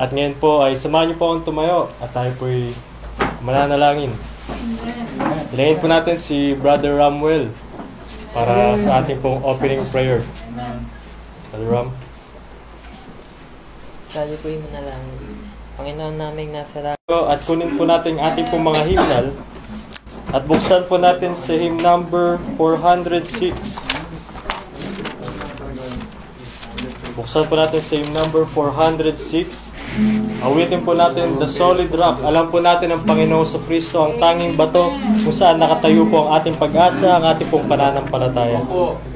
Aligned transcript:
At 0.00 0.10
ngayon 0.10 0.36
po 0.40 0.64
ay 0.64 0.72
samahan 0.78 1.12
niyo 1.12 1.16
po 1.20 1.30
akong 1.30 1.44
tumayo 1.44 1.92
at 2.00 2.10
tayo 2.16 2.32
po 2.40 2.48
ay 2.48 2.72
mananalangin. 3.44 4.12
Ilangin 5.52 5.80
po 5.80 5.86
natin 5.88 6.16
si 6.16 6.56
Brother 6.56 6.96
Ramwell 6.96 7.52
para 8.32 8.78
sa 8.80 9.04
ating 9.04 9.20
pong 9.20 9.44
opening 9.44 9.84
prayer. 9.92 10.24
Brother 11.52 11.68
Ram. 11.68 11.88
Tayo 14.10 14.34
po 14.40 14.46
yung 14.48 14.64
manalangin. 14.64 15.18
Panginoon 15.76 16.16
naming 16.16 16.50
nasa 16.56 16.78
langit. 16.80 17.00
At 17.08 17.40
kunin 17.44 17.76
po 17.76 17.84
natin 17.84 18.16
ating 18.16 18.48
pong 18.48 18.64
mga 18.64 18.82
hymnal 18.88 19.26
at 20.30 20.46
buksan 20.46 20.86
po 20.86 20.94
natin 20.94 21.34
sa 21.34 21.58
hymn 21.58 21.82
number 21.82 22.38
406. 22.54 23.99
Buksan 27.20 27.52
po 27.52 27.54
natin 27.60 27.84
sa 27.84 28.00
hymn 28.00 28.16
number 28.16 28.48
406. 28.48 29.76
Awitin 30.40 30.80
po 30.80 30.96
natin 30.96 31.36
the 31.36 31.44
solid 31.44 31.92
rock. 31.92 32.24
Alam 32.24 32.48
po 32.48 32.64
natin 32.64 32.96
ang 32.96 33.04
Panginoon 33.04 33.44
sa 33.44 33.60
Kristo 33.60 34.00
ang 34.00 34.16
tanging 34.16 34.56
bato 34.56 34.88
kung 35.20 35.36
saan 35.36 35.60
nakatayo 35.60 36.08
po 36.08 36.24
ang 36.24 36.40
ating 36.40 36.56
pag-asa, 36.56 37.20
ang 37.20 37.28
ating 37.28 37.44
pong 37.52 37.68
pananampalataya. 37.68 38.64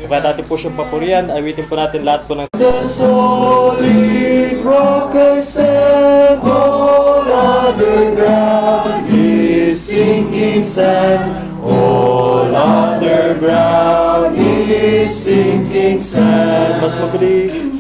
Kaya 0.05 0.20
natin 0.20 0.45
po 0.45 0.61
siyang 0.61 0.77
papurihan, 0.77 1.33
awitin 1.33 1.64
po 1.64 1.80
natin 1.80 2.05
lahat 2.05 2.28
po 2.28 2.37
ng 2.37 2.52
The 2.52 2.84
solid 2.84 4.61
rock 4.61 5.16
I 5.16 5.41
stand, 5.41 6.45
all 6.45 7.25
other 7.25 8.12
ground 8.12 9.09
is 9.09 9.80
sinking 9.80 10.61
sand. 10.61 11.41
All 11.64 12.52
other 12.52 13.41
ground 13.41 14.36
is 14.36 15.09
sinking 15.09 15.97
sand. 15.97 16.84
Mas 16.84 16.92
mabilis. 17.00 17.73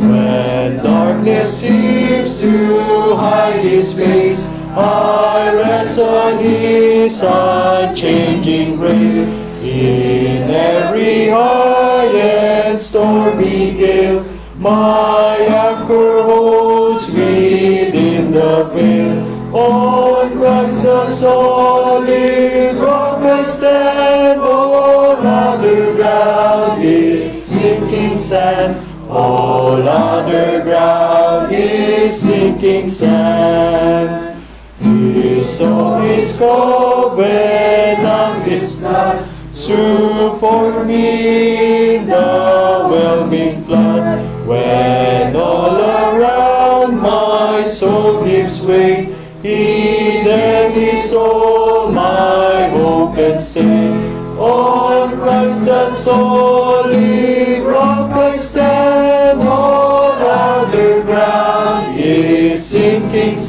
When 0.00 0.78
darkness 0.78 1.60
seems 1.60 2.40
to 2.40 3.14
hide 3.16 3.60
His 3.60 3.92
face, 3.92 4.48
I 4.74 5.52
rest 5.54 6.00
on 6.00 6.38
His 6.38 7.22
unchanging 7.22 8.76
grace. 8.76 9.26
In 9.62 10.50
every 10.50 11.28
high 11.28 12.06
and 12.06 12.78
stormy 12.78 13.74
gale, 13.74 14.24
my 14.56 15.36
anchor 15.36 16.22
holds 16.22 17.06
within 17.12 18.32
the 18.32 18.70
veil. 18.72 19.54
On 19.54 20.32
Christ 20.32 20.82
the 20.84 21.06
solid 21.10 22.76
rock 22.76 23.22
I 23.22 23.42
stand, 23.42 24.40
all 24.40 25.16
other 25.16 25.94
ground 25.94 26.82
is 26.82 27.42
sinking 27.42 28.16
sand. 28.16 28.86
All 29.10 29.49
other 29.78 30.62
ground 30.62 31.52
is 31.52 32.20
sinking 32.20 32.88
sand. 32.88 34.42
His 34.80 35.58
soul 35.58 36.00
is 36.02 36.38
covenant, 36.38 38.48
His 38.48 38.74
blood 38.74 39.28
support 39.52 40.86
me 40.86 41.96
in 41.96 42.06
the 42.06 42.88
whelming 42.90 43.62
flood. 43.64 44.46
When 44.46 45.36
all 45.36 45.76
around 45.76 46.98
my 46.98 47.64
soul 47.64 48.24
gives 48.24 48.64
way, 48.64 49.14
He 49.42 50.22
then 50.24 50.72
is 50.72 51.12
all 51.12 51.92
my 51.92 52.68
hope 52.68 53.18
and 53.18 53.40
stay. 53.40 53.90
On 54.38 55.18
Christ 55.18 55.66
the 55.66 55.92
solid 55.92 56.49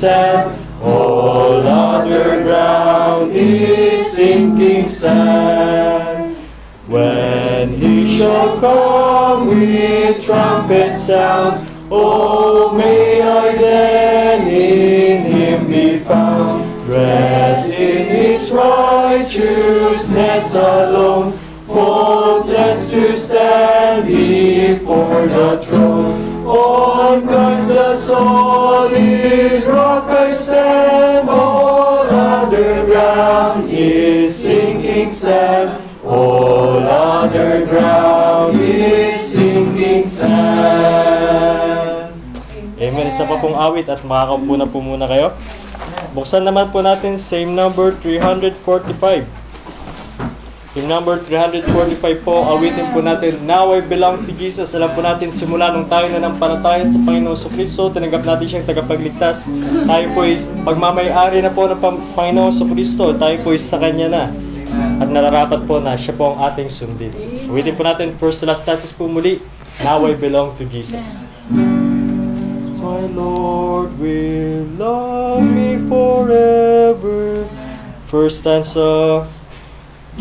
sand. 0.02 0.58
All 0.82 1.62
other 1.62 2.42
ground 2.42 3.34
is 3.34 4.14
sinking 4.14 4.84
sand. 4.84 6.36
When 6.88 7.76
he 7.76 8.18
shall 8.18 8.60
come 8.60 9.48
with 9.48 10.26
trumpet 10.26 10.98
sound, 10.98 11.70
oh 11.92 12.74
may 12.74 13.22
I 13.22 13.56
then 13.56 14.48
in 14.48 15.32
him 15.32 15.68
be 15.68 16.00
found, 16.00 16.64
dressed 16.88 17.70
in 17.70 18.08
his 18.08 18.50
righteousness 18.50 20.56
alone, 20.56 21.38
faultless 21.68 22.90
to 22.90 23.16
stand 23.16 24.08
before 24.08 25.28
the 25.28 25.62
throne. 25.64 26.11
Solid 28.12 29.64
rock 29.72 30.12
I 30.12 30.36
stand, 30.36 31.32
all 31.32 32.04
other 32.12 32.84
ground 32.84 33.72
is 33.72 34.36
sinking 34.36 35.08
sand. 35.08 35.80
All 36.04 36.84
other 36.84 37.64
ground 37.72 38.60
is 38.60 39.16
sinking 39.16 40.04
sand. 40.04 40.92
Amen. 42.76 43.08
Isa 43.08 43.24
pa 43.24 43.40
pong 43.40 43.56
awit 43.56 43.88
at 43.88 44.04
makakaupo 44.04 44.60
po 44.68 44.84
muna 44.84 45.08
kayo. 45.08 45.32
Buksan 46.12 46.44
naman 46.44 46.68
po 46.76 46.84
natin 46.84 47.16
same 47.16 47.56
number 47.56 47.96
345. 48.04 49.41
Yung 50.72 50.88
number 50.88 51.20
345 51.28 51.68
po, 52.24 52.48
awitin 52.48 52.88
po 52.96 53.04
natin, 53.04 53.44
Now 53.44 53.76
I 53.76 53.84
belong 53.84 54.24
to 54.24 54.32
Jesus. 54.32 54.72
Alam 54.72 54.96
po 54.96 55.04
natin, 55.04 55.28
simula 55.28 55.68
nung 55.68 55.92
tayo 55.92 56.08
na 56.08 56.24
ng 56.24 56.40
panataya 56.40 56.88
sa 56.88 56.96
Panginoon 56.96 57.36
sa 57.36 57.52
Kristo, 57.52 57.92
tinanggap 57.92 58.24
natin 58.24 58.48
siyang 58.48 58.64
tagapagligtas. 58.64 59.52
Tayo 59.84 60.06
po 60.16 60.24
ay 60.24 60.40
pagmamayari 60.64 61.44
na 61.44 61.52
po 61.52 61.68
ng 61.68 61.76
Pang- 61.76 62.00
Panginoon 62.16 62.56
sa 62.56 62.64
Kristo. 62.64 63.12
Tayo 63.12 63.36
po 63.44 63.52
ay 63.52 63.60
sa 63.60 63.84
Kanya 63.84 64.08
na. 64.08 64.24
At 65.04 65.12
nararapat 65.12 65.68
po 65.68 65.84
na 65.84 66.00
siya 66.00 66.16
po 66.16 66.32
ang 66.32 66.40
ating 66.48 66.72
sundin. 66.72 67.12
Awitin 67.52 67.76
po 67.76 67.84
natin, 67.84 68.16
first 68.16 68.40
to 68.40 68.48
last 68.48 68.64
stanzas 68.64 68.96
po 68.96 69.12
muli, 69.12 69.44
Now 69.84 70.08
I 70.08 70.16
belong 70.16 70.56
to 70.56 70.64
Jesus. 70.72 71.04
My 72.80 73.04
Lord 73.12 73.92
will 74.00 74.64
love 74.80 75.44
me 75.44 75.84
forever. 75.92 77.44
First 78.08 78.48
stanza. 78.48 79.28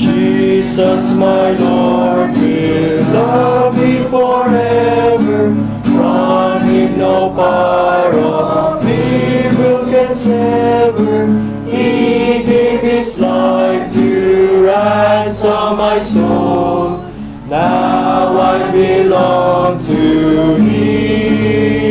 Jesus, 0.00 1.14
my 1.14 1.50
Lord, 1.50 2.32
will 2.32 3.02
love 3.12 3.76
me 3.76 4.02
forever. 4.08 5.54
From 5.84 6.62
him 6.62 6.98
no 6.98 7.28
power 7.34 8.14
of 8.14 8.82
evil 8.88 9.84
can 9.92 10.14
sever. 10.14 11.26
He 11.66 12.42
gave 12.44 12.80
his 12.80 13.18
life 13.18 13.92
to 13.92 14.64
ransom 14.64 15.76
my 15.76 16.00
soul. 16.00 17.04
Now 17.46 18.40
I 18.40 18.70
belong 18.70 19.78
to 19.84 20.56
him. 20.56 21.84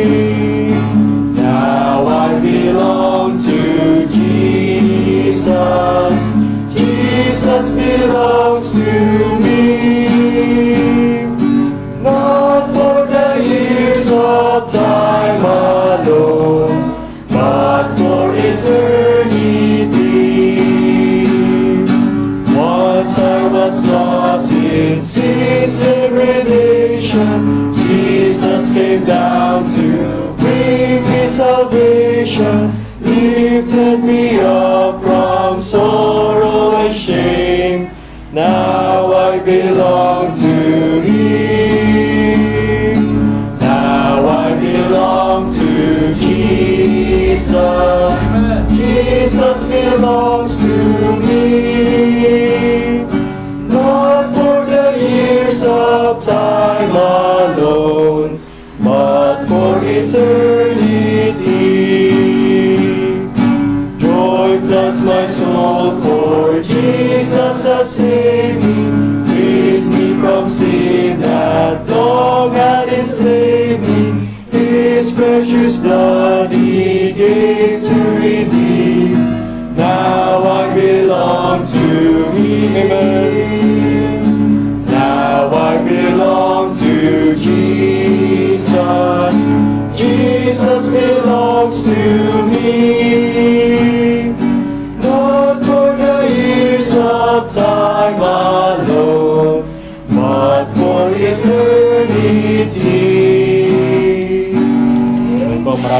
Now 1.36 2.08
I 2.08 2.40
belong 2.40 3.38
to 3.44 4.08
Jesus. 4.08 6.09
Belongs 8.00 8.70
to 8.70 9.38
me. 9.40 11.26
Not 12.02 12.72
for 12.72 13.04
the 13.04 13.44
years 13.44 14.06
of 14.10 14.72
time 14.72 15.44
alone, 15.44 17.26
but 17.28 17.94
for 17.98 18.34
eternity. 18.34 19.84
Once 22.56 23.18
I 23.18 23.46
was 23.48 23.84
lost 23.84 24.50
in 24.50 25.02
sin's 25.02 25.76
degradation, 25.76 27.74
Jesus 27.74 28.72
came 28.72 29.04
down 29.04 29.64
to 29.74 30.34
bring 30.38 31.02
me 31.04 31.26
salvation, 31.26 32.72
lifted 33.02 34.02
me 34.02 34.40
up 34.40 35.02
from 35.02 35.60
sorrow 35.60 36.29
shame. 36.92 37.90
Now 38.32 39.12
I 39.12 39.38
belong 39.38 40.32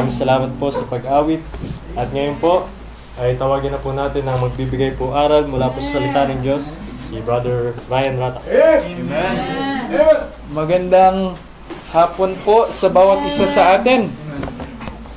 maraming 0.01 0.17
salamat 0.17 0.51
po 0.57 0.73
sa 0.73 0.81
pag-awit. 0.89 1.45
At 1.93 2.09
ngayon 2.09 2.41
po, 2.41 2.65
ay 3.21 3.37
tawagin 3.37 3.69
na 3.69 3.77
po 3.77 3.93
natin 3.93 4.25
ang 4.25 4.41
magbibigay 4.41 4.97
po 4.97 5.13
aral 5.13 5.45
mula 5.45 5.69
po 5.69 5.77
sa 5.77 6.01
salita 6.01 6.25
ng 6.25 6.41
Diyos, 6.41 6.73
si 7.05 7.21
Brother 7.21 7.77
Ryan 7.85 8.17
Rata. 8.17 8.41
Magandang 10.49 11.37
hapon 11.93 12.33
po 12.41 12.65
sa 12.73 12.89
bawat 12.89 13.29
isa 13.29 13.45
sa 13.45 13.77
atin. 13.77 14.09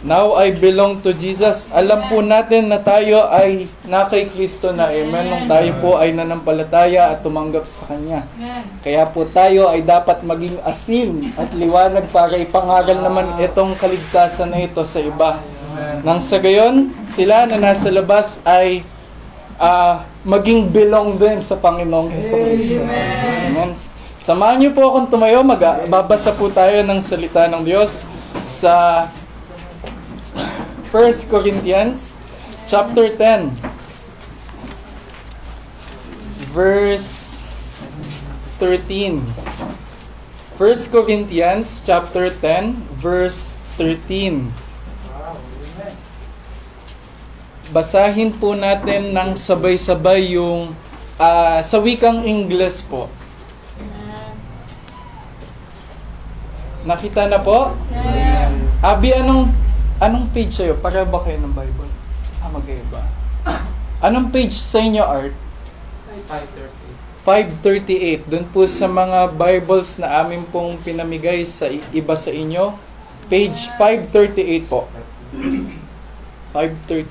Now 0.04 0.36
I 0.36 0.52
belong 0.52 1.00
to 1.00 1.16
Jesus. 1.16 1.64
Alam 1.72 2.12
po 2.12 2.20
natin 2.20 2.68
na 2.68 2.76
tayo 2.76 3.24
ay 3.32 3.72
na 3.88 4.04
kay 4.04 4.28
Kristo 4.28 4.68
na 4.68 4.92
Amen. 4.92 5.32
Nung 5.32 5.48
tayo 5.48 5.72
po 5.80 5.96
ay 5.96 6.12
nanampalataya 6.12 7.08
at 7.08 7.24
tumanggap 7.24 7.64
sa 7.64 7.88
Kanya. 7.88 8.28
Kaya 8.84 9.08
po 9.08 9.24
tayo 9.24 9.72
ay 9.72 9.80
dapat 9.80 10.20
maging 10.20 10.60
asin 10.60 11.32
at 11.40 11.48
liwanag 11.56 12.04
para 12.12 12.36
ipangaral 12.36 13.00
naman 13.00 13.32
itong 13.40 13.80
kaligtasan 13.80 14.52
na 14.52 14.60
ito 14.68 14.84
sa 14.84 15.00
iba. 15.00 15.40
Nang 16.04 16.20
sa 16.20 16.36
gayon, 16.36 16.92
sila 17.08 17.48
na 17.48 17.56
nasa 17.56 17.88
labas 17.88 18.44
ay 18.44 18.84
ah, 19.56 20.04
maging 20.20 20.68
belong 20.68 21.16
din 21.16 21.40
sa 21.40 21.56
Panginoong 21.56 22.12
Heso 22.12 22.36
Kristo. 22.36 22.84
Amen. 22.84 23.72
Samahan 24.20 24.60
niyo 24.60 24.76
po 24.76 24.84
akong 24.84 25.08
tumayo, 25.08 25.40
magbabasa 25.40 26.36
po 26.36 26.52
tayo 26.52 26.84
ng 26.84 27.00
salita 27.00 27.48
ng 27.48 27.64
Diyos 27.64 28.04
sa 28.44 29.08
1 30.94 31.26
Corinthians 31.26 32.14
chapter 32.70 33.10
10 33.18 33.50
verse 36.54 37.42
13 38.62 39.18
1 40.54 40.94
Corinthians 40.94 41.82
chapter 41.82 42.30
10 42.30 42.78
verse 42.94 43.58
13 43.74 44.54
Basahin 47.74 48.30
po 48.30 48.54
natin 48.54 49.10
ng 49.10 49.34
sabay-sabay 49.34 50.38
yung 50.38 50.78
ah, 51.18 51.58
sa 51.58 51.82
wikang 51.82 52.22
Ingles 52.22 52.86
po. 52.86 53.10
Nakita 56.86 57.26
na 57.26 57.42
po? 57.42 57.74
Abi, 58.78 59.10
anong 59.10 59.63
anong 60.06 60.28
page 60.30 60.52
sa'yo? 60.52 60.76
Para 60.78 61.04
ba 61.04 61.20
kayo 61.24 61.40
ng 61.40 61.54
Bible? 61.54 61.90
Ah, 62.44 62.50
mag-iba. 62.52 63.00
Anong 64.04 64.28
page 64.28 64.52
sa 64.52 64.84
inyo, 64.84 65.00
Art? 65.00 65.32
538. 67.24 68.28
Doon 68.28 68.46
po 68.52 68.68
sa 68.68 68.84
mga 68.84 69.32
Bibles 69.32 69.96
na 69.96 70.20
amin 70.20 70.44
pong 70.52 70.76
pinamigay 70.84 71.48
sa 71.48 71.72
iba 71.72 72.12
sa 72.12 72.28
inyo. 72.28 72.76
Page 73.32 73.72
538 73.80 74.68
po. 74.68 74.84
530. 76.52 77.08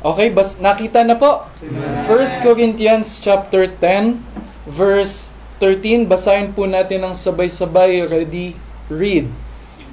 Okay, 0.00 0.28
bas 0.32 0.56
nakita 0.56 1.04
na 1.04 1.20
po. 1.20 1.44
1 1.60 2.08
Corinthians 2.40 3.20
chapter 3.20 3.68
10 3.68 4.16
verse 4.64 5.28
13. 5.60 6.08
Basahin 6.08 6.56
po 6.56 6.64
natin 6.64 7.04
ng 7.04 7.12
sabay-sabay. 7.12 8.08
Ready? 8.08 8.56
Read. 8.88 9.28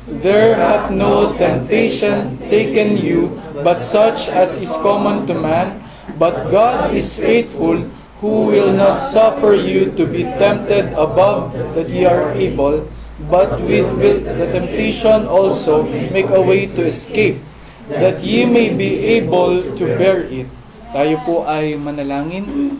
There 0.04 0.60
hath 0.60 0.92
no 0.92 1.32
temptation 1.32 2.36
taken 2.52 3.00
you, 3.00 3.40
but 3.64 3.80
such 3.80 4.28
as 4.28 4.60
is 4.60 4.76
common 4.84 5.24
to 5.32 5.34
man. 5.34 5.80
But 6.20 6.52
God 6.52 6.92
is 6.92 7.16
faithful, 7.16 7.88
who 8.20 8.52
will 8.52 8.76
not 8.76 9.00
suffer 9.00 9.56
you 9.56 9.96
to 9.96 10.04
be 10.04 10.28
tempted 10.36 10.92
above 11.00 11.56
that 11.80 11.88
ye 11.88 12.04
are 12.04 12.36
able, 12.36 12.84
but 13.32 13.56
with, 13.64 13.88
with 13.96 14.28
the 14.28 14.52
temptation 14.52 15.24
also 15.24 15.88
make 16.12 16.28
a 16.28 16.44
way 16.44 16.68
to 16.68 16.84
escape, 16.84 17.40
that 17.88 18.20
ye 18.20 18.44
may 18.44 18.76
be 18.76 19.00
able 19.24 19.64
to 19.64 19.84
bear 19.96 20.28
it. 20.28 20.52
Tayo 20.92 21.16
po 21.24 21.48
ay 21.48 21.80
manalangin. 21.80 22.76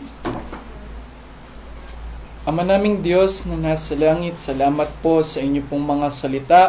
Ama 2.44 2.60
naming 2.60 3.00
Diyos 3.00 3.48
na 3.48 3.56
nasa 3.56 3.96
langit, 3.96 4.36
salamat 4.36 4.92
po 5.00 5.24
sa 5.24 5.40
inyo 5.40 5.64
pong 5.64 5.88
mga 5.88 6.08
salita 6.12 6.62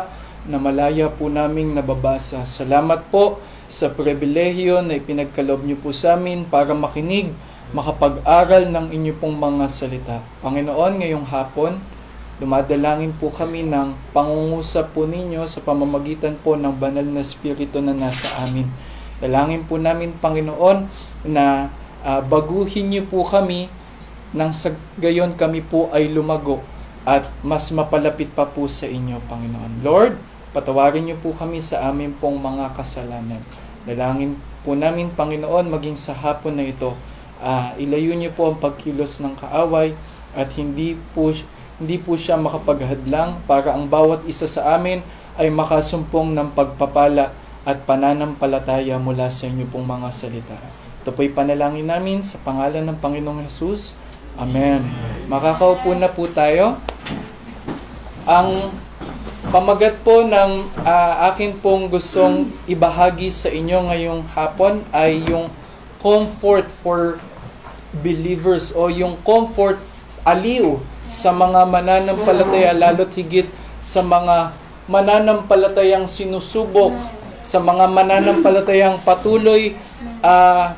na 0.45 0.61
malaya 0.61 1.09
po 1.09 1.25
naming 1.25 1.73
nababasa. 1.73 2.45
Salamat 2.45 3.09
po 3.09 3.41
sa 3.65 3.89
pribilehiyo 3.89 4.85
na 4.85 5.01
ipinagkaloob 5.01 5.65
niyo 5.65 5.77
po 5.81 5.89
sa 5.89 6.13
amin 6.13 6.45
para 6.45 6.77
makinig, 6.77 7.33
makapag-aral 7.73 8.69
ng 8.69 8.93
inyo 8.93 9.13
pong 9.17 9.35
mga 9.35 9.65
salita. 9.73 10.17
Panginoon, 10.45 11.01
ngayong 11.01 11.25
hapon, 11.25 11.81
dumadalangin 12.37 13.15
po 13.17 13.33
kami 13.33 13.65
ng 13.65 13.97
pangungusap 14.13 14.93
po 14.93 15.09
ninyo 15.09 15.49
sa 15.49 15.65
pamamagitan 15.65 16.37
po 16.37 16.53
ng 16.53 16.77
banal 16.77 17.05
na 17.05 17.25
spirito 17.25 17.81
na 17.81 17.97
nasa 17.97 18.29
amin. 18.45 18.69
Dalangin 19.17 19.65
po 19.65 19.81
namin, 19.81 20.13
Panginoon, 20.21 20.85
na 21.25 21.73
ah, 22.05 22.21
baguhin 22.21 22.93
niyo 22.93 23.09
po 23.09 23.25
kami 23.25 23.65
nang 24.35 24.51
sa 24.51 24.75
gayon 24.99 25.33
kami 25.33 25.63
po 25.63 25.87
ay 25.95 26.11
lumago 26.11 26.59
at 27.07 27.23
mas 27.45 27.71
mapalapit 27.71 28.29
pa 28.35 28.43
po 28.45 28.67
sa 28.67 28.85
inyo, 28.85 29.21
Panginoon. 29.25 29.85
Lord, 29.85 30.34
patawarin 30.55 31.03
niyo 31.03 31.19
po 31.19 31.35
kami 31.35 31.59
sa 31.59 31.91
amin 31.91 32.15
pong 32.15 32.39
mga 32.39 32.71
kasalanan. 32.79 33.43
Dalangin 33.83 34.39
po 34.63 34.71
namin, 34.71 35.11
Panginoon, 35.11 35.67
maging 35.67 35.99
sa 35.99 36.15
hapon 36.15 36.55
na 36.55 36.63
ito, 36.63 36.95
ah, 37.43 37.75
ilayo 37.75 38.15
niyo 38.15 38.31
po 38.31 38.47
ang 38.47 38.57
pagkilos 38.63 39.19
ng 39.19 39.35
kaaway 39.35 39.91
at 40.31 40.47
hindi 40.55 40.95
po 41.11 41.35
hindi 41.75 41.99
po 41.99 42.15
siya 42.15 42.39
makapaghadlang 42.39 43.43
para 43.43 43.75
ang 43.75 43.91
bawat 43.91 44.23
isa 44.23 44.47
sa 44.47 44.79
amin 44.79 45.03
ay 45.35 45.51
makasumpong 45.51 46.31
ng 46.31 46.55
pagpapala 46.55 47.35
at 47.67 47.83
pananampalataya 47.83 48.95
mula 48.95 49.27
sa 49.27 49.51
inyo 49.51 49.67
pong 49.67 49.83
mga 49.83 50.07
salita. 50.15 50.55
Ito 51.03 51.11
po'y 51.11 51.35
panalangin 51.35 51.91
namin 51.91 52.23
sa 52.23 52.39
pangalan 52.39 52.87
ng 52.87 52.97
Panginoong 53.03 53.43
Yesus. 53.43 53.99
Amen. 54.39 54.87
Makakaupo 55.27 55.91
na 55.99 56.07
po 56.07 56.31
tayo. 56.31 56.79
Ang 58.23 58.71
pamagat 59.53 60.01
po 60.01 60.25
ng 60.25 60.69
ah, 60.81 61.29
akin 61.29 61.57
pong 61.61 61.89
gustong 61.89 62.49
ibahagi 62.65 63.29
sa 63.29 63.53
inyo 63.53 63.91
ngayong 63.91 64.21
hapon 64.33 64.81
ay 64.89 65.21
yung 65.29 65.53
comfort 66.01 66.65
for 66.81 67.21
believers 68.01 68.73
o 68.73 68.89
yung 68.89 69.17
comfort 69.21 69.77
aliw 70.25 70.81
sa 71.09 71.29
mga 71.29 71.69
mananampalataya 71.69 72.73
lalo't 72.73 73.13
higit 73.13 73.45
sa 73.85 74.01
mga 74.01 74.57
mananampalatayang 74.89 76.09
sinusubok 76.09 76.93
sa 77.45 77.61
mga 77.61 77.85
mananampalatayang 77.85 78.97
patuloy 79.05 79.77
ah, 80.25 80.73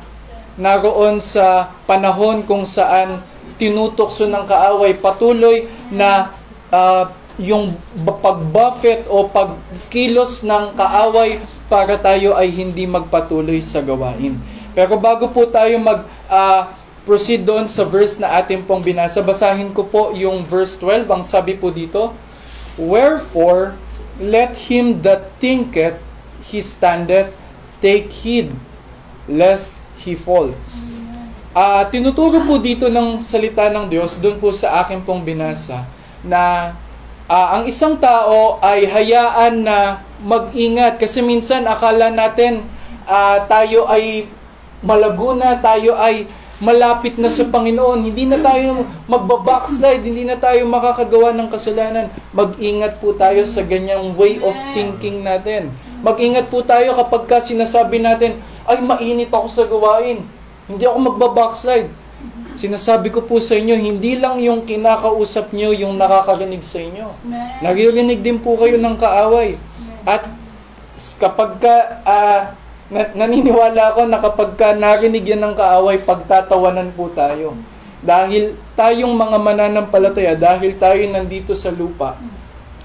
naroon 0.60 1.24
sa 1.24 1.72
panahon 1.88 2.44
kung 2.44 2.68
saan 2.68 3.24
tinutokso 3.56 4.28
ng 4.28 4.44
kaaway 4.44 4.92
patuloy 4.92 5.64
na 5.88 6.36
ah, 6.68 7.08
yung 7.38 7.78
pagbuffet 8.02 9.06
o 9.06 9.30
pagkilos 9.30 10.42
ng 10.42 10.74
kaaway 10.74 11.38
para 11.70 11.94
tayo 11.94 12.34
ay 12.34 12.50
hindi 12.50 12.84
magpatuloy 12.84 13.62
sa 13.62 13.78
gawain. 13.78 14.36
Pero 14.74 14.98
bago 14.98 15.30
po 15.30 15.46
tayo 15.46 15.78
mag 15.78 16.02
ah, 16.26 16.74
proceed 17.06 17.46
doon 17.46 17.70
sa 17.70 17.86
verse 17.86 18.20
na 18.20 18.36
ating 18.42 18.66
pong 18.66 18.84
binasa, 18.84 19.22
basahin 19.24 19.72
ko 19.72 19.86
po 19.86 20.12
yung 20.12 20.44
verse 20.44 20.76
12. 20.76 21.08
Ang 21.08 21.22
sabi 21.24 21.56
po 21.56 21.70
dito, 21.72 22.12
Wherefore, 22.76 23.78
let 24.18 24.68
him 24.68 25.00
that 25.06 25.30
thinketh 25.38 25.96
he 26.42 26.58
standeth 26.58 27.32
take 27.78 28.10
heed, 28.10 28.50
lest 29.30 29.74
he 30.02 30.18
fall. 30.18 30.54
Ah, 31.54 31.86
tinuturo 31.90 32.42
po 32.44 32.58
dito 32.58 32.86
ng 32.86 33.18
salita 33.18 33.66
ng 33.70 33.90
Diyos 33.90 34.18
doon 34.22 34.38
po 34.38 34.54
sa 34.54 34.82
akin 34.84 35.02
pong 35.02 35.26
binasa 35.26 35.86
na 36.22 36.74
ah, 37.28 37.60
ang 37.60 37.68
isang 37.68 38.00
tao 38.00 38.56
ay 38.64 38.88
hayaan 38.88 39.62
na 39.62 40.02
mag-ingat 40.24 40.98
kasi 40.98 41.22
minsan 41.22 41.68
akala 41.68 42.10
natin 42.10 42.64
ah, 43.04 43.44
tayo 43.46 43.86
ay 43.86 44.26
malago 44.82 45.36
na, 45.36 45.60
tayo 45.60 45.94
ay 45.94 46.26
malapit 46.58 47.14
na 47.18 47.30
sa 47.30 47.46
Panginoon. 47.46 48.02
Hindi 48.02 48.26
na 48.26 48.38
tayo 48.42 48.82
magbabackslide, 49.06 50.02
hindi 50.02 50.26
na 50.26 50.34
tayo 50.34 50.66
makakagawa 50.66 51.30
ng 51.34 51.48
kasalanan. 51.50 52.10
Mag-ingat 52.34 52.98
po 52.98 53.14
tayo 53.14 53.46
sa 53.46 53.62
ganyang 53.62 54.10
way 54.18 54.42
of 54.42 54.54
thinking 54.74 55.22
natin. 55.22 55.70
Mag-ingat 56.02 56.50
po 56.50 56.62
tayo 56.62 56.94
kapag 56.94 57.30
ka 57.30 57.38
sinasabi 57.42 58.02
natin, 58.02 58.38
ay 58.66 58.82
mainit 58.82 59.30
ako 59.30 59.46
sa 59.46 59.64
gawain. 59.66 60.22
Hindi 60.66 60.84
ako 60.84 60.98
magbabackslide. 61.14 61.88
Sinasabi 62.58 63.14
ko 63.14 63.22
po 63.22 63.38
sa 63.38 63.54
inyo, 63.54 63.78
hindi 63.78 64.18
lang 64.18 64.42
yung 64.42 64.66
kinakausap 64.66 65.54
nyo 65.54 65.70
yung 65.70 65.94
nakakarinig 65.94 66.66
sa 66.66 66.82
inyo. 66.82 67.06
Naririnig 67.62 68.18
din 68.18 68.42
po 68.42 68.58
kayo 68.58 68.74
ng 68.82 68.98
kaaway. 68.98 69.54
At 70.02 70.26
kapag 71.22 71.62
ka, 71.62 72.02
na- 72.90 73.14
naniniwala 73.14 73.94
ako 73.94 74.10
na 74.10 74.18
kapag 74.18 74.58
ka 74.58 74.74
narinig 74.74 75.22
yan 75.22 75.38
ng 75.46 75.54
kaaway, 75.54 76.02
pagtatawanan 76.02 76.90
po 76.98 77.06
tayo. 77.14 77.54
Dahil 78.02 78.58
tayong 78.74 79.14
mga 79.14 79.38
mananampalataya, 79.38 80.34
dahil 80.34 80.74
tayo 80.82 80.98
nandito 81.14 81.54
sa 81.54 81.70
lupa, 81.70 82.18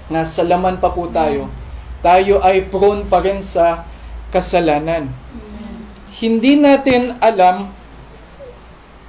nasa 0.05 0.45
laman 0.45 0.77
pa 0.77 0.93
po 0.93 1.09
tayo, 1.09 1.49
tayo 2.05 2.45
ay 2.45 2.61
prone 2.69 3.09
pa 3.09 3.25
rin 3.25 3.41
sa 3.41 3.89
kasalanan. 4.29 5.09
Hindi 6.13 6.61
natin 6.61 7.17
alam 7.17 7.73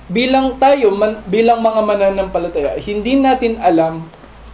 bilang 0.08 0.61
tayo 0.61 0.92
man, 0.92 1.25
bilang 1.28 1.64
mga 1.64 1.80
mananampalataya, 1.80 2.76
hindi 2.80 3.16
natin 3.16 3.56
alam 3.61 4.04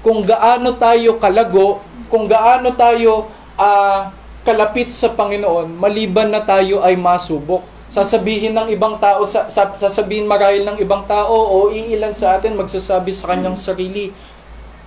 kung 0.00 0.22
gaano 0.24 0.78
tayo 0.78 1.20
kalago, 1.20 1.82
kung 2.08 2.30
gaano 2.30 2.72
tayo 2.72 3.28
ah, 3.58 4.14
kalapit 4.40 4.88
sa 4.88 5.12
Panginoon 5.12 5.76
maliban 5.76 6.32
na 6.32 6.40
tayo 6.40 6.80
ay 6.80 6.96
masubok. 6.96 7.66
Sasabihin 7.90 8.54
ng 8.54 8.70
ibang 8.70 9.02
tao, 9.02 9.26
sa, 9.26 9.50
sa- 9.50 9.74
sasabihin 9.74 10.22
marahil 10.22 10.62
ng 10.62 10.78
ibang 10.78 11.02
tao 11.10 11.34
o 11.34 11.74
iilan 11.74 12.14
sa 12.14 12.38
atin 12.38 12.54
magsasabi 12.54 13.10
sa 13.10 13.34
kanyang 13.34 13.58
sarili, 13.58 14.14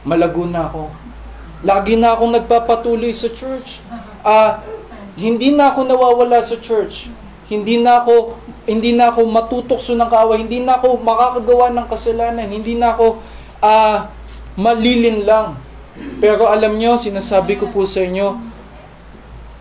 malago 0.08 0.48
na 0.48 0.72
ako. 0.72 0.88
Lagi 1.68 2.00
na 2.00 2.16
akong 2.16 2.32
nagpapatuloy 2.32 3.12
sa 3.12 3.28
church. 3.28 3.84
Ah, 4.24 4.64
hindi 5.20 5.52
na 5.52 5.76
ako 5.76 5.84
nawawala 5.84 6.40
sa 6.40 6.56
church. 6.60 7.12
Hindi 7.52 7.84
na 7.84 8.04
ako 8.04 8.40
hindi 8.64 8.96
na 8.96 9.12
ako 9.12 9.28
matutokso 9.28 9.94
ng 9.96 10.10
kaaway, 10.10 10.44
hindi 10.44 10.64
na 10.64 10.80
ako 10.80 11.00
makakagawa 11.04 11.72
ng 11.76 11.88
kasalanan, 11.88 12.48
hindi 12.48 12.80
na 12.80 12.96
ako 12.96 13.20
ah 13.64 14.12
malilin 14.56 15.28
lang. 15.28 15.60
Pero 16.18 16.50
alam 16.50 16.80
nyo, 16.80 16.98
sinasabi 16.98 17.60
ko 17.60 17.70
po 17.70 17.86
sa 17.86 18.02
inyo 18.02 18.40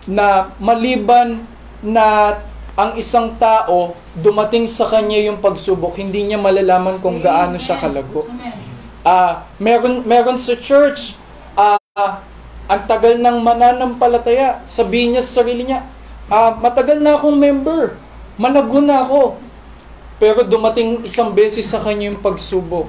na 0.08 0.50
maliban 0.56 1.44
na 1.84 2.38
ang 2.72 2.96
isang 2.96 3.36
tao 3.36 3.92
dumating 4.16 4.64
sa 4.64 4.88
kanya 4.88 5.20
yung 5.28 5.44
pagsubok, 5.44 6.00
hindi 6.00 6.24
niya 6.24 6.40
malalaman 6.40 7.02
kung 7.04 7.20
gaano 7.20 7.60
siya 7.60 7.76
kalago. 7.76 8.24
Ah, 9.02 9.44
meron 9.58 10.06
meron 10.06 10.38
sa 10.38 10.54
church 10.54 11.18
ah 11.58 11.76
ang 12.70 12.82
tagal 12.88 13.18
ng 13.20 13.36
mananampalataya. 13.42 14.64
Sabihin 14.64 15.18
niya 15.18 15.22
sa 15.26 15.42
sarili 15.42 15.68
niya, 15.68 15.84
ah, 16.32 16.56
matagal 16.56 17.02
na 17.02 17.18
akong 17.18 17.36
member. 17.36 17.98
Malago 18.40 18.80
na 18.80 19.04
ako. 19.04 19.36
Pero 20.22 20.46
dumating 20.46 21.02
isang 21.02 21.34
beses 21.34 21.66
sa 21.66 21.82
kanya 21.82 22.14
yung 22.14 22.22
pagsubok. 22.22 22.86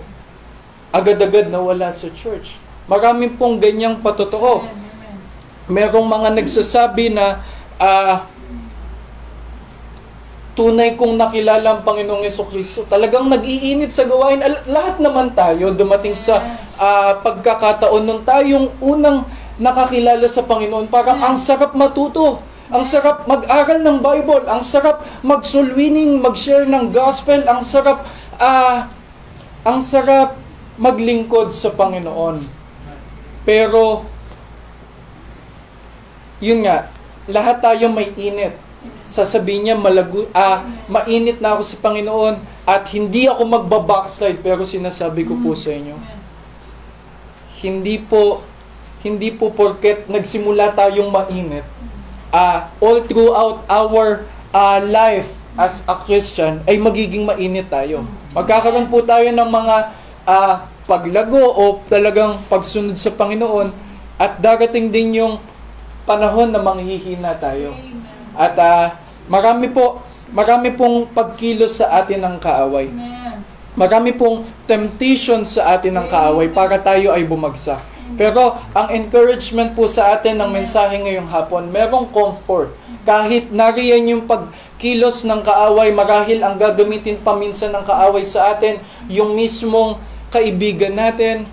Agad-agad 0.93 1.49
nawala 1.49 1.89
sa 1.89 2.13
church. 2.13 2.61
Marami 2.85 3.33
pong 3.33 3.57
ganyang 3.57 3.97
patotoo. 3.99 4.69
Merong 5.65 6.05
mga 6.05 6.29
nagsasabi 6.37 7.15
na 7.15 7.41
ah, 7.81 8.29
tunay 10.53 10.93
kong 10.93 11.17
nakilala 11.17 11.73
ang 11.73 11.81
Panginoong 11.81 12.21
Yeso 12.21 12.45
Kristo. 12.45 12.85
Talagang 12.85 13.25
nag-iinit 13.25 13.89
sa 13.89 14.05
gawain. 14.05 14.37
Lahat 14.69 15.01
naman 15.01 15.33
tayo 15.33 15.73
dumating 15.73 16.13
sa 16.13 16.61
ah, 16.77 17.17
pagkakataon 17.17 18.03
nung 18.05 18.21
tayong 18.21 18.69
unang 18.77 19.25
nakakilala 19.57 20.29
sa 20.29 20.45
Panginoon. 20.45 20.85
Parang 20.93 21.17
ang 21.17 21.41
sarap 21.41 21.73
matuto. 21.73 22.52
Ang 22.73 22.83
sarap 22.89 23.29
mag-aral 23.29 23.85
ng 23.85 24.01
Bible. 24.01 24.49
Ang 24.49 24.65
sarap 24.65 25.05
mag-soul-winning, 25.21 26.17
mag-share 26.17 26.65
ng 26.65 26.89
gospel. 26.89 27.45
Ang 27.45 27.61
sarap, 27.61 28.01
ah, 28.41 28.89
ang 29.61 29.79
sarap 29.85 30.33
maglingkod 30.81 31.53
sa 31.53 31.69
Panginoon. 31.69 32.41
Pero, 33.45 34.09
yun 36.41 36.65
nga, 36.65 36.89
lahat 37.29 37.61
tayo 37.61 37.93
may 37.93 38.09
init 38.17 38.57
sasabihin 39.13 39.69
niya 39.69 39.75
malago, 39.77 40.25
ah, 40.33 40.65
mainit 40.89 41.37
na 41.37 41.53
ako 41.53 41.61
sa 41.61 41.77
Panginoon 41.77 42.41
at 42.65 42.89
hindi 42.89 43.29
ako 43.29 43.45
magbabackslide 43.45 44.41
pero 44.41 44.65
sinasabi 44.65 45.21
ko 45.21 45.37
po 45.37 45.53
sa 45.53 45.69
inyo 45.69 45.93
hindi 47.63 48.01
po 48.01 48.41
hindi 49.05 49.29
po 49.31 49.53
porket 49.53 50.09
nagsimula 50.09 50.73
tayong 50.73 51.13
mainit 51.13 51.63
ah 52.33 52.73
all 52.81 53.05
throughout 53.05 53.61
our 53.69 54.25
ah, 54.49 54.81
life 54.81 55.29
as 55.53 55.85
a 55.85 55.93
Christian 56.01 56.65
ay 56.65 56.81
magiging 56.81 57.29
mainit 57.29 57.69
tayo 57.69 58.09
magkakaroon 58.33 58.89
po 58.89 59.05
tayo 59.05 59.29
ng 59.29 59.49
mga 59.49 59.75
ah, 60.25 60.65
paglago 60.89 61.39
o 61.39 61.79
talagang 61.85 62.41
pagsunod 62.49 62.97
sa 62.97 63.13
Panginoon 63.13 63.69
at 64.17 64.41
darating 64.41 64.89
din 64.89 65.21
yung 65.21 65.37
panahon 66.09 66.49
na 66.49 66.59
manghihina 66.59 67.37
tayo 67.37 67.77
at 68.33 68.57
ah, 68.57 68.97
marami 69.29 69.69
po, 69.69 70.01
marami 70.33 70.73
pong 70.73 71.05
pagkilos 71.13 71.77
sa 71.77 72.01
atin 72.01 72.25
ng 72.25 72.35
kaaway. 72.41 72.89
Marami 73.73 74.13
pong 74.13 74.45
temptation 74.69 75.41
sa 75.45 75.73
atin 75.77 75.97
ng 75.97 76.07
kaaway 76.09 76.49
para 76.49 76.77
tayo 76.77 77.09
ay 77.13 77.25
bumagsak. 77.25 77.81
Pero 78.13 78.57
ang 78.77 78.87
encouragement 78.93 79.73
po 79.73 79.89
sa 79.89 80.13
atin 80.13 80.37
ng 80.37 80.49
mensahe 80.49 81.01
ngayong 81.01 81.29
hapon, 81.29 81.69
merong 81.73 82.09
comfort. 82.13 82.73
Kahit 83.03 83.49
nariyan 83.49 84.13
yung 84.15 84.23
pagkilos 84.29 85.25
ng 85.25 85.41
kaaway, 85.41 85.89
marahil 85.89 86.45
ang 86.45 86.55
gagamitin 86.55 87.19
pa 87.19 87.33
minsan 87.33 87.73
ng 87.73 87.83
kaaway 87.83 88.23
sa 88.23 88.53
atin, 88.53 88.77
yung 89.09 89.33
mismong 89.33 89.97
kaibigan 90.29 90.93
natin, 90.93 91.45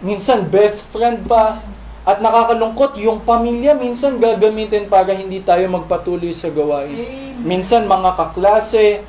minsan 0.00 0.46
best 0.46 0.86
friend 0.94 1.26
pa, 1.26 1.60
at 2.06 2.22
nakakalungkot, 2.22 2.94
yung 3.02 3.18
pamilya 3.26 3.74
minsan 3.74 4.22
gagamitin 4.22 4.86
para 4.86 5.10
hindi 5.10 5.42
tayo 5.42 5.66
magpatuloy 5.66 6.30
sa 6.30 6.54
gawain. 6.54 6.94
Minsan 7.42 7.90
mga 7.90 8.14
kaklase 8.14 9.02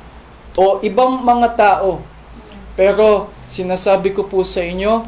o 0.58 0.82
ibang 0.82 1.22
mga 1.22 1.54
tao. 1.54 2.02
Pero 2.74 3.30
sinasabi 3.46 4.10
ko 4.10 4.26
po 4.26 4.42
sa 4.42 4.66
inyo, 4.66 5.06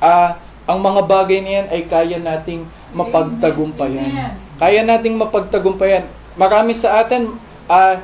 ah, 0.00 0.40
ang 0.66 0.78
mga 0.82 1.06
bagay 1.06 1.38
niyan 1.46 1.66
ay 1.70 1.86
kaya 1.86 2.18
nating 2.18 2.66
mapagtagumpayan. 2.90 4.34
Kaya 4.58 4.82
nating 4.82 5.14
mapagtagumpayan. 5.14 6.10
Marami 6.34 6.74
sa 6.74 7.00
atin, 7.00 7.38
ah, 7.70 8.02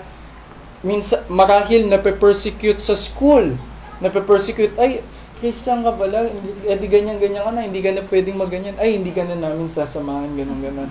minsan, 0.86 1.26
marahil 1.26 1.90
nape-persecute 1.90 2.78
sa 2.78 2.94
school. 2.94 3.58
Nape-persecute, 3.98 4.78
ay, 4.78 5.02
Christian 5.42 5.82
ka 5.82 5.90
pala, 5.98 6.30
hindi, 6.30 6.54
eh, 6.70 6.78
di 6.78 6.86
ganyan-ganyan 6.86 7.42
ka 7.42 7.50
na, 7.50 7.66
hindi 7.66 7.82
ka 7.82 7.90
na 7.90 8.06
pwedeng 8.06 8.38
maganyan. 8.38 8.78
Ay, 8.78 8.94
hindi 8.94 9.10
ka 9.10 9.26
na 9.26 9.34
namin 9.34 9.66
sasamahan, 9.66 10.30
ganun-ganun. 10.38 10.86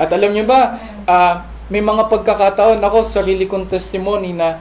At 0.00 0.08
alam 0.08 0.32
nyo 0.32 0.44
ba, 0.48 0.80
ah, 1.04 1.44
may 1.68 1.84
mga 1.84 2.08
pagkakataon 2.08 2.80
ako, 2.80 3.04
sarili 3.04 3.44
kong 3.44 3.68
testimony 3.68 4.32
na 4.32 4.58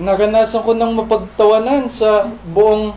naranasan 0.00 0.64
ko 0.64 0.72
ng 0.72 0.92
mapagtawanan 1.04 1.86
sa 1.92 2.32
buong 2.48 2.96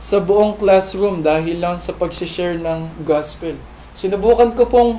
sa 0.00 0.16
buong 0.16 0.56
classroom 0.56 1.20
dahil 1.20 1.60
lang 1.60 1.76
sa 1.76 1.92
pag-share 1.92 2.56
ng 2.56 3.04
gospel. 3.04 3.60
Sinubukan 3.92 4.56
ko 4.56 4.64
pong 4.64 4.92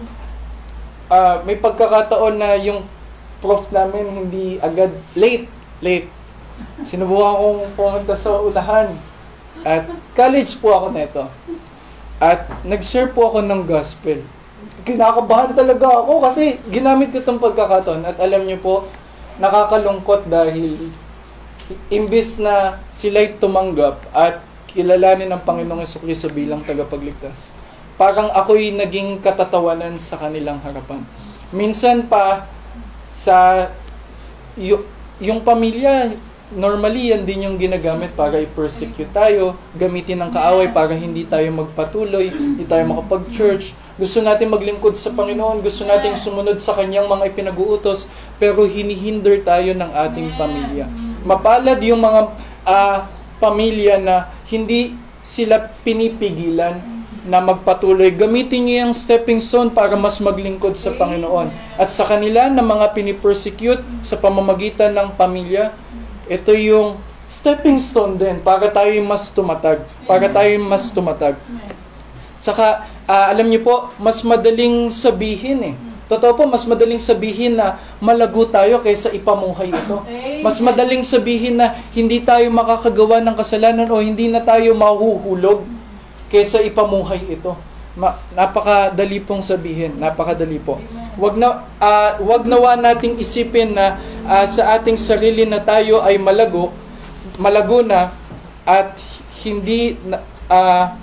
ah, 1.09 1.41
may 1.41 1.57
pagkakataon 1.57 2.37
na 2.37 2.53
yung 2.61 2.85
prof 3.41 3.65
namin 3.73 4.05
hindi 4.29 4.61
agad 4.61 4.93
late, 5.17 5.49
late. 5.81 6.05
Sinubukan 6.85 7.33
kong 7.41 7.61
pumunta 7.73 8.13
sa 8.13 8.37
ulahan. 8.37 8.93
At 9.65 9.89
college 10.13 10.61
po 10.61 10.69
ako 10.69 10.93
neto. 10.93 11.25
At 12.21 12.45
nag-share 12.61 13.09
po 13.09 13.33
ako 13.33 13.41
ng 13.41 13.65
gospel. 13.65 14.21
Kinakabahan 14.85 15.57
talaga 15.57 16.05
ako 16.05 16.21
kasi 16.21 16.61
ginamit 16.69 17.09
ko 17.09 17.17
itong 17.17 17.41
pagkakataon. 17.41 18.05
At 18.05 18.21
alam 18.21 18.45
niyo 18.45 18.61
po, 18.61 18.85
nakakalungkot 19.41 20.29
dahil 20.29 20.93
imbis 21.89 22.37
na 22.37 22.77
sila'y 22.93 23.41
tumanggap 23.41 24.05
at 24.13 24.50
kilalanin 24.71 25.29
ng 25.29 25.41
Panginoong 25.43 25.83
Kristo 25.83 26.31
bilang 26.31 26.63
tagapagligtas, 26.63 27.51
parang 27.99 28.31
ako'y 28.31 28.73
naging 28.73 29.19
katatawanan 29.19 29.99
sa 29.99 30.17
kanilang 30.17 30.57
harapan. 30.63 31.03
Minsan 31.51 32.07
pa, 32.07 32.47
sa 33.11 33.67
y- 34.55 34.87
yung 35.21 35.43
pamilya, 35.43 36.15
normally 36.51 37.15
yan 37.15 37.23
din 37.23 37.47
yung 37.47 37.55
ginagamit 37.55 38.11
para 38.15 38.39
i-persecute 38.39 39.07
tayo, 39.15 39.55
gamitin 39.75 40.19
ng 40.19 40.31
kaaway 40.31 40.67
para 40.71 40.91
hindi 40.91 41.23
tayo 41.23 41.47
magpatuloy, 41.51 42.31
hindi 42.31 42.67
tayo 42.67 42.83
makapag-church. 42.91 43.77
Gusto 43.95 44.19
natin 44.23 44.49
maglingkod 44.49 44.97
sa 44.97 45.13
Panginoon, 45.13 45.61
gusto 45.61 45.85
nating 45.85 46.17
sumunod 46.17 46.57
sa 46.59 46.73
kanyang 46.75 47.05
mga 47.07 47.31
ipinag-uutos, 47.31 48.09
pero 48.41 48.65
hinihinder 48.65 49.45
tayo 49.45 49.71
ng 49.77 49.91
ating 49.93 50.33
pamilya. 50.35 50.89
Mapalad 51.21 51.77
yung 51.85 52.01
mga 52.01 52.21
ah, 52.65 53.05
pamilya 53.37 54.01
na 54.01 54.29
hindi 54.51 54.93
sila 55.23 55.71
pinipigilan 55.81 57.01
na 57.23 57.39
magpatuloy. 57.39 58.11
Gamitin 58.11 58.65
niyo 58.65 58.75
yung 58.87 58.95
stepping 58.97 59.39
stone 59.39 59.69
para 59.69 59.93
mas 59.93 60.17
maglingkod 60.17 60.73
sa 60.73 60.91
Panginoon. 60.91 61.53
At 61.77 61.93
sa 61.93 62.03
kanila 62.03 62.49
na 62.49 62.65
mga 62.65 62.91
pinipersecute 62.97 63.81
sa 64.01 64.17
pamamagitan 64.17 64.91
ng 64.91 65.13
pamilya, 65.15 65.71
ito 66.25 66.51
yung 66.51 66.97
stepping 67.29 67.79
stone 67.79 68.17
din 68.17 68.41
para 68.41 68.67
tayo 68.67 68.91
mas 69.05 69.29
tumatag. 69.29 69.85
Para 70.09 70.27
tayo 70.27 70.51
mas 70.59 70.89
tumatag. 70.89 71.37
Tsaka, 72.41 72.89
ah, 73.05 73.29
alam 73.29 73.47
niyo 73.47 73.61
po, 73.61 73.75
mas 74.01 74.25
madaling 74.25 74.89
sabihin 74.89 75.61
eh. 75.71 75.75
Totoo 76.11 76.35
po, 76.35 76.43
mas 76.43 76.67
madaling 76.67 76.99
sabihin 76.99 77.55
na 77.55 77.79
malago 78.03 78.43
tayo 78.43 78.83
kaysa 78.83 79.15
ipamuhay 79.15 79.71
ito. 79.71 80.03
Mas 80.43 80.59
madaling 80.59 81.07
sabihin 81.07 81.55
na 81.55 81.79
hindi 81.95 82.19
tayo 82.19 82.51
makakagawa 82.51 83.23
ng 83.23 83.31
kasalanan 83.31 83.87
o 83.87 84.03
hindi 84.03 84.27
na 84.27 84.43
tayo 84.43 84.75
mahuhulog 84.75 85.63
kaysa 86.27 86.59
ipamuhay 86.67 87.31
ito. 87.31 87.55
Ma- 87.95 88.19
napakadali 88.35 89.23
pong 89.23 89.39
sabihin, 89.39 89.95
napakadali 90.03 90.59
po. 90.59 90.83
Wag 91.15 91.39
na 91.39 91.63
ah, 91.79 92.19
wag 92.19 92.43
nawa 92.43 92.75
nating 92.75 93.15
isipin 93.15 93.71
na 93.71 93.95
ah, 94.27 94.43
sa 94.43 94.75
ating 94.75 94.99
sarili 94.99 95.47
na 95.47 95.63
tayo 95.63 96.03
ay 96.03 96.19
malago, 96.19 96.75
malago 97.39 97.87
na 97.87 98.11
at 98.67 98.99
hindi 99.47 99.95
na, 100.03 100.19
ah, 100.51 100.99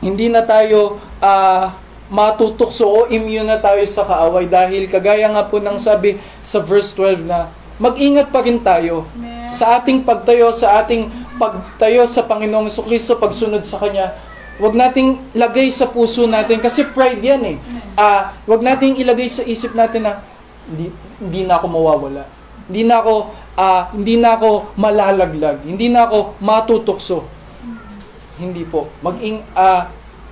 hindi 0.00 0.32
na 0.32 0.40
tayo 0.48 0.96
ah, 1.20 1.76
matutukso 2.10 2.84
o 2.84 3.00
immune 3.06 3.46
na 3.46 3.62
tayo 3.62 3.80
sa 3.86 4.02
kaaway 4.02 4.50
dahil 4.50 4.90
kagaya 4.90 5.30
nga 5.30 5.46
po 5.46 5.62
ng 5.62 5.78
sabi 5.78 6.18
sa 6.42 6.58
verse 6.58 6.90
12 6.98 7.22
na 7.24 7.54
mag-ingat 7.78 8.28
pa 8.28 8.42
rin 8.42 8.58
tayo 8.58 9.06
sa 9.50 9.78
ating 9.78 10.06
pagtayo, 10.06 10.54
sa 10.54 10.82
ating 10.82 11.10
pagtayo 11.38 12.06
sa 12.06 12.22
Panginoong 12.26 12.70
Kristo, 12.86 13.18
pagsunod 13.18 13.66
sa 13.66 13.82
Kanya, 13.82 14.14
wag 14.62 14.76
nating 14.76 15.18
lagay 15.34 15.72
sa 15.72 15.88
puso 15.90 16.28
natin 16.28 16.62
kasi 16.62 16.86
pride 16.86 17.22
yan 17.24 17.42
eh. 17.42 17.56
Ah, 17.98 18.36
wag 18.46 18.62
nating 18.62 19.00
ilagay 19.00 19.26
sa 19.26 19.42
isip 19.42 19.74
natin 19.74 20.06
na 20.06 20.22
hindi, 20.68 20.92
hindi 21.18 21.40
na 21.48 21.58
ako 21.58 21.66
mawawala. 21.66 22.24
Hindi 22.70 22.82
na 22.86 23.02
ako 23.02 23.14
ah, 23.58 23.82
hindi 23.90 24.14
na 24.20 24.38
ako 24.38 24.50
malalaglag. 24.78 25.58
Hindi 25.66 25.90
na 25.90 26.06
ako 26.06 26.38
matutokso. 26.38 27.26
Hindi 28.38 28.62
po. 28.68 28.92
Maging 29.02 29.42
ah, 29.56 29.90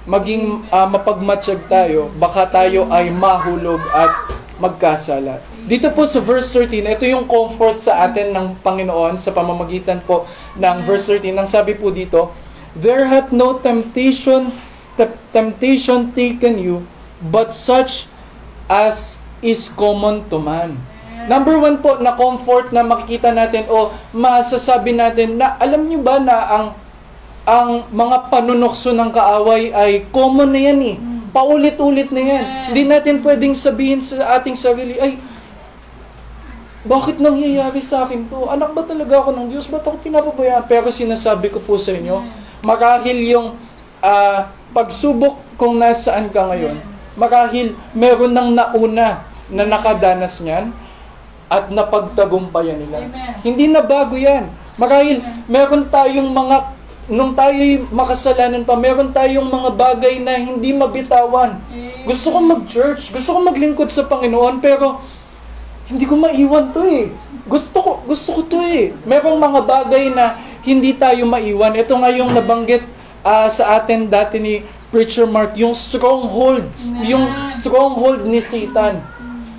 maging 0.08 0.64
ah, 0.72 0.88
mapagmatsyag 0.88 1.68
tayo, 1.68 2.08
baka 2.16 2.48
tayo 2.48 2.88
ay 2.88 3.12
mahulog 3.12 3.84
at 3.92 4.32
magkasala. 4.56 5.44
Dito 5.68 5.92
po 5.92 6.08
sa 6.08 6.24
verse 6.24 6.48
13, 6.56 6.96
ito 6.96 7.04
yung 7.04 7.28
comfort 7.28 7.76
sa 7.76 8.08
atin 8.08 8.32
ng 8.32 8.46
Panginoon 8.64 9.20
sa 9.20 9.36
pamamagitan 9.36 10.00
po 10.00 10.24
ng 10.56 10.76
verse 10.88 11.12
13. 11.12 11.36
Ang 11.36 11.44
sabi 11.44 11.76
po 11.76 11.92
dito, 11.92 12.32
There 12.72 13.04
hath 13.04 13.36
no 13.36 13.60
temptation 13.60 14.48
te- 14.96 15.20
temptation 15.30 16.16
taken 16.16 16.56
you, 16.56 16.88
but 17.20 17.52
such 17.52 18.08
as 18.64 19.20
is 19.44 19.68
common 19.76 20.24
to 20.32 20.40
man. 20.40 20.80
Number 21.28 21.60
one 21.60 21.84
po 21.84 22.00
na 22.00 22.16
comfort 22.16 22.72
na 22.72 22.80
makikita 22.80 23.28
natin 23.36 23.68
o 23.68 23.92
masasabi 24.16 24.96
natin 24.96 25.36
na 25.36 25.60
alam 25.60 25.84
nyo 25.84 26.00
ba 26.00 26.16
na 26.16 26.36
ang 26.48 26.66
ang 27.48 27.88
mga 27.88 28.28
panunokso 28.28 28.92
ng 28.92 29.08
kaaway 29.08 29.72
ay 29.72 30.04
common 30.12 30.52
na 30.52 30.60
yan 30.60 30.80
eh. 30.84 30.96
Paulit-ulit 31.32 32.12
na 32.12 32.20
yan. 32.20 32.44
Hindi 32.68 32.82
natin 32.84 33.24
pwedeng 33.24 33.56
sabihin 33.56 34.04
sa 34.04 34.36
ating 34.36 34.52
sarili, 34.52 35.00
ay, 35.00 35.16
bakit 36.84 37.16
nangyayari 37.16 37.80
sa 37.80 38.04
akin 38.04 38.28
to? 38.28 38.52
Anak 38.52 38.76
ba 38.76 38.84
talaga 38.84 39.24
ako 39.24 39.32
ng 39.32 39.46
Diyos? 39.48 39.64
Ba't 39.64 39.80
ako 39.80 39.96
pinapabayaan? 40.04 40.68
Pero 40.68 40.92
sinasabi 40.92 41.48
ko 41.48 41.64
po 41.64 41.80
sa 41.80 41.96
inyo, 41.96 42.20
marahil 42.60 43.16
yung 43.24 43.56
ah, 44.04 44.52
pagsubok 44.76 45.40
kung 45.56 45.80
nasaan 45.80 46.28
ka 46.28 46.52
ngayon, 46.52 46.76
marahil 47.16 47.72
meron 47.96 48.36
nang 48.36 48.52
nauna 48.52 49.24
na 49.48 49.64
nakadanas 49.64 50.44
niyan 50.44 50.68
at 51.48 51.72
napagtagumpayan 51.72 52.76
nila. 52.76 53.08
Hindi 53.40 53.72
na 53.72 53.80
bago 53.80 54.20
yan. 54.20 54.52
Marahil 54.76 55.24
meron 55.48 55.88
tayong 55.88 56.28
mga 56.28 56.77
nung 57.08 57.32
tayo'y 57.32 57.88
makasalanan 57.88 58.62
pa, 58.68 58.76
meron 58.76 59.10
tayong 59.10 59.48
mga 59.48 59.70
bagay 59.72 60.20
na 60.20 60.36
hindi 60.36 60.76
mabitawan. 60.76 61.56
Gusto 62.04 62.32
ko 62.32 62.38
mag-church, 62.44 63.08
gusto 63.08 63.32
ko 63.32 63.38
maglingkod 63.40 63.88
sa 63.88 64.04
Panginoon, 64.04 64.60
pero 64.60 65.00
hindi 65.88 66.04
ko 66.04 66.20
maiwan 66.20 66.68
to 66.68 66.84
eh. 66.84 67.08
Gusto 67.48 67.80
ko, 67.80 67.90
gusto 68.04 68.28
ko 68.36 68.40
to 68.44 68.60
eh. 68.60 68.92
Merong 69.08 69.40
mga 69.40 69.60
bagay 69.64 70.12
na 70.12 70.36
hindi 70.60 70.92
tayo 70.92 71.24
maiwan. 71.24 71.72
Ito 71.72 71.96
nga 71.96 72.12
yung 72.12 72.28
nabanggit 72.36 72.84
ah, 73.24 73.48
sa 73.48 73.80
atin 73.80 74.04
dati 74.04 74.36
ni 74.36 74.54
Preacher 74.92 75.28
Mark, 75.28 75.56
yung 75.56 75.72
stronghold, 75.72 76.64
yung 77.04 77.24
stronghold 77.52 78.24
ni 78.24 78.40
Satan. 78.40 79.00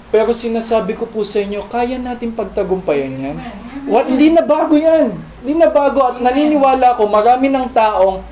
Pero 0.09 0.33
sinasabi 0.33 0.97
ko 0.97 1.05
po 1.05 1.21
sa 1.21 1.37
inyo, 1.41 1.65
kaya 1.69 2.01
natin 2.01 2.33
pagtagumpayan 2.33 3.13
yan. 3.13 3.37
What, 3.85 4.09
hindi 4.09 4.33
na 4.33 4.41
bago 4.41 4.73
yan. 4.73 5.17
Hindi 5.39 5.53
na 5.59 5.71
bago. 5.71 6.03
At 6.03 6.17
naniniwala 6.19 6.99
ko, 6.99 7.07
marami 7.07 7.47
ng 7.47 7.67
taong 7.71 8.23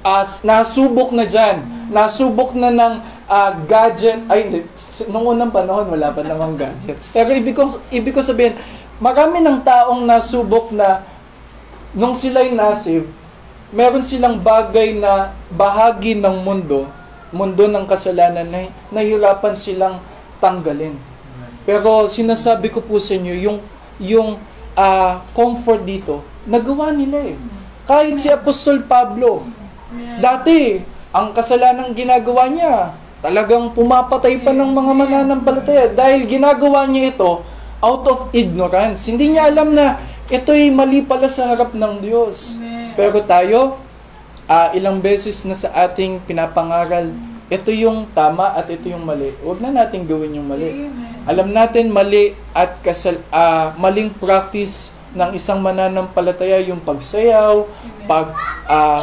as 0.00 0.40
nasubok 0.40 1.12
na 1.12 1.28
dyan. 1.28 1.60
Nasubok 1.92 2.56
na 2.56 2.72
ng 2.72 2.94
ah, 3.28 3.52
gadget. 3.68 4.24
Ay, 4.26 4.48
hindi. 4.48 4.60
Nung 5.12 5.28
unang 5.28 5.52
panahon, 5.52 5.92
wala 5.92 6.10
pa 6.10 6.24
namang 6.24 6.56
gadgets. 6.56 7.12
Pero 7.12 7.30
ibig 7.36 7.52
kong, 7.52 7.76
ibig 7.92 8.16
ko 8.16 8.24
sabihin, 8.24 8.56
marami 8.98 9.44
ng 9.44 9.60
taong 9.60 10.02
nasubok 10.08 10.72
na 10.72 11.04
nung 11.92 12.14
sila'y 12.14 12.54
nasave, 12.54 13.06
meron 13.70 14.02
silang 14.02 14.38
bagay 14.38 14.98
na 14.98 15.34
bahagi 15.50 16.18
ng 16.18 16.42
mundo, 16.42 16.86
mundo 17.30 17.66
ng 17.70 17.86
kasalanan 17.86 18.46
na 18.46 18.66
nahirapan 18.90 19.54
silang 19.54 20.02
tanggalin. 20.42 20.94
Pero 21.62 22.10
sinasabi 22.10 22.72
ko 22.72 22.82
po 22.82 22.98
sa 22.98 23.14
inyo, 23.14 23.34
yung, 23.38 23.58
yung 24.02 24.28
ah, 24.74 25.24
comfort 25.32 25.82
dito, 25.86 26.22
nagawa 26.46 26.90
nila 26.94 27.34
eh. 27.34 27.36
Kahit 27.86 28.22
si 28.22 28.30
Apostol 28.30 28.86
Pablo, 28.86 29.46
dati, 30.22 30.78
ang 31.10 31.34
kasalanang 31.34 31.90
ginagawa 31.90 32.46
niya, 32.46 32.94
talagang 33.20 33.74
pumapatay 33.74 34.40
pa 34.40 34.54
ng 34.54 34.70
mga 34.70 34.92
mananampalataya 34.94 35.86
dahil 35.90 36.24
ginagawa 36.24 36.86
niya 36.86 37.10
ito 37.12 37.42
out 37.80 38.04
of 38.06 38.20
ignorance. 38.30 39.08
Hindi 39.08 39.34
niya 39.34 39.50
alam 39.50 39.74
na 39.74 39.98
ito'y 40.30 40.70
mali 40.70 41.02
pala 41.02 41.26
sa 41.26 41.50
harap 41.50 41.74
ng 41.74 41.94
Diyos. 41.98 42.54
Pero 42.94 43.18
tayo, 43.26 43.80
ah, 44.46 44.70
ilang 44.76 45.02
beses 45.02 45.42
na 45.48 45.58
sa 45.58 45.72
ating 45.74 46.22
pinapangaral, 46.24 47.10
ito 47.50 47.74
yung 47.74 48.06
tama 48.14 48.54
at 48.54 48.70
ito 48.70 48.86
yung 48.86 49.02
mali. 49.02 49.34
Huwag 49.42 49.58
na 49.58 49.74
natin 49.74 50.06
gawin 50.06 50.38
yung 50.38 50.46
mali. 50.46 50.86
Alam 51.26 51.50
natin 51.50 51.90
mali 51.90 52.38
at 52.54 52.78
kasal, 52.78 53.18
ah, 53.34 53.74
maling 53.74 54.14
practice 54.14 54.94
ng 55.10 55.34
isang 55.34 55.58
mananampalataya 55.58 56.62
yung 56.62 56.78
pagsayaw, 56.78 57.66
pag 58.06 58.30
ah, 58.70 59.02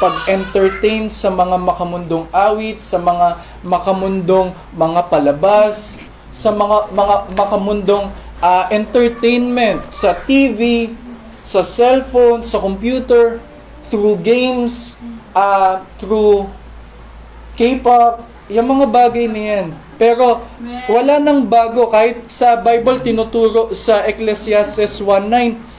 pag-entertain 0.00 1.06
sa 1.06 1.30
mga 1.30 1.60
makamundong 1.60 2.26
awit, 2.34 2.82
sa 2.82 2.98
mga 2.98 3.38
makamundong 3.62 4.50
mga 4.74 5.00
palabas, 5.06 6.00
sa 6.32 6.50
mga 6.50 6.88
mga 6.90 7.16
makamundong 7.36 8.08
ah, 8.40 8.66
entertainment 8.72 9.84
sa 9.92 10.16
TV, 10.16 10.90
sa 11.44 11.60
cellphone, 11.60 12.40
sa 12.40 12.58
computer, 12.58 13.38
through 13.92 14.16
games, 14.24 14.96
ah, 15.36 15.84
through 16.00 16.48
K-pop, 17.54 18.24
yung 18.48 18.68
mga 18.68 18.86
bagay 18.88 19.26
na 19.28 19.40
yan. 19.40 19.66
Pero 20.00 20.42
wala 20.90 21.22
nang 21.22 21.46
bago 21.46 21.86
kahit 21.92 22.26
sa 22.26 22.58
Bible 22.58 23.00
tinuturo 23.04 23.70
sa 23.76 24.02
Ecclesiastes 24.08 24.98
1:9 24.98 25.72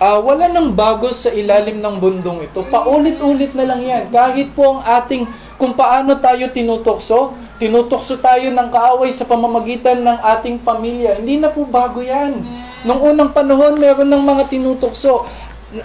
Ah, 0.00 0.16
wala 0.16 0.48
nang 0.48 0.72
bago 0.72 1.12
sa 1.12 1.28
ilalim 1.28 1.76
ng 1.76 2.00
bundong 2.00 2.48
ito. 2.48 2.64
Paulit-ulit 2.72 3.52
na 3.52 3.68
lang 3.68 3.84
yan. 3.84 4.08
Kahit 4.08 4.48
po 4.56 4.72
ang 4.72 4.80
ating, 4.80 5.28
kung 5.60 5.76
paano 5.76 6.16
tayo 6.16 6.48
tinutokso, 6.48 7.36
tinutokso 7.60 8.16
tayo 8.16 8.48
ng 8.48 8.68
kaaway 8.72 9.12
sa 9.12 9.28
pamamagitan 9.28 10.00
ng 10.00 10.18
ating 10.24 10.56
pamilya. 10.64 11.20
Hindi 11.20 11.36
na 11.36 11.52
po 11.52 11.68
bago 11.68 12.00
yan. 12.00 12.32
Nung 12.80 13.12
unang 13.12 13.28
panahon, 13.36 13.76
meron 13.76 14.08
ng 14.08 14.24
mga 14.24 14.48
tinutokso 14.48 15.28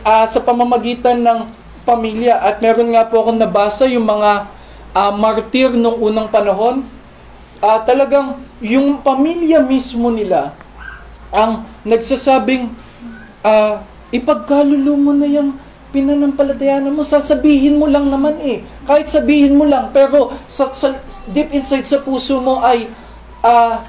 ah, 0.07 0.23
sa 0.31 0.39
pamamagitan 0.39 1.19
ng 1.19 1.51
pamilya. 1.83 2.39
At 2.39 2.63
meron 2.63 2.95
nga 2.95 3.03
po 3.03 3.19
akong 3.19 3.35
nabasa 3.35 3.83
yung 3.83 4.07
mga 4.07 4.47
ah, 4.95 5.11
martir 5.11 5.75
nung 5.75 5.99
unang 5.99 6.31
panahon. 6.31 6.87
Ah, 7.59 7.83
talagang 7.83 8.39
yung 8.63 9.03
pamilya 9.03 9.59
mismo 9.59 10.07
nila 10.07 10.55
ang 11.35 11.67
nagsasabing 11.83 12.71
ah, 13.43 13.83
ipagkalulo 14.15 14.95
mo 14.95 15.11
na 15.11 15.27
yung 15.27 15.59
pinanampalatayanan 15.91 16.91
mo, 16.91 17.07
sasabihin 17.07 17.79
mo 17.79 17.87
lang 17.87 18.11
naman 18.11 18.35
eh. 18.43 18.63
Kahit 18.83 19.07
sabihin 19.07 19.55
mo 19.55 19.63
lang, 19.63 19.95
pero 19.95 20.35
sa, 20.47 20.75
sa- 20.75 20.99
deep 21.31 21.55
inside 21.55 21.87
sa 21.87 22.03
puso 22.03 22.39
mo 22.39 22.59
ay 22.63 22.87
ah, 23.43 23.83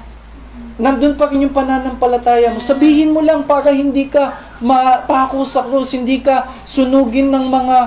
nandun 0.77 1.17
pa 1.17 1.27
rin 1.27 1.43
yung 1.47 1.55
pananampalataya 1.55 2.53
mo. 2.53 2.61
Sabihin 2.61 3.11
mo 3.11 3.19
lang 3.19 3.43
para 3.43 3.73
hindi 3.73 4.07
ka 4.07 4.37
mapako 4.61 5.43
sa 5.43 5.65
krus, 5.65 5.93
hindi 5.93 6.21
ka 6.21 6.47
sunugin 6.63 7.33
ng 7.33 7.45
mga 7.49 7.77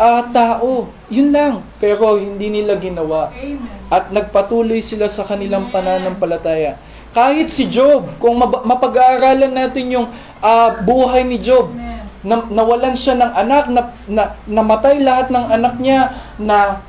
ah, 0.00 0.24
tao. 0.32 0.88
Yun 1.12 1.28
lang. 1.28 1.60
Pero 1.76 2.16
hindi 2.16 2.48
nila 2.48 2.80
ginawa. 2.80 3.28
At 3.92 4.08
nagpatuloy 4.08 4.80
sila 4.80 5.06
sa 5.12 5.28
kanilang 5.28 5.68
pananampalataya. 5.68 6.80
Kahit 7.12 7.52
si 7.52 7.68
Job, 7.68 8.08
kung 8.16 8.40
mapag-aaralan 8.40 9.52
natin 9.52 9.92
yung 9.92 10.08
ah, 10.40 10.80
buhay 10.80 11.28
ni 11.28 11.36
Job, 11.36 11.68
na, 12.20 12.44
nawalan 12.48 12.96
siya 12.96 13.16
ng 13.16 13.32
anak, 13.32 13.64
na, 13.72 13.82
na, 14.08 14.22
namatay 14.44 15.00
lahat 15.00 15.32
ng 15.32 15.46
anak 15.52 15.74
niya, 15.80 16.16
na 16.36 16.84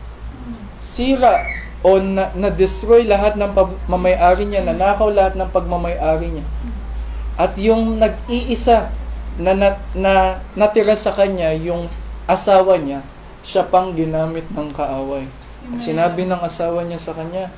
sira 0.79 1.39
o 1.81 1.97
na, 1.97 2.29
na-destroy 2.35 3.07
lahat 3.07 3.39
ng 3.39 3.51
pagmamayari 3.55 4.45
niya, 4.45 4.67
nanakaw 4.67 5.09
lahat 5.09 5.33
ng 5.39 5.49
pagmamayari 5.49 6.27
niya. 6.35 6.45
At 7.39 7.55
yung 7.57 7.97
nag-iisa 7.97 8.91
na, 9.39 9.51
na, 9.55 9.67
na 9.95 10.13
natira 10.53 10.93
sa 10.93 11.15
kanya, 11.15 11.55
yung 11.55 11.87
asawa 12.31 12.79
niya, 12.79 13.03
siya 13.43 13.67
pang 13.67 13.91
ginamit 13.91 14.47
ng 14.55 14.71
kaaway. 14.71 15.27
At 15.75 15.83
sinabi 15.83 16.23
ng 16.23 16.39
asawa 16.39 16.87
niya 16.87 16.97
sa 16.97 17.11
kanya, 17.11 17.51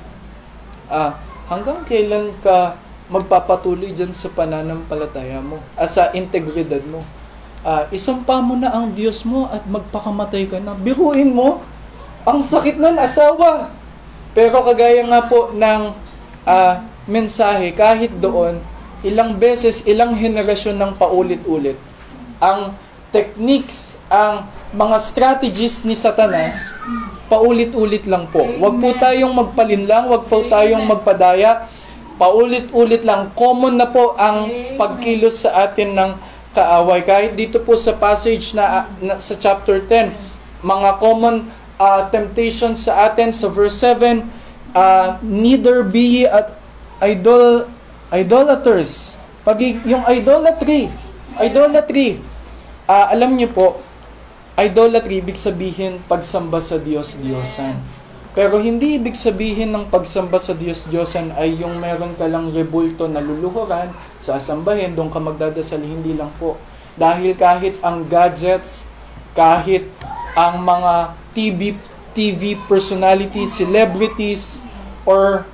ah, 0.90 1.16
hanggang 1.46 1.86
kailan 1.86 2.34
ka 2.42 2.74
magpapatuloy 3.08 3.92
dyan 3.94 4.16
sa 4.16 4.32
pananampalataya 4.34 5.38
mo, 5.38 5.62
ah, 5.78 5.86
sa 5.86 6.10
integridad 6.10 6.82
mo? 6.90 7.06
Ah, 7.64 7.88
isumpa 7.88 8.42
mo 8.42 8.58
na 8.58 8.74
ang 8.74 8.92
Diyos 8.92 9.24
mo 9.24 9.48
at 9.48 9.64
magpakamatay 9.64 10.50
ka 10.50 10.58
na. 10.60 10.76
Biruin 10.76 11.32
mo, 11.32 11.64
ang 12.26 12.42
sakit 12.44 12.76
nun, 12.76 12.98
asawa. 13.00 13.72
Pero 14.34 14.60
kagaya 14.66 15.00
nga 15.06 15.24
po 15.30 15.54
ng 15.54 15.94
ah, 16.44 16.84
mensahe, 17.08 17.72
kahit 17.72 18.12
doon, 18.20 18.60
ilang 19.04 19.36
beses, 19.36 19.84
ilang 19.84 20.16
henerasyon 20.16 20.80
ng 20.80 20.92
paulit-ulit, 20.96 21.76
ang 22.40 22.72
techniques, 23.14 23.94
ang 24.10 24.50
mga 24.74 24.98
strategies 24.98 25.86
ni 25.86 25.94
Satanas, 25.94 26.74
paulit-ulit 27.30 28.02
lang 28.10 28.26
po. 28.26 28.42
Huwag 28.42 28.82
po 28.82 28.90
tayong 28.98 29.30
magpalinlang, 29.30 30.10
huwag 30.10 30.26
po 30.26 30.42
tayong 30.50 30.82
magpadaya. 30.82 31.70
Paulit-ulit 32.18 33.06
lang. 33.06 33.30
Common 33.38 33.78
na 33.78 33.86
po 33.86 34.18
ang 34.18 34.50
pagkilos 34.74 35.46
sa 35.46 35.66
atin 35.66 35.94
ng 35.94 36.10
kaaway. 36.54 37.02
Kahit 37.02 37.34
dito 37.34 37.62
po 37.62 37.74
sa 37.74 37.94
passage 37.94 38.54
na, 38.54 38.90
na 38.98 39.18
sa 39.18 39.34
chapter 39.38 39.82
10, 39.82 40.14
mga 40.62 40.90
common 41.02 41.46
uh, 41.78 42.06
temptations 42.10 42.86
sa 42.86 43.10
atin 43.10 43.34
sa 43.34 43.50
verse 43.50 43.78
7, 43.82 44.22
uh, 44.74 45.18
neither 45.22 45.82
be 45.82 46.22
ye 46.22 46.24
at 46.26 46.54
idol 47.02 47.66
idolaters. 48.14 49.18
Pag 49.42 49.58
yung 49.82 50.06
idolatry, 50.06 50.88
idolatry, 51.36 52.22
ah, 52.88 53.12
alam 53.12 53.36
niyo 53.36 53.52
po, 53.52 53.80
idolatry 54.54 55.18
ibig 55.18 55.38
sabihin 55.38 55.98
pagsamba 56.06 56.62
sa 56.62 56.78
Diyos-Diyosan. 56.78 58.04
Pero 58.34 58.58
hindi 58.58 58.98
ibig 58.98 59.14
sabihin 59.14 59.70
ng 59.70 59.86
pagsamba 59.90 60.42
sa 60.42 60.58
Diyos-Diyosan 60.58 61.38
ay 61.38 61.54
yung 61.62 61.78
meron 61.78 62.18
ka 62.18 62.26
lang 62.26 62.50
rebulto 62.50 63.06
na 63.06 63.22
luluhuran, 63.22 63.94
sasambahin, 64.18 64.98
doon 64.98 65.06
ka 65.06 65.22
magdadasal, 65.22 65.78
hindi 65.78 66.18
lang 66.18 66.30
po. 66.38 66.58
Dahil 66.98 67.38
kahit 67.38 67.78
ang 67.78 68.02
gadgets, 68.06 68.90
kahit 69.38 69.86
ang 70.34 70.62
mga 70.62 71.14
TV, 71.30 71.78
TV 72.10 72.58
personalities, 72.66 73.54
celebrities, 73.54 74.58
or 75.06 75.46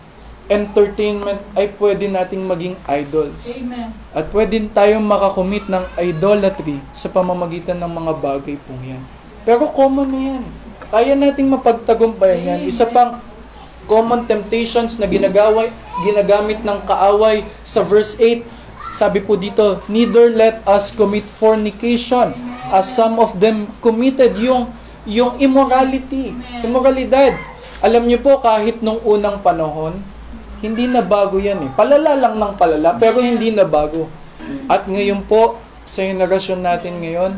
entertainment 0.51 1.39
ay 1.55 1.71
pwede 1.79 2.11
nating 2.11 2.43
maging 2.43 2.75
idols. 2.91 3.63
Amen. 3.63 3.95
At 4.11 4.27
pwede 4.35 4.59
tayong 4.75 5.07
makakomit 5.07 5.71
ng 5.71 5.87
idolatry 5.95 6.83
sa 6.91 7.07
pamamagitan 7.07 7.79
ng 7.79 7.87
mga 7.87 8.13
bagay 8.19 8.59
pong 8.67 8.83
yan. 8.83 9.03
Pero 9.47 9.71
common 9.71 10.11
na 10.11 10.21
yan. 10.35 10.45
Kaya 10.91 11.15
nating 11.15 11.47
mapagtagumpayan 11.47 12.43
yan. 12.43 12.61
Isa 12.67 12.83
pang 12.91 13.23
common 13.87 14.27
temptations 14.27 14.99
na 14.99 15.07
ginagaway, 15.07 15.71
ginagamit 16.03 16.59
ng 16.67 16.79
kaaway 16.83 17.47
sa 17.63 17.87
verse 17.87 18.19
8, 18.19 18.43
sabi 18.91 19.23
po 19.23 19.39
dito, 19.39 19.79
Neither 19.87 20.35
let 20.35 20.67
us 20.67 20.91
commit 20.91 21.23
fornication 21.39 22.35
as 22.75 22.91
some 22.91 23.23
of 23.23 23.39
them 23.39 23.71
committed 23.79 24.35
yung, 24.35 24.67
yung 25.07 25.39
immorality, 25.39 26.35
immoralidad. 26.63 27.39
Alam 27.81 28.11
niyo 28.11 28.19
po, 28.19 28.43
kahit 28.43 28.83
nung 28.83 28.99
unang 29.07 29.39
panahon, 29.43 29.99
hindi 30.61 30.85
na 30.89 31.01
bago 31.01 31.41
yan 31.41 31.65
eh. 31.65 31.71
Palala 31.73 32.17
lang 32.17 32.37
ng 32.37 32.55
palala, 32.61 32.97
pero 33.01 33.25
hindi 33.25 33.49
na 33.53 33.65
bago. 33.65 34.09
At 34.69 34.85
ngayon 34.85 35.25
po, 35.25 35.57
sa 35.89 36.05
henerasyon 36.05 36.61
natin 36.61 37.01
ngayon, 37.01 37.33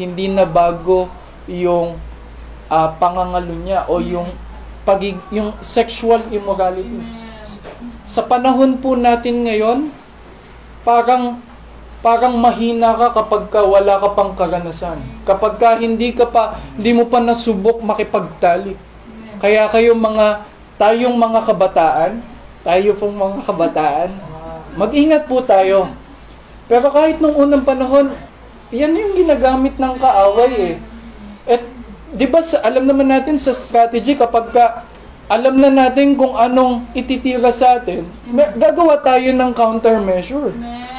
hindi 0.00 0.26
na 0.26 0.48
bago 0.48 1.06
yung 1.46 2.00
ah, 2.72 2.90
pangangalo 2.96 3.54
niya 3.54 3.86
o 3.86 4.00
yung 4.00 4.26
pagig 4.84 5.16
yung 5.32 5.56
sexual 5.60 6.20
immorality. 6.28 7.00
Sa 8.04 8.24
panahon 8.24 8.76
po 8.80 8.96
natin 8.96 9.44
ngayon, 9.48 9.88
parang 10.84 11.40
parang 12.04 12.36
mahina 12.36 12.92
ka 13.00 13.16
kapag 13.16 13.48
ka 13.48 13.64
wala 13.64 13.96
ka 13.96 14.12
pang 14.12 14.36
karanasan. 14.36 15.00
Kapag 15.24 15.56
ka 15.56 15.80
hindi 15.80 16.12
ka 16.12 16.28
pa 16.28 16.60
hindi 16.76 16.92
mo 16.92 17.08
pa 17.08 17.20
nasubok 17.20 17.80
makipagtalik. 17.80 18.76
Kaya 19.40 19.68
kayo 19.72 19.96
mga 19.96 20.44
tayong 20.76 21.16
mga 21.16 21.40
kabataan, 21.48 22.33
tayo 22.64 22.96
pong 22.96 23.14
mga 23.14 23.44
kabataan, 23.44 24.10
mag-ingat 24.74 25.28
po 25.28 25.44
tayo. 25.44 25.92
Pero 26.64 26.88
kahit 26.88 27.20
nung 27.20 27.36
unang 27.36 27.62
panahon, 27.62 28.10
yan 28.72 28.96
yung 28.96 29.12
ginagamit 29.14 29.76
ng 29.76 29.94
kaaway 30.00 30.52
eh. 30.72 30.76
At 31.44 31.62
'di 32.16 32.26
ba 32.26 32.40
sa, 32.40 32.64
alam 32.64 32.88
naman 32.88 33.12
natin 33.12 33.36
sa 33.36 33.52
strategy 33.52 34.16
kapag 34.16 34.48
ka 34.50 34.88
alam 35.24 35.56
na 35.56 35.72
natin 35.72 36.16
kung 36.20 36.36
anong 36.36 36.84
ititira 36.92 37.48
sa 37.48 37.80
atin, 37.80 38.04
may, 38.28 38.44
gagawa 38.60 39.00
tayo 39.00 39.32
ng 39.32 39.50
countermeasure. 39.56 40.52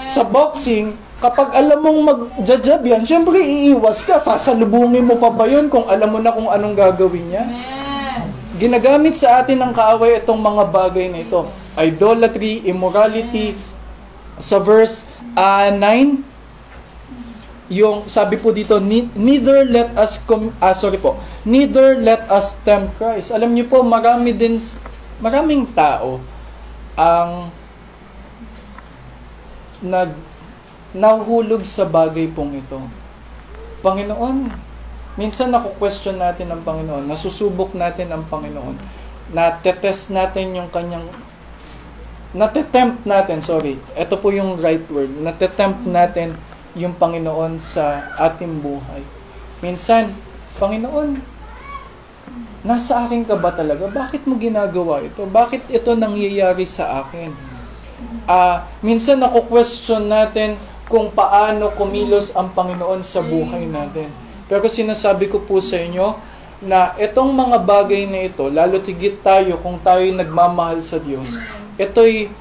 Sa 0.09 0.25
boxing, 0.25 0.97
kapag 1.21 1.53
alam 1.53 1.77
mong 1.77 1.99
mag-jab 2.01 2.81
yan, 2.81 3.05
syempre 3.05 3.37
iiwas 3.37 4.01
ka. 4.01 4.17
Sasalubungin 4.17 5.05
mo 5.05 5.21
pa 5.21 5.29
ba 5.29 5.45
yun 5.45 5.69
kung 5.69 5.85
alam 5.85 6.09
mo 6.09 6.17
na 6.17 6.33
kung 6.33 6.49
anong 6.49 6.73
gagawin 6.73 7.25
niya? 7.29 7.45
Amen. 7.45 7.84
Ginagamit 8.55 9.19
sa 9.19 9.43
atin 9.43 9.59
ng 9.59 9.73
kaaway 9.75 10.19
itong 10.23 10.39
mga 10.39 10.63
bagay 10.71 11.11
na 11.11 11.19
ito. 11.21 11.47
Idolatry, 11.75 12.63
immorality. 12.63 13.55
Sa 14.39 14.63
verse 14.63 15.03
ah, 15.35 15.67
9, 15.71 16.23
yung 17.67 18.05
sabi 18.05 18.37
po 18.37 18.53
dito, 18.53 18.77
"Ne- 18.77 19.11
neither 19.17 19.65
let 19.65 19.91
us 19.97 20.21
com- 20.23 20.53
ah, 20.61 20.71
sorry 20.71 21.01
po, 21.01 21.17
neither 21.43 21.97
let 21.97 22.23
us 22.29 22.55
tempt 22.61 22.95
Christ. 22.95 23.33
Alam 23.33 23.57
niyo 23.57 23.65
po, 23.67 23.81
marami 23.81 24.31
din, 24.31 24.61
maraming 25.17 25.65
tao 25.73 26.21
ang 26.95 27.51
nag 29.83 30.15
nahuhulog 30.95 31.67
sa 31.67 31.83
bagay 31.83 32.31
pong 32.31 32.55
ito. 32.63 32.79
Panginoon, 33.83 34.47
minsan 35.15 35.51
naku-question 35.51 36.19
natin 36.19 36.51
ang 36.51 36.61
Panginoon, 36.63 37.07
nasusubok 37.07 37.75
natin 37.75 38.11
ang 38.11 38.23
Panginoon, 38.27 38.75
natetest 39.31 40.11
natin 40.13 40.55
yung 40.55 40.69
kanyang 40.69 41.07
natetempt 42.35 43.07
natin, 43.07 43.39
sorry, 43.39 43.79
ito 43.95 44.15
po 44.19 44.27
yung 44.29 44.59
right 44.59 44.83
word, 44.91 45.11
natetempt 45.23 45.87
natin 45.87 46.35
yung 46.75 46.91
Panginoon 46.91 47.63
sa 47.63 48.11
ating 48.19 48.59
buhay. 48.59 48.99
Minsan, 49.63 50.11
Panginoon, 50.59 51.15
nasa 52.67 53.07
akin 53.07 53.23
ka 53.23 53.39
ba 53.39 53.55
talaga? 53.55 53.87
Bakit 53.87 54.27
mo 54.27 54.35
ginagawa 54.35 54.99
ito? 54.99 55.23
Bakit 55.23 55.71
ito 55.71 55.95
nangyayari 55.95 56.67
sa 56.67 57.07
akin? 57.07 57.31
Ah, 58.27 58.67
minsan 58.83 59.23
nako-question 59.23 60.11
natin 60.11 60.59
kung 60.91 61.07
paano 61.15 61.71
kumilos 61.73 62.35
ang 62.35 62.51
Panginoon 62.51 62.99
sa 63.01 63.23
buhay 63.23 63.63
natin. 63.63 64.11
Pero 64.45 64.69
sinasabi 64.69 65.29
ko 65.29 65.41
po 65.41 65.57
sa 65.61 65.81
inyo 65.81 66.17
na 66.61 66.93
itong 66.97 67.33
mga 67.33 67.57
bagay 67.61 68.05
na 68.05 68.29
ito, 68.29 68.47
lalo 68.47 68.79
tigit 68.79 69.19
tayo 69.25 69.57
kung 69.59 69.81
tayo 69.81 70.05
nagmamahal 70.13 70.79
sa 70.85 71.01
Diyos, 71.01 71.37
ito'y 71.75 72.31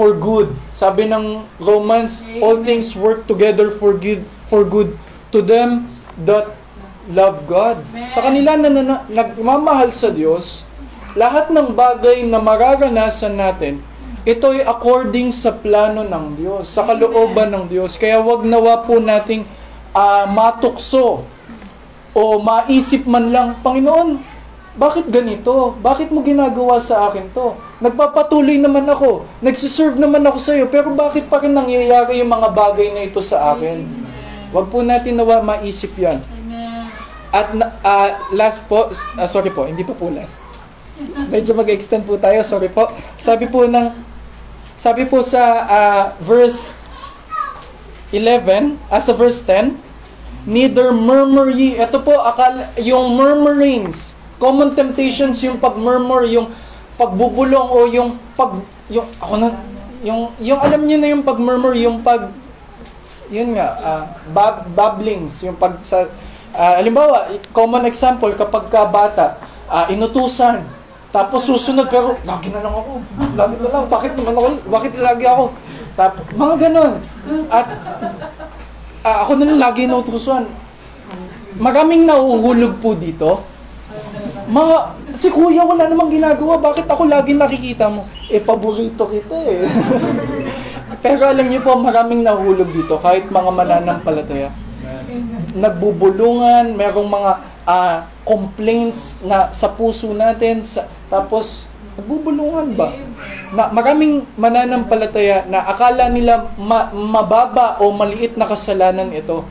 for 0.00 0.16
good. 0.16 0.48
Sabi 0.72 1.04
ng 1.04 1.44
Romans, 1.60 2.24
all 2.40 2.64
things 2.64 2.96
work 2.96 3.28
together 3.28 3.68
for 3.68 3.92
good, 3.92 4.24
for 4.48 4.64
good 4.64 4.96
to 5.28 5.44
them 5.44 5.92
that 6.24 6.48
love 7.12 7.44
God. 7.44 7.82
Sa 8.08 8.24
kanila 8.24 8.56
na, 8.56 8.72
na, 8.72 8.82
na- 8.82 9.04
nagmamahal 9.12 9.92
sa 9.92 10.08
Diyos, 10.08 10.64
lahat 11.18 11.52
ng 11.52 11.76
bagay 11.76 12.24
na 12.24 12.40
mararanasan 12.40 13.36
natin, 13.36 13.82
ito'y 14.24 14.64
according 14.64 15.34
sa 15.34 15.52
plano 15.52 16.00
ng 16.06 16.26
Diyos, 16.38 16.70
sa 16.70 16.86
kalooban 16.88 17.52
ng 17.52 17.64
Diyos. 17.68 18.00
Kaya 18.00 18.24
wag 18.24 18.46
nawa 18.46 18.86
po 18.88 18.96
nating 18.96 19.44
ah, 19.94 20.24
matukso 20.26 21.26
o 22.10 22.22
maisip 22.42 23.06
man 23.06 23.30
lang, 23.30 23.48
Panginoon, 23.62 24.18
bakit 24.74 25.10
ganito? 25.10 25.74
Bakit 25.82 26.14
mo 26.14 26.22
ginagawa 26.22 26.78
sa 26.78 27.10
akin 27.10 27.28
to? 27.34 27.58
Nagpapatuloy 27.82 28.56
naman 28.56 28.86
ako. 28.86 29.26
Nagsiserve 29.42 29.98
naman 29.98 30.22
ako 30.22 30.38
sa 30.38 30.54
iyo. 30.54 30.70
Pero 30.70 30.94
bakit 30.94 31.26
pa 31.26 31.42
rin 31.42 31.52
nangyayari 31.52 32.22
yung 32.22 32.30
mga 32.30 32.48
bagay 32.54 32.88
na 32.94 33.02
ito 33.04 33.18
sa 33.20 33.52
akin? 33.52 33.84
Huwag 34.54 34.70
po 34.70 34.82
natin 34.82 35.18
nawa 35.18 35.42
maisip 35.42 35.94
yan. 35.98 36.22
At 37.30 37.54
na- 37.54 37.76
ah, 37.82 38.24
last 38.34 38.66
po, 38.66 38.90
ah, 39.18 39.28
sorry 39.30 39.50
po, 39.50 39.66
hindi 39.66 39.86
pa 39.86 39.94
po 39.94 40.10
last. 40.10 40.42
Medyo 41.30 41.54
mag-extend 41.54 42.06
po 42.06 42.18
tayo, 42.18 42.42
sorry 42.42 42.70
po. 42.70 42.90
Sabi 43.14 43.46
po 43.46 43.66
ng, 43.66 43.94
sabi 44.74 45.06
po 45.06 45.22
sa 45.22 45.42
ah, 45.66 46.04
verse 46.22 46.74
11, 48.12 48.78
as 48.90 49.06
sa 49.06 49.14
verse 49.14 49.40
10, 49.46 49.76
Neither 50.48 50.88
murmur 50.96 51.52
ye. 51.52 51.76
Ito 51.76 52.00
po, 52.00 52.16
akala, 52.16 52.72
yung 52.80 53.12
murmurings, 53.12 54.16
common 54.40 54.72
temptations, 54.72 55.36
yung 55.44 55.60
pag-murmur, 55.60 56.24
yung 56.32 56.48
pagbubulong 56.96 57.68
o 57.68 57.84
yung 57.92 58.16
pag, 58.34 58.56
yung, 58.88 59.04
ako 59.20 59.34
na, 59.36 59.48
yung, 60.00 60.32
yung 60.40 60.60
alam 60.64 60.80
niyo 60.88 60.96
na 60.96 61.12
yung 61.12 61.24
pag-murmur, 61.28 61.76
yung 61.76 62.00
pag, 62.00 62.32
yun 63.28 63.52
nga, 63.52 63.68
ah, 63.84 64.02
bab, 64.32 64.64
babblings, 64.72 65.44
yung 65.44 65.60
pag 65.60 65.76
sa, 65.84 66.08
Ah, 66.50 66.82
halimbawa, 66.82 67.30
common 67.54 67.86
example, 67.86 68.34
kapag 68.34 68.66
ka 68.74 68.82
bata, 68.90 69.38
ah, 69.70 69.86
inutusan, 69.86 70.66
tapos 71.14 71.46
susunod, 71.46 71.86
pero 71.86 72.18
lagi 72.26 72.50
na 72.50 72.58
lang 72.58 72.74
ako, 72.74 72.92
lagi 73.38 73.54
na 73.62 73.68
lang, 73.70 73.84
bakit 73.86 74.12
naman 74.18 74.34
ako, 74.34 74.48
bakit 74.66 74.92
lagi 74.98 75.24
ako? 75.30 75.54
Tap, 76.00 76.16
mga 76.32 76.56
ganon. 76.64 76.96
At 77.52 77.68
ah, 79.04 79.20
ako 79.20 79.36
na 79.36 79.52
lang 79.52 79.60
lagi 79.60 79.84
inutusan. 79.84 80.48
Maraming 81.60 82.08
nauhulog 82.08 82.80
po 82.80 82.96
dito. 82.96 83.44
Mga, 84.48 84.96
si 85.12 85.28
kuya 85.28 85.60
wala 85.60 85.92
namang 85.92 86.08
ginagawa, 86.08 86.56
bakit 86.56 86.88
ako 86.88 87.04
lagi 87.04 87.36
nakikita 87.36 87.92
mo? 87.92 88.08
Eh, 88.32 88.40
paborito 88.40 89.12
kita 89.12 89.36
eh. 89.44 89.68
Pero 91.04 91.20
alam 91.28 91.44
niyo 91.52 91.60
po, 91.60 91.76
maraming 91.76 92.24
nahulog 92.24 92.72
dito, 92.72 92.96
kahit 92.96 93.28
mga 93.28 93.50
mananampalataya. 93.52 94.48
Nagbubulungan, 95.52 96.80
merong 96.80 97.12
mga 97.12 97.32
ah, 97.68 98.08
complaints 98.24 99.20
na 99.20 99.52
sa 99.52 99.68
puso 99.68 100.16
natin, 100.16 100.64
sa, 100.64 100.88
tapos 101.12 101.69
nagbubulungan 101.98 102.74
ba? 102.78 102.94
Na, 103.50 103.70
maraming 103.74 104.22
mananampalataya 104.38 105.46
na 105.50 105.66
akala 105.66 106.06
nila 106.06 106.50
ma- 106.54 106.90
mababa 106.94 107.78
o 107.82 107.90
maliit 107.90 108.38
na 108.38 108.46
kasalanan 108.46 109.10
ito. 109.10 109.42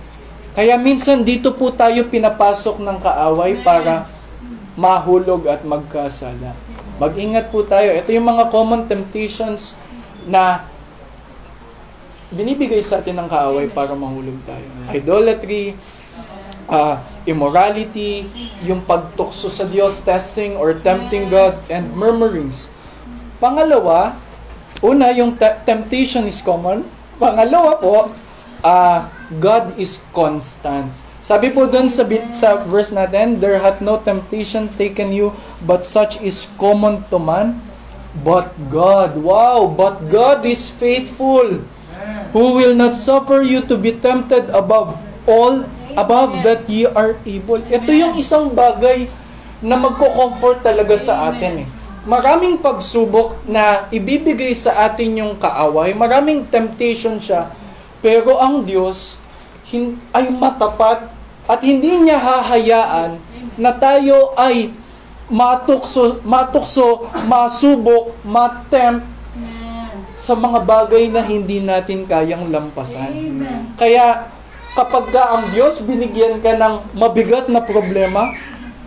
Kaya 0.56 0.76
minsan 0.80 1.24
dito 1.24 1.56
po 1.56 1.72
tayo 1.72 2.08
pinapasok 2.08 2.80
ng 2.84 2.98
kaaway 3.00 3.60
para 3.64 4.08
mahulog 4.80 5.48
at 5.48 5.64
magkasala. 5.64 6.56
Mag-ingat 7.00 7.52
po 7.52 7.64
tayo. 7.64 7.96
Ito 7.96 8.12
yung 8.12 8.28
mga 8.28 8.52
common 8.52 8.88
temptations 8.88 9.76
na 10.28 10.68
binibigay 12.30 12.84
sa 12.84 13.00
atin 13.02 13.18
ng 13.24 13.30
kaaway 13.32 13.72
para 13.72 13.96
mahulog 13.96 14.38
tayo. 14.46 14.68
Idolatry, 14.92 15.74
uh, 16.70 17.00
immorality, 17.28 18.28
yung 18.64 18.84
pagtukso 18.84 19.52
sa 19.52 19.66
Diyos, 19.66 20.00
testing 20.04 20.56
or 20.56 20.78
tempting 20.80 21.28
God, 21.28 21.60
and 21.68 21.92
murmurings. 21.96 22.72
Pangalawa, 23.40 24.16
una, 24.84 25.12
yung 25.16 25.36
te- 25.36 25.60
temptation 25.64 26.28
is 26.28 26.40
common. 26.44 26.84
Pangalawa 27.20 27.80
po, 27.80 28.12
uh, 28.64 29.00
God 29.40 29.76
is 29.80 30.04
constant. 30.16 30.92
Sabi 31.20 31.52
po 31.52 31.68
doon 31.68 31.92
sa, 31.92 32.08
bin- 32.08 32.32
sa 32.32 32.58
verse 32.64 32.90
natin, 32.96 33.38
There 33.38 33.60
hath 33.60 33.84
no 33.84 34.00
temptation 34.02 34.72
taken 34.80 35.12
you, 35.14 35.36
but 35.62 35.86
such 35.86 36.18
is 36.24 36.48
common 36.58 37.06
to 37.14 37.20
man. 37.20 37.60
But 38.26 38.52
God, 38.74 39.22
wow, 39.22 39.70
but 39.70 40.10
God 40.10 40.42
is 40.42 40.74
faithful, 40.74 41.62
who 42.34 42.46
will 42.58 42.74
not 42.74 42.98
suffer 42.98 43.46
you 43.46 43.62
to 43.70 43.78
be 43.78 43.94
tempted 43.94 44.50
above 44.50 44.98
all, 45.30 45.70
above 46.00 46.42
that 46.42 46.64
ye 46.66 46.88
are 46.88 47.20
able. 47.24 47.60
Ito 47.60 47.92
yung 47.92 48.16
isang 48.16 48.52
bagay 48.52 49.12
na 49.60 49.76
magko-comfort 49.76 50.64
talaga 50.64 50.96
sa 50.96 51.30
atin 51.30 51.64
eh. 51.64 51.68
Maraming 52.08 52.58
pagsubok 52.58 53.44
na 53.44 53.92
ibibigay 53.92 54.56
sa 54.56 54.88
atin 54.88 55.20
yung 55.20 55.34
kaaway, 55.36 55.92
maraming 55.92 56.48
temptation 56.48 57.20
siya, 57.20 57.52
pero 58.00 58.40
ang 58.40 58.64
Diyos 58.64 59.20
hin- 59.68 60.00
ay 60.16 60.32
matapat 60.32 61.12
at 61.44 61.60
hindi 61.60 61.92
niya 62.00 62.16
hahayaan 62.16 63.20
na 63.60 63.76
tayo 63.76 64.32
ay 64.40 64.72
matukso, 65.28 66.24
matukso, 66.24 67.06
masubok, 67.28 68.16
matempt 68.24 69.06
sa 70.16 70.34
mga 70.34 70.60
bagay 70.62 71.08
na 71.08 71.20
hindi 71.20 71.60
natin 71.60 72.04
kayang 72.04 72.48
lampasan. 72.48 73.12
Kaya 73.76 74.30
kapag 74.80 75.12
ka 75.12 75.36
ang 75.36 75.52
Diyos 75.52 75.84
binigyan 75.84 76.40
ka 76.40 76.56
ng 76.56 76.96
mabigat 76.96 77.52
na 77.52 77.60
problema, 77.60 78.32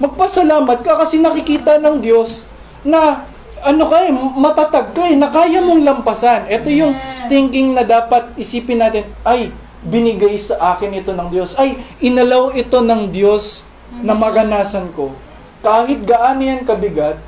magpasalamat 0.01 0.81
ka 0.81 1.05
kasi 1.05 1.21
nakikita 1.21 1.77
ng 1.77 2.01
Diyos 2.01 2.49
na 2.81 3.29
ano 3.61 3.93
ka 3.93 4.09
eh, 4.09 4.11
matatag 4.17 4.97
ka 4.97 5.05
eh, 5.07 5.15
na 5.15 5.29
kaya 5.29 5.61
mong 5.61 5.85
lampasan. 5.85 6.49
Ito 6.49 6.67
yung 6.73 6.97
thinking 7.29 7.77
na 7.77 7.85
dapat 7.85 8.33
isipin 8.41 8.81
natin, 8.81 9.07
ay, 9.23 9.55
binigay 9.87 10.35
sa 10.41 10.75
akin 10.75 10.99
ito 10.99 11.15
ng 11.15 11.29
Diyos. 11.31 11.55
Ay, 11.55 11.79
inalaw 12.03 12.57
ito 12.59 12.83
ng 12.83 13.13
Diyos 13.15 13.63
na 14.03 14.19
maranasan 14.19 14.91
ko. 14.97 15.15
Kahit 15.63 16.03
gaano 16.03 16.43
yan 16.43 16.67
kabigat, 16.67 17.23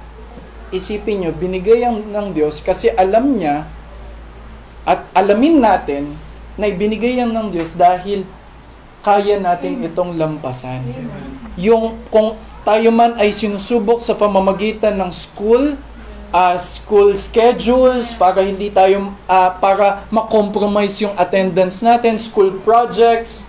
isipin 0.75 1.23
nyo, 1.23 1.31
binigay 1.31 1.87
yan 1.87 2.11
ng 2.11 2.35
Diyos 2.35 2.59
kasi 2.59 2.91
alam 2.91 3.39
niya 3.39 3.71
at 4.83 5.07
alamin 5.15 5.63
natin 5.63 6.11
na 6.59 6.67
ibinigay 6.67 7.23
yan 7.23 7.31
ng 7.31 7.55
Diyos 7.55 7.79
dahil 7.79 8.27
kaya 9.05 9.37
natin 9.37 9.85
itong 9.85 10.17
lampasan. 10.17 10.81
Yung 11.61 12.01
kung 12.09 12.41
tayo 12.65 12.89
man 12.89 13.21
ay 13.21 13.31
sinusubok 13.31 14.01
sa 14.01 14.17
pamamagitan 14.17 14.97
ng 14.97 15.13
school, 15.13 15.77
uh, 16.33 16.57
school 16.57 17.13
schedules 17.15 18.17
para 18.17 18.41
hindi 18.41 18.73
tayo 18.73 19.13
uh, 19.29 19.51
para 19.61 20.09
ma-compromise 20.09 21.05
yung 21.05 21.13
attendance 21.21 21.85
natin, 21.85 22.17
school 22.17 22.57
projects, 22.65 23.45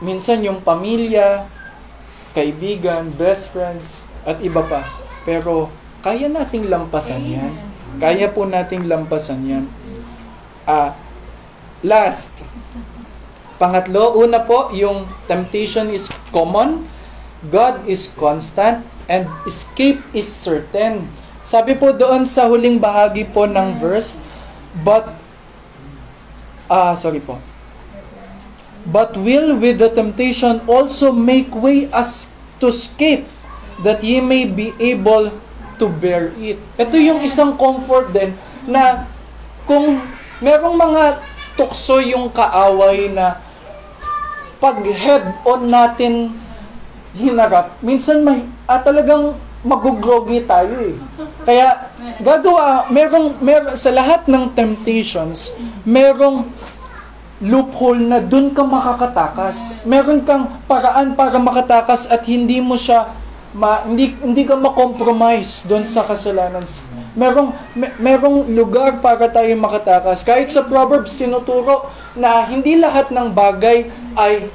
minsan 0.00 0.40
yung 0.40 0.64
pamilya, 0.64 1.44
kaibigan, 2.32 3.12
best 3.14 3.52
friends, 3.52 4.08
at 4.24 4.40
iba 4.40 4.64
pa. 4.64 4.88
Pero 5.28 5.68
kaya 6.00 6.32
nating 6.32 6.72
lampasan 6.72 7.20
yan. 7.20 7.52
Kaya 8.00 8.32
po 8.32 8.48
nating 8.48 8.88
lampasan 8.88 9.44
yan. 9.44 9.64
Ah, 10.64 10.96
last. 11.84 12.32
Pangatlo, 13.60 14.16
una 14.16 14.40
po, 14.40 14.72
yung 14.72 15.04
temptation 15.28 15.92
is 15.92 16.08
common, 16.32 16.88
God 17.52 17.84
is 17.84 18.08
constant, 18.16 18.80
and 19.04 19.28
escape 19.44 20.00
is 20.16 20.24
certain. 20.24 21.04
Sabi 21.44 21.76
po 21.76 21.92
doon 21.92 22.24
sa 22.24 22.48
huling 22.48 22.80
bahagi 22.80 23.28
po 23.28 23.44
ng 23.44 23.76
verse, 23.76 24.16
but, 24.80 25.12
ah, 26.72 26.96
sorry 26.96 27.20
po, 27.20 27.36
but 28.88 29.12
will 29.20 29.52
with 29.60 29.76
the 29.76 29.92
temptation 29.92 30.64
also 30.64 31.12
make 31.12 31.52
way 31.52 31.84
as 31.92 32.32
to 32.64 32.72
escape, 32.72 33.28
that 33.84 34.00
ye 34.00 34.24
may 34.24 34.48
be 34.48 34.72
able 34.80 35.28
to 35.76 35.84
bear 36.00 36.32
it. 36.40 36.56
Ito 36.80 36.96
yung 36.96 37.20
isang 37.20 37.60
comfort 37.60 38.08
din 38.16 38.32
na 38.64 39.04
kung 39.68 40.00
merong 40.40 40.80
mga 40.80 41.20
tukso 41.60 42.00
yung 42.00 42.32
kaaway 42.32 43.12
na 43.12 43.36
pag 44.60 44.84
head 44.84 45.24
on 45.42 45.66
natin 45.66 46.36
hinarap, 47.16 47.80
minsan 47.80 48.22
may, 48.22 48.44
ah, 48.68 48.78
talagang 48.78 49.34
magugrogi 49.60 50.44
tayo 50.44 50.72
eh. 50.80 50.96
Kaya 51.44 51.90
gagawa, 52.20 52.88
merong, 52.88 53.40
mer 53.40 53.74
sa 53.76 53.92
lahat 53.92 54.24
ng 54.28 54.52
temptations, 54.56 55.52
merong 55.84 56.48
loophole 57.40 58.04
na 58.04 58.20
dun 58.20 58.52
ka 58.52 58.60
makakatakas. 58.60 59.72
Meron 59.84 60.20
kang 60.24 60.60
paraan 60.68 61.16
para 61.16 61.40
makatakas 61.40 62.04
at 62.08 62.20
hindi 62.28 62.60
mo 62.60 62.76
siya 62.76 63.08
ma, 63.56 63.82
hindi 63.82 64.14
hindi 64.20 64.44
ka 64.46 64.54
ma-compromise 64.54 65.66
doon 65.66 65.88
sa 65.88 66.04
kasalanan. 66.06 66.62
Merong 67.18 67.50
mer, 67.74 67.90
merong 67.98 68.46
lugar 68.54 69.02
para 69.02 69.26
tayo 69.26 69.50
makatakas. 69.58 70.22
Kahit 70.22 70.54
sa 70.54 70.62
Proverbs 70.62 71.18
tinuturo 71.18 71.90
na 72.14 72.46
hindi 72.46 72.78
lahat 72.78 73.10
ng 73.10 73.34
bagay 73.34 73.90
ay 74.14 74.46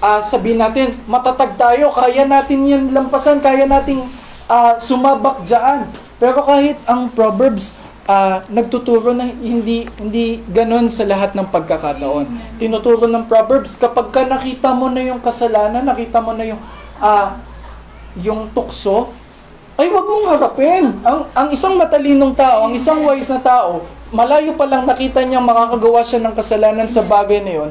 uh, 0.00 0.20
sabihin 0.20 0.60
natin, 0.60 0.92
matatag 1.08 1.56
tayo, 1.56 1.88
kaya 1.92 2.28
natin 2.28 2.68
yan 2.68 2.84
lampasan, 2.92 3.40
kaya 3.40 3.64
nating 3.64 4.04
uh, 4.48 4.76
sumabak 4.76 5.40
diyan. 5.44 5.88
Pero 6.16 6.44
kahit 6.44 6.76
ang 6.88 7.08
Proverbs 7.12 7.76
uh, 8.08 8.42
nagtuturo 8.48 9.12
na 9.12 9.28
hindi 9.28 9.84
hindi 9.98 10.40
ganon 10.48 10.88
sa 10.88 11.04
lahat 11.04 11.34
ng 11.36 11.50
pagkakataon. 11.50 12.56
Tinuturo 12.56 13.04
ng 13.10 13.26
Proverbs 13.28 13.76
kapag 13.76 14.14
ka 14.14 14.22
nakita 14.24 14.72
mo 14.72 14.88
na 14.88 15.02
yung 15.04 15.20
kasalanan, 15.20 15.84
nakita 15.84 16.22
mo 16.22 16.32
na 16.32 16.44
yung 16.46 16.62
uh, 17.02 17.36
yung 18.16 18.48
tukso, 18.56 19.12
ay 19.76 19.92
wag 19.92 20.06
mong 20.08 20.26
harapin. 20.32 20.84
Ang 21.04 21.20
ang 21.36 21.48
isang 21.52 21.76
matalinong 21.76 22.32
tao, 22.32 22.64
ang 22.64 22.72
isang 22.72 23.04
wise 23.04 23.28
na 23.28 23.40
tao, 23.44 23.84
malayo 24.08 24.56
pa 24.56 24.64
lang 24.64 24.88
nakita 24.88 25.20
niya 25.20 25.40
makakagawa 25.40 26.00
siya 26.00 26.24
ng 26.24 26.34
kasalanan 26.34 26.88
sa 26.88 27.04
bagay 27.04 27.44
na 27.44 27.52
'yon. 27.60 27.70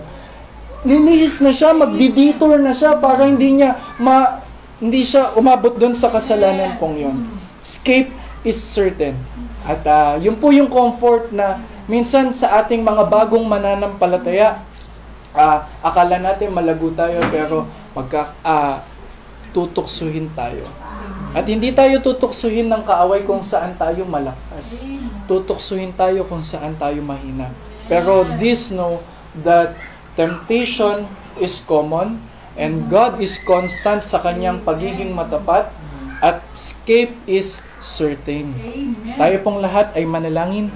Lilihis 0.85 1.41
na 1.41 1.49
siya, 1.49 1.73
magdi-detour 1.73 2.61
na 2.61 2.69
siya 2.77 2.93
para 3.01 3.25
hindi 3.25 3.57
niya 3.57 3.81
ma 3.97 4.45
hindi 4.77 5.01
siya 5.01 5.33
umabot 5.33 5.73
doon 5.73 5.97
sa 5.97 6.13
kasalanan 6.13 6.77
pong 6.77 7.01
'yon. 7.01 7.17
Escape 7.65 8.13
is 8.45 8.61
certain. 8.61 9.17
At 9.65 9.81
uh, 9.89 10.21
yun 10.21 10.37
po 10.37 10.53
yung 10.53 10.69
comfort 10.69 11.33
na 11.33 11.57
minsan 11.89 12.29
sa 12.37 12.61
ating 12.61 12.85
mga 12.85 13.09
bagong 13.09 13.41
mananampalataya, 13.49 14.61
uh, 15.33 15.65
akala 15.81 16.21
natin 16.21 16.53
malago 16.53 16.93
tayo 16.93 17.17
pero 17.33 17.65
magka, 17.97 18.37
uh, 18.45 18.77
tutuksuhin 19.49 20.29
tayo. 20.37 20.61
At 21.35 21.45
hindi 21.51 21.75
tayo 21.75 21.99
tutuksuhin 21.99 22.71
ng 22.71 22.87
kaaway 22.87 23.27
kung 23.27 23.43
saan 23.43 23.75
tayo 23.75 24.07
malakas. 24.07 24.87
Tutuksuhin 25.27 25.91
tayo 25.91 26.23
kung 26.23 26.39
saan 26.39 26.79
tayo 26.79 27.03
mahina. 27.03 27.51
Pero 27.91 28.23
this 28.39 28.71
know 28.71 29.03
that 29.43 29.75
temptation 30.15 31.03
is 31.35 31.59
common 31.67 32.23
And 32.55 32.87
God 32.87 33.19
is 33.19 33.35
constant 33.43 33.99
sa 33.99 34.23
kanyang 34.23 34.63
pagiging 34.63 35.11
matapat 35.11 35.67
at 36.23 36.39
escape 36.55 37.11
is 37.27 37.59
certain. 37.83 38.55
Tayo 39.19 39.35
pong 39.43 39.59
lahat 39.59 39.91
ay 39.91 40.07
manalangin. 40.07 40.71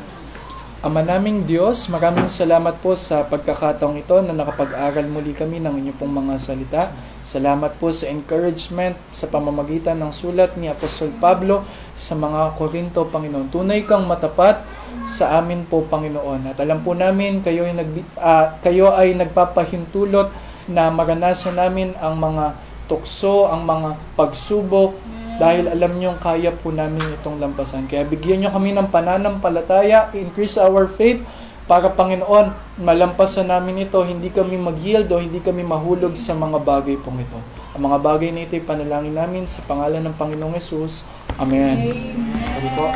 Ama 0.80 1.04
naming 1.04 1.44
Diyos, 1.44 1.92
maraming 1.92 2.32
salamat 2.32 2.80
po 2.80 2.96
sa 2.96 3.28
pagkakataong 3.28 4.00
ito 4.00 4.16
na 4.24 4.32
nakapag-aral 4.32 5.12
muli 5.12 5.36
kami 5.36 5.60
ng 5.60 5.76
inyong 5.76 6.00
pong 6.00 6.24
mga 6.24 6.40
salita. 6.40 6.96
Salamat 7.20 7.76
po 7.84 7.92
sa 7.92 8.08
encouragement 8.08 8.96
sa 9.12 9.28
pamamagitan 9.28 10.00
ng 10.00 10.16
sulat 10.16 10.56
ni 10.56 10.72
Apostol 10.72 11.12
Pablo 11.20 11.68
sa 12.00 12.16
mga 12.16 12.56
Korinto, 12.56 13.04
Panginoon. 13.12 13.52
Tunay 13.52 13.84
kang 13.84 14.08
matapat 14.08 14.64
sa 15.04 15.36
amin 15.44 15.68
po, 15.68 15.84
Panginoon. 15.84 16.56
At 16.56 16.64
alam 16.64 16.80
po 16.80 16.96
namin, 16.96 17.44
kayo 17.44 17.68
ay, 17.68 17.76
nag, 17.76 17.92
ah, 18.16 18.56
kayo 18.64 18.96
ay 18.96 19.20
nagpapahintulot 19.20 20.32
na 20.72 20.88
maranasan 20.88 21.60
namin 21.60 21.92
ang 22.00 22.16
mga 22.16 22.56
tukso, 22.88 23.52
ang 23.52 23.68
mga 23.68 24.00
pagsubok, 24.16 24.96
dahil 25.40 25.72
alam 25.72 25.96
nyo 25.96 26.20
kaya 26.20 26.52
po 26.52 26.70
namin 26.70 27.02
itong 27.18 27.40
lampasan. 27.40 27.88
Kaya 27.88 28.04
bigyan 28.04 28.44
nyo 28.44 28.50
kami 28.52 28.76
ng 28.76 28.92
pananampalataya, 28.92 30.12
increase 30.12 30.60
our 30.60 30.86
faith, 30.86 31.24
para 31.70 31.86
Panginoon, 31.86 32.50
malampasan 32.82 33.46
namin 33.46 33.86
ito, 33.86 34.02
hindi 34.02 34.34
kami 34.34 34.58
mag-yield 34.58 35.06
o 35.14 35.22
hindi 35.22 35.38
kami 35.38 35.62
mahulog 35.62 36.18
sa 36.18 36.34
mga 36.34 36.58
bagay 36.66 36.98
pong 36.98 37.22
ito. 37.22 37.38
Ang 37.78 37.86
mga 37.86 37.98
bagay 38.02 38.34
na 38.34 38.42
ito 38.42 38.58
ay 38.58 38.66
panalangin 38.66 39.14
namin 39.14 39.46
sa 39.46 39.62
pangalan 39.70 40.02
ng 40.02 40.18
Panginoong 40.18 40.58
Yesus. 40.58 41.06
Amen. 41.38 41.94
Sabi 42.42 42.70
po. 42.74 42.90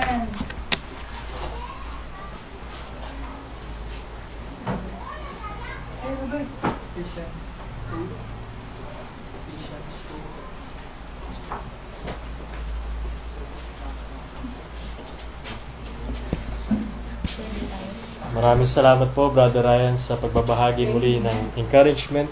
Maraming 18.33 18.65
salamat 18.65 19.13
po, 19.13 19.29
Brother 19.29 19.61
Ryan, 19.61 19.93
sa 19.93 20.17
pagbabahagi 20.17 20.89
muli 20.89 21.21
ng 21.21 21.53
encouragement 21.53 22.25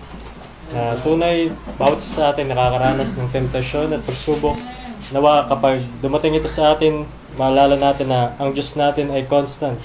na 0.73 0.97
tunay, 1.05 1.53
bawat 1.77 2.01
sa 2.01 2.33
atin 2.33 2.49
nakakaranas 2.49 3.21
ng 3.21 3.29
tentasyon 3.29 3.93
at 3.93 4.01
pagsubok. 4.01 4.57
Nawa 5.13 5.45
kapag 5.45 5.85
dumating 6.01 6.41
ito 6.41 6.49
sa 6.49 6.73
atin, 6.73 7.05
maalala 7.37 7.77
natin 7.77 8.09
na 8.09 8.33
ang 8.41 8.49
Diyos 8.49 8.73
natin 8.73 9.13
ay 9.13 9.29
constant. 9.29 9.77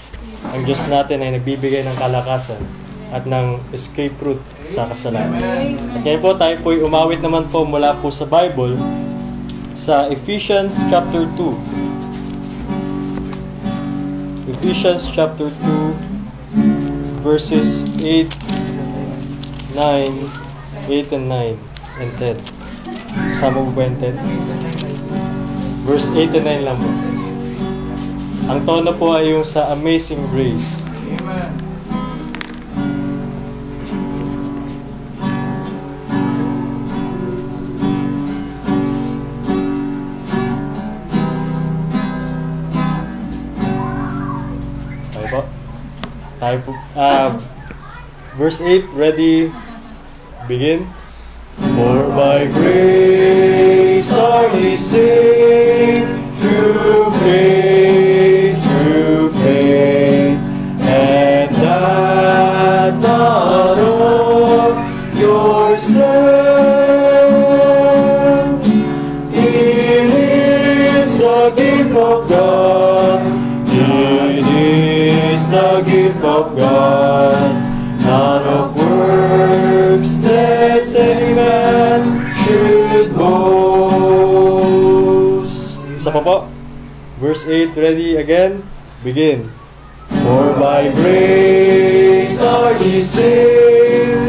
Ang 0.56 0.64
Diyos 0.64 0.80
natin 0.88 1.20
ay 1.20 1.36
nagbibigay 1.36 1.84
ng 1.84 1.96
kalakasan 2.00 2.64
at 3.12 3.28
ng 3.28 3.60
escape 3.76 4.16
route 4.24 4.42
sa 4.64 4.88
kasalanan. 4.88 5.76
At 6.00 6.16
po 6.24 6.32
tayo 6.32 6.56
po 6.64 6.72
umawit 6.72 7.20
naman 7.20 7.44
po 7.52 7.68
mula 7.68 7.92
po 8.00 8.08
sa 8.08 8.24
Bible 8.24 8.80
sa 9.76 10.08
Ephesians 10.08 10.80
chapter 10.88 11.28
2. 11.36 11.85
Ephesians 14.56 15.10
chapter 15.12 15.50
2 15.50 17.20
verses 17.20 17.84
8 18.00 18.24
9 19.74 20.30
8 20.88 21.12
and 21.12 21.28
9 21.28 21.58
and 22.00 22.10
10 22.16 22.56
Kasama 23.36 23.64
mo 23.64 23.72
ba 23.72 23.88
yung 23.88 23.96
10? 24.00 24.12
Verse 25.88 26.08
8 26.12 26.36
and 26.36 26.46
9 26.64 26.68
lang 26.68 26.76
po. 26.76 26.90
Ang 28.46 28.60
tono 28.68 28.92
po 28.92 29.16
ay 29.16 29.32
yung 29.32 29.44
sa 29.44 29.72
Amazing 29.72 30.20
Grace. 30.32 30.85
Verse 48.46 48.60
8, 48.62 48.84
ready, 48.94 49.52
begin. 50.46 50.86
For 51.74 52.06
by 52.14 52.46
grace 52.46 54.12
are 54.12 54.46
we 54.54 54.76
saved 54.76 56.05
Isa 86.06 86.14
pa 86.14 86.22
po. 86.22 86.46
Verse 87.18 87.50
8, 87.50 87.74
ready 87.74 88.14
again? 88.14 88.62
Begin. 89.02 89.50
For 90.22 90.54
by 90.54 90.86
grace 90.94 92.38
are 92.46 92.78
ye 92.78 93.02
saved 93.02 94.25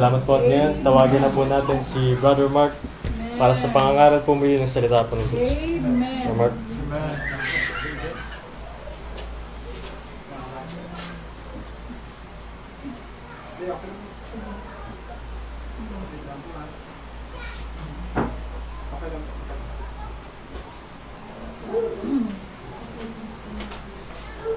salamat 0.00 0.24
po 0.24 0.40
at 0.40 0.48
ngayon, 0.48 0.80
tawagin 0.80 1.20
na 1.20 1.28
po 1.28 1.44
natin 1.44 1.84
si 1.84 2.16
Brother 2.16 2.48
Mark 2.48 2.72
para 3.36 3.52
sa 3.52 3.68
pangangaral 3.68 4.24
po 4.24 4.32
muli 4.32 4.56
ng 4.56 4.64
salita 4.64 5.04
po 5.04 5.12
ng 5.12 5.28
Diyos. 5.28 5.52
Brother 6.24 6.36
Mark. 6.40 6.56
Amen. 6.56 7.20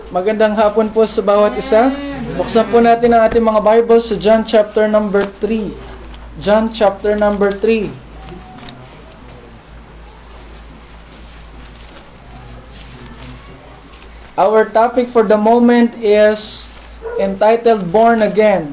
Magandang 0.07 0.55
hapon 0.55 0.87
po 0.87 1.03
sa 1.03 1.19
bawat 1.19 1.59
isa. 1.59 2.12
Buksan 2.23 2.71
po 2.71 2.79
natin 2.79 3.11
ang 3.11 3.27
ating 3.27 3.43
mga 3.43 3.59
Bibles 3.59 4.07
sa 4.07 4.15
John 4.15 4.47
chapter 4.47 4.87
number 4.87 5.27
3. 5.43 5.75
John 6.39 6.71
chapter 6.71 7.19
number 7.19 7.51
3. 7.51 7.91
Our 14.39 14.71
topic 14.71 15.11
for 15.11 15.27
the 15.27 15.35
moment 15.35 15.99
is 15.99 16.71
entitled 17.19 17.91
Born 17.91 18.23
Again. 18.23 18.71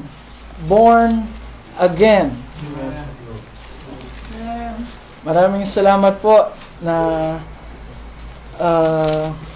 Born 0.71 1.27
Again. 1.75 2.31
Maraming 5.27 5.67
salamat 5.67 6.23
po 6.23 6.55
na 6.79 6.95
uh, 8.63 9.50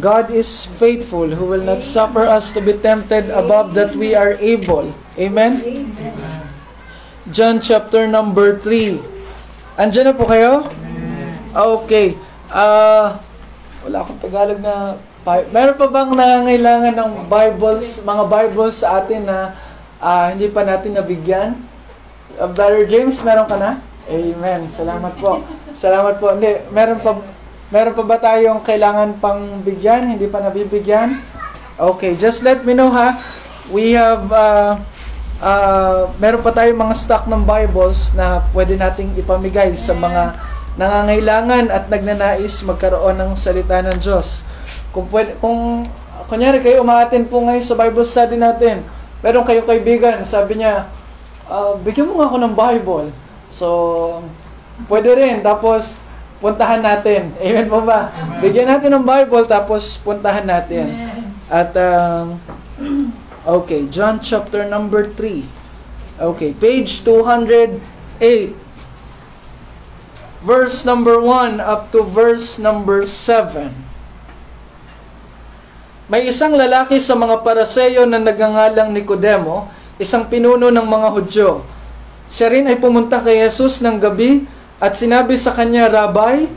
God 0.00 0.28
is 0.28 0.68
faithful 0.76 1.28
who 1.32 1.48
will 1.48 1.64
not 1.64 1.80
suffer 1.80 2.28
us 2.28 2.52
to 2.52 2.60
be 2.60 2.76
tempted 2.76 3.32
above 3.32 3.72
that 3.74 3.96
we 3.96 4.12
are 4.12 4.36
able. 4.36 4.92
Amen? 5.16 5.64
John 7.32 7.64
chapter 7.64 8.04
number 8.04 8.60
3. 8.60 9.00
Andiyan 9.80 10.12
na 10.12 10.14
po 10.14 10.28
kayo? 10.28 10.68
Okay. 11.54 12.20
Ah, 12.52 13.18
wala 13.82 14.04
akong 14.04 14.20
Tagalog 14.20 14.60
na 14.60 15.00
Meron 15.24 15.80
pa 15.80 15.88
bang 15.88 16.12
nangangailangan 16.12 16.94
ng 17.00 17.12
Bibles, 17.32 18.04
mga 18.04 18.24
Bibles 18.28 18.84
sa 18.84 19.00
atin 19.00 19.24
na 19.24 19.56
ah, 19.96 20.28
hindi 20.28 20.52
pa 20.52 20.68
natin 20.68 21.00
nabigyan? 21.00 21.56
Uh, 22.36 22.50
Brother 22.52 22.84
James, 22.84 23.16
meron 23.24 23.48
ka 23.48 23.56
na? 23.56 23.80
Amen. 24.04 24.68
Salamat 24.68 25.16
po. 25.16 25.40
Salamat 25.72 26.20
po. 26.20 26.28
Hindi, 26.36 26.60
meron 26.76 27.00
pa 27.00 27.16
meron 27.72 27.96
pa 27.96 28.04
ba 28.04 28.16
tayong 28.20 28.60
kailangan 28.60 29.16
pang 29.20 29.60
bigyan, 29.64 30.16
hindi 30.16 30.28
pa 30.28 30.44
nabibigyan? 30.44 31.20
Okay, 31.74 32.14
just 32.14 32.44
let 32.44 32.62
me 32.62 32.76
know 32.76 32.92
ha. 32.92 33.16
We 33.72 33.96
have 33.96 34.28
uh, 34.28 34.76
ah, 35.40 36.12
meron 36.20 36.44
pa 36.44 36.52
tayong 36.52 36.78
mga 36.78 36.96
stock 36.96 37.24
ng 37.26 37.42
Bibles 37.42 38.12
na 38.12 38.44
pwede 38.52 38.76
nating 38.76 39.16
ipamigay 39.16 39.72
sa 39.74 39.96
mga 39.96 40.36
nangangailangan 40.74 41.70
at 41.70 41.86
nagnanais 41.86 42.62
magkaroon 42.66 43.16
ng 43.18 43.30
salita 43.38 43.78
ng 43.80 43.98
Diyos. 43.98 44.42
Kung 44.90 45.06
pwede, 45.10 45.34
kung 45.38 45.86
kunyari 46.26 46.62
kayo 46.62 46.82
umaatin 46.82 47.26
po 47.26 47.42
ngayon 47.42 47.64
sa 47.64 47.78
Bible 47.78 48.06
study 48.06 48.36
natin, 48.38 48.82
meron 49.22 49.46
kayong 49.46 49.66
kaibigan, 49.66 50.20
sabi 50.26 50.60
niya, 50.60 50.86
"Ah, 51.46 51.74
bigyan 51.78 52.10
mo 52.10 52.20
nga 52.20 52.28
ako 52.30 52.36
ng 52.42 52.54
Bible. 52.54 53.06
So, 53.54 53.66
pwede 54.90 55.14
rin. 55.14 55.42
Tapos, 55.46 56.02
puntahan 56.38 56.82
natin. 56.82 57.34
Amen 57.38 57.66
po 57.70 57.82
ba? 57.82 58.10
Bigyan 58.42 58.70
natin 58.70 58.94
ng 58.98 59.04
Bible, 59.06 59.46
tapos 59.46 59.98
puntahan 60.02 60.46
natin. 60.46 60.90
At, 61.52 61.74
um, 61.76 62.40
okay, 63.62 63.86
John 63.90 64.18
chapter 64.22 64.64
number 64.66 65.06
3. 65.06 65.44
Okay, 66.18 66.54
page 66.54 67.02
208. 67.02 68.54
Verse 70.44 70.84
number 70.84 71.16
1 71.18 71.56
up 71.58 71.88
to 71.88 72.04
verse 72.04 72.60
number 72.60 73.08
7. 73.08 73.72
May 76.04 76.28
isang 76.28 76.52
lalaki 76.52 77.00
sa 77.00 77.16
mga 77.16 77.40
paraseyo 77.40 78.04
na 78.04 78.20
nagangalang 78.20 78.92
Nicodemo, 78.92 79.72
isang 79.96 80.28
pinuno 80.28 80.68
ng 80.68 80.84
mga 80.84 81.08
Hudyo. 81.16 81.64
Siya 82.28 82.52
rin 82.52 82.68
ay 82.68 82.76
pumunta 82.76 83.24
kay 83.24 83.40
Jesus 83.40 83.80
ng 83.80 83.96
gabi 83.96 84.44
at 84.82 84.98
sinabi 84.98 85.38
sa 85.38 85.54
kanya, 85.54 85.86
Rabay, 85.86 86.50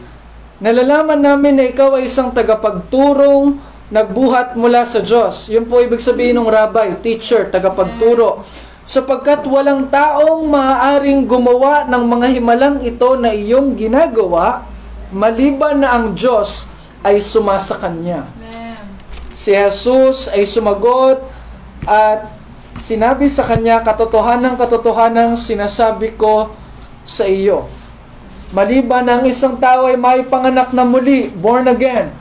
nalalaman 0.58 1.22
namin 1.22 1.54
na 1.58 1.66
ikaw 1.70 2.02
ay 2.02 2.10
isang 2.10 2.34
tagapagturong 2.34 3.62
nagbuhat 3.88 4.60
mula 4.60 4.84
sa 4.84 5.00
Diyos. 5.00 5.48
Yun 5.48 5.68
po 5.70 5.80
ibig 5.80 6.04
sabihin 6.04 6.36
ng 6.36 6.50
rabay, 6.50 6.98
teacher, 7.00 7.48
tagapagturo. 7.48 8.44
Sapagkat 8.88 9.44
walang 9.48 9.92
taong 9.92 10.48
maaaring 10.48 11.28
gumawa 11.28 11.84
ng 11.88 12.04
mga 12.08 12.28
himalang 12.40 12.78
ito 12.84 13.20
na 13.20 13.36
iyong 13.36 13.76
ginagawa, 13.76 14.64
maliban 15.12 15.84
na 15.84 15.96
ang 15.96 16.16
Diyos 16.16 16.68
ay 17.04 17.20
sumasa 17.24 17.76
kanya. 17.80 18.28
Si 19.36 19.56
Jesus 19.56 20.28
ay 20.32 20.44
sumagot 20.44 21.24
at 21.88 22.28
sinabi 22.84 23.32
sa 23.32 23.48
kanya, 23.48 23.80
katotohanan 23.84 24.60
katotohanan 24.60 25.40
sinasabi 25.40 26.16
ko 26.20 26.52
sa 27.08 27.24
iyo. 27.24 27.72
Maliban 28.56 29.04
ang 29.12 29.28
isang 29.28 29.60
tao 29.60 29.92
ay 29.92 30.00
may 30.00 30.24
panganak 30.24 30.72
na 30.72 30.88
muli, 30.88 31.28
born 31.28 31.68
again, 31.68 32.16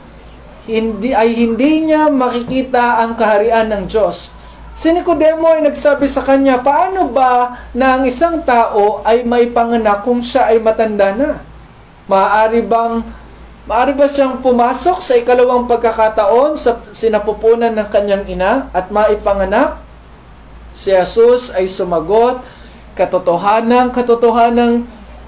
hindi 0.67 1.15
ay 1.15 1.31
hindi 1.31 1.87
niya 1.87 2.11
makikita 2.11 2.99
ang 2.99 3.15
kaharian 3.15 3.71
ng 3.71 3.83
Diyos. 3.87 4.35
Si 4.75 4.91
Nicodemo 4.91 5.47
ay 5.47 5.63
nagsabi 5.63 6.05
sa 6.05 6.21
kanya, 6.21 6.59
paano 6.59 7.07
ba 7.09 7.63
na 7.71 7.97
ang 7.97 8.03
isang 8.03 8.43
tao 8.43 8.99
ay 9.07 9.23
may 9.23 9.49
panganak 9.49 10.03
kung 10.03 10.19
siya 10.19 10.51
ay 10.51 10.59
matanda 10.59 11.15
na? 11.15 11.41
Maaari 12.11 12.61
bang 12.61 13.01
maaari 13.67 13.95
ba 13.95 14.07
siyang 14.11 14.43
pumasok 14.43 14.99
sa 14.99 15.15
ikalawang 15.15 15.65
pagkakataon 15.65 16.55
sa 16.59 16.83
sinapupunan 16.91 17.71
ng 17.71 17.87
kanyang 17.87 18.27
ina 18.27 18.67
at 18.75 18.91
maipanganak? 18.91 19.79
Si 20.77 20.91
Jesus 20.91 21.55
ay 21.55 21.71
sumagot, 21.71 22.43
katotohanan, 22.93 23.89
katotohanan, 23.95 24.85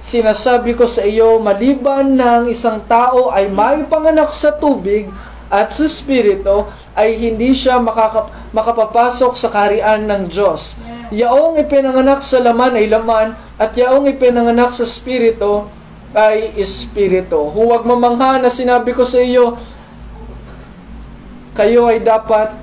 sinasabi 0.10 0.74
ko 0.74 0.90
sa 0.90 1.06
iyo, 1.06 1.38
maliban 1.38 2.18
ang 2.18 2.50
isang 2.50 2.82
tao 2.90 3.30
ay 3.30 3.46
maipanganak 3.46 4.34
sa 4.34 4.50
tubig 4.50 5.06
at 5.50 5.70
sa 5.70 5.86
Espiritu, 5.86 6.66
ay 6.98 7.14
hindi 7.18 7.54
siya 7.54 7.78
makaka- 7.78 8.30
makapapasok 8.54 9.34
sa 9.38 9.50
kaharian 9.54 10.10
ng 10.10 10.30
Diyos. 10.30 10.78
Yaong 11.14 11.62
ipinanganak 11.62 12.26
sa 12.26 12.42
laman 12.42 12.78
ay 12.78 12.90
laman, 12.90 13.38
at 13.58 13.74
yaong 13.78 14.10
ipinanganak 14.10 14.74
sa 14.74 14.86
Espiritu 14.86 15.66
ay 16.14 16.54
Espiritu. 16.58 17.50
Huwag 17.50 17.86
mamangha 17.86 18.42
na 18.42 18.50
sinabi 18.50 18.94
ko 18.94 19.06
sa 19.06 19.22
iyo, 19.22 19.58
kayo 21.54 21.90
ay 21.90 22.02
dapat 22.02 22.54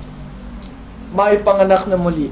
maipanganak 1.11 1.87
na 1.87 1.95
muli. 1.95 2.31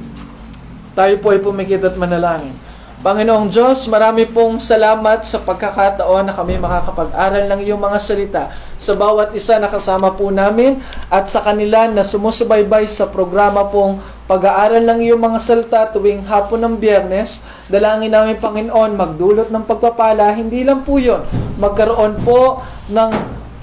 Tayo 0.96 1.20
po 1.20 1.36
ay 1.36 1.40
pumikit 1.44 1.84
at 1.84 1.96
manalangin. 2.00 2.65
Panginoong 3.06 3.54
Diyos, 3.54 3.86
marami 3.86 4.26
pong 4.26 4.58
salamat 4.58 5.30
sa 5.30 5.38
pagkakataon 5.38 6.26
na 6.26 6.34
kami 6.34 6.58
makakapag-aral 6.58 7.46
ng 7.54 7.62
iyong 7.62 7.78
mga 7.78 8.00
salita 8.02 8.44
sa 8.82 8.98
bawat 8.98 9.30
isa 9.38 9.62
na 9.62 9.70
kasama 9.70 10.10
po 10.18 10.34
namin 10.34 10.82
at 11.14 11.30
sa 11.30 11.46
kanila 11.46 11.86
na 11.86 12.02
sumusubaybay 12.02 12.90
sa 12.90 13.06
programa 13.06 13.62
pong 13.70 14.02
pag-aaral 14.26 14.82
ng 14.82 15.06
iyong 15.06 15.22
mga 15.22 15.38
salita 15.38 15.86
tuwing 15.94 16.26
hapon 16.26 16.66
ng 16.66 16.82
biyernes. 16.82 17.46
Dalangin 17.70 18.10
namin, 18.10 18.42
Panginoon, 18.42 18.98
magdulot 18.98 19.54
ng 19.54 19.66
pagpapala. 19.70 20.34
Hindi 20.34 20.66
lang 20.66 20.82
po 20.82 20.98
yun. 20.98 21.22
Magkaroon 21.62 22.26
po 22.26 22.66
ng 22.90 23.12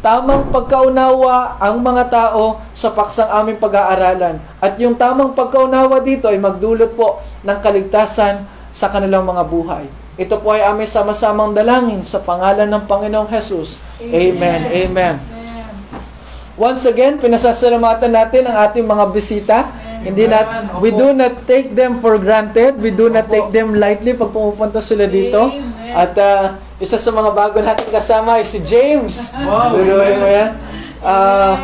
tamang 0.07 0.55
pagkaunawa 0.55 1.59
ang 1.59 1.83
mga 1.83 2.15
tao 2.15 2.63
sa 2.79 2.95
paksang 2.95 3.27
aming 3.43 3.59
pag-aaralan. 3.59 4.39
At 4.63 4.79
yung 4.79 4.95
tamang 4.95 5.35
pagkaunawa 5.35 5.99
dito 5.99 6.31
ay 6.31 6.39
magdulot 6.39 6.95
po 6.95 7.19
ng 7.43 7.59
kaligtasan 7.59 8.62
sa 8.73 8.89
kanilang 8.89 9.29
mga 9.29 9.45
buhay. 9.47 9.85
Ito 10.17 10.41
po 10.41 10.53
ay 10.53 10.65
aming 10.69 10.89
sama-samang 10.89 11.57
dalangin 11.57 12.05
sa 12.05 12.21
pangalan 12.21 12.69
ng 12.69 12.85
Panginoong 12.85 13.29
Jesus. 13.33 13.81
Amen. 14.01 14.69
Amen. 14.69 15.15
Once 16.53 16.85
again, 16.85 17.17
pinasasalamatan 17.17 18.13
natin 18.13 18.45
ang 18.45 18.57
ating 18.69 18.85
mga 18.85 19.05
bisita. 19.09 19.59
Hindi 20.03 20.27
nat 20.27 20.77
we 20.83 20.91
do 20.91 21.15
not 21.15 21.47
take 21.49 21.73
them 21.73 22.03
for 22.03 22.19
granted. 22.19 22.77
We 22.77 22.93
do 22.93 23.09
not 23.09 23.31
take 23.31 23.55
them 23.55 23.73
lightly 23.79 24.13
pag 24.13 24.35
pumupunta 24.35 24.83
sila 24.83 25.09
dito. 25.09 25.49
At 25.93 26.13
uh, 26.19 26.61
isa 26.77 27.01
sa 27.01 27.09
mga 27.15 27.31
bago 27.33 27.63
natin 27.63 27.87
kasama 27.89 28.43
ay 28.43 28.45
si 28.45 28.61
James. 28.61 29.33
Wow. 29.49 29.81
mo 29.81 30.29
yan. 30.29 30.51
Uh, 31.01 31.55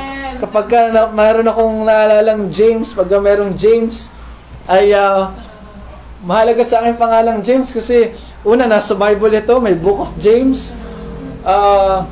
kapag 0.40 0.66
ka 0.70 0.80
na, 0.88 1.10
mayroon 1.10 1.46
akong 1.46 1.76
naalalang 1.84 2.48
James, 2.48 2.94
pag 2.94 3.10
mayroong 3.10 3.54
James, 3.58 4.08
ay 4.70 4.94
uh, 4.94 5.28
mahalaga 6.22 6.66
sa 6.66 6.82
akin 6.82 6.98
pangalang 6.98 7.42
James 7.46 7.70
kasi 7.70 8.10
una 8.42 8.66
nasa 8.66 8.94
Bible 8.98 9.38
ito, 9.38 9.54
may 9.62 9.74
Book 9.74 10.02
of 10.02 10.10
James. 10.18 10.74
Uh, 11.46 12.02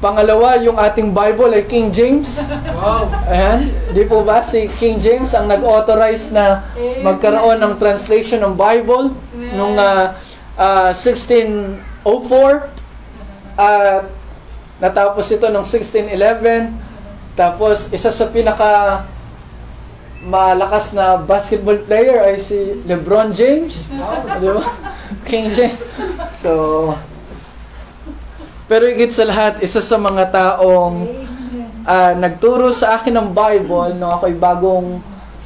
pangalawa, 0.00 0.56
yung 0.60 0.80
ating 0.80 1.12
Bible 1.12 1.52
ay 1.52 1.64
King 1.68 1.92
James. 1.92 2.40
Wow. 2.76 3.08
Ayan, 3.28 3.72
di 3.92 4.04
po 4.08 4.24
ba 4.24 4.40
si 4.40 4.68
King 4.80 5.00
James 5.00 5.32
ang 5.36 5.48
nag-authorize 5.48 6.32
na 6.32 6.64
magkaroon 7.04 7.60
ng 7.60 7.76
translation 7.76 8.40
ng 8.40 8.56
Bible 8.56 9.12
nung 9.52 9.76
uh, 9.76 10.16
uh, 10.56 10.92
1604 10.92 12.00
at 13.60 14.08
natapos 14.80 15.28
ito 15.28 15.48
noong 15.52 15.68
1611. 15.68 16.72
Tapos 17.36 17.88
isa 17.92 18.08
sa 18.12 18.26
pinaka 18.28 19.04
malakas 20.20 20.92
na 20.92 21.16
basketball 21.16 21.80
player 21.80 22.20
ay 22.20 22.36
si 22.40 22.76
LeBron 22.84 23.32
James. 23.32 23.88
Di 24.36 24.48
ba? 24.52 24.64
King 25.24 25.52
James. 25.56 25.80
So, 26.36 26.92
pero 28.68 28.86
higit 28.86 29.10
sa 29.10 29.26
lahat, 29.26 29.64
isa 29.64 29.80
sa 29.82 29.96
mga 29.96 30.30
taong 30.30 31.08
uh, 31.82 32.12
nagturo 32.14 32.70
sa 32.70 33.00
akin 33.00 33.16
ng 33.16 33.28
Bible 33.32 33.96
nung 33.96 34.12
ako'y 34.12 34.36
bagong 34.36 35.00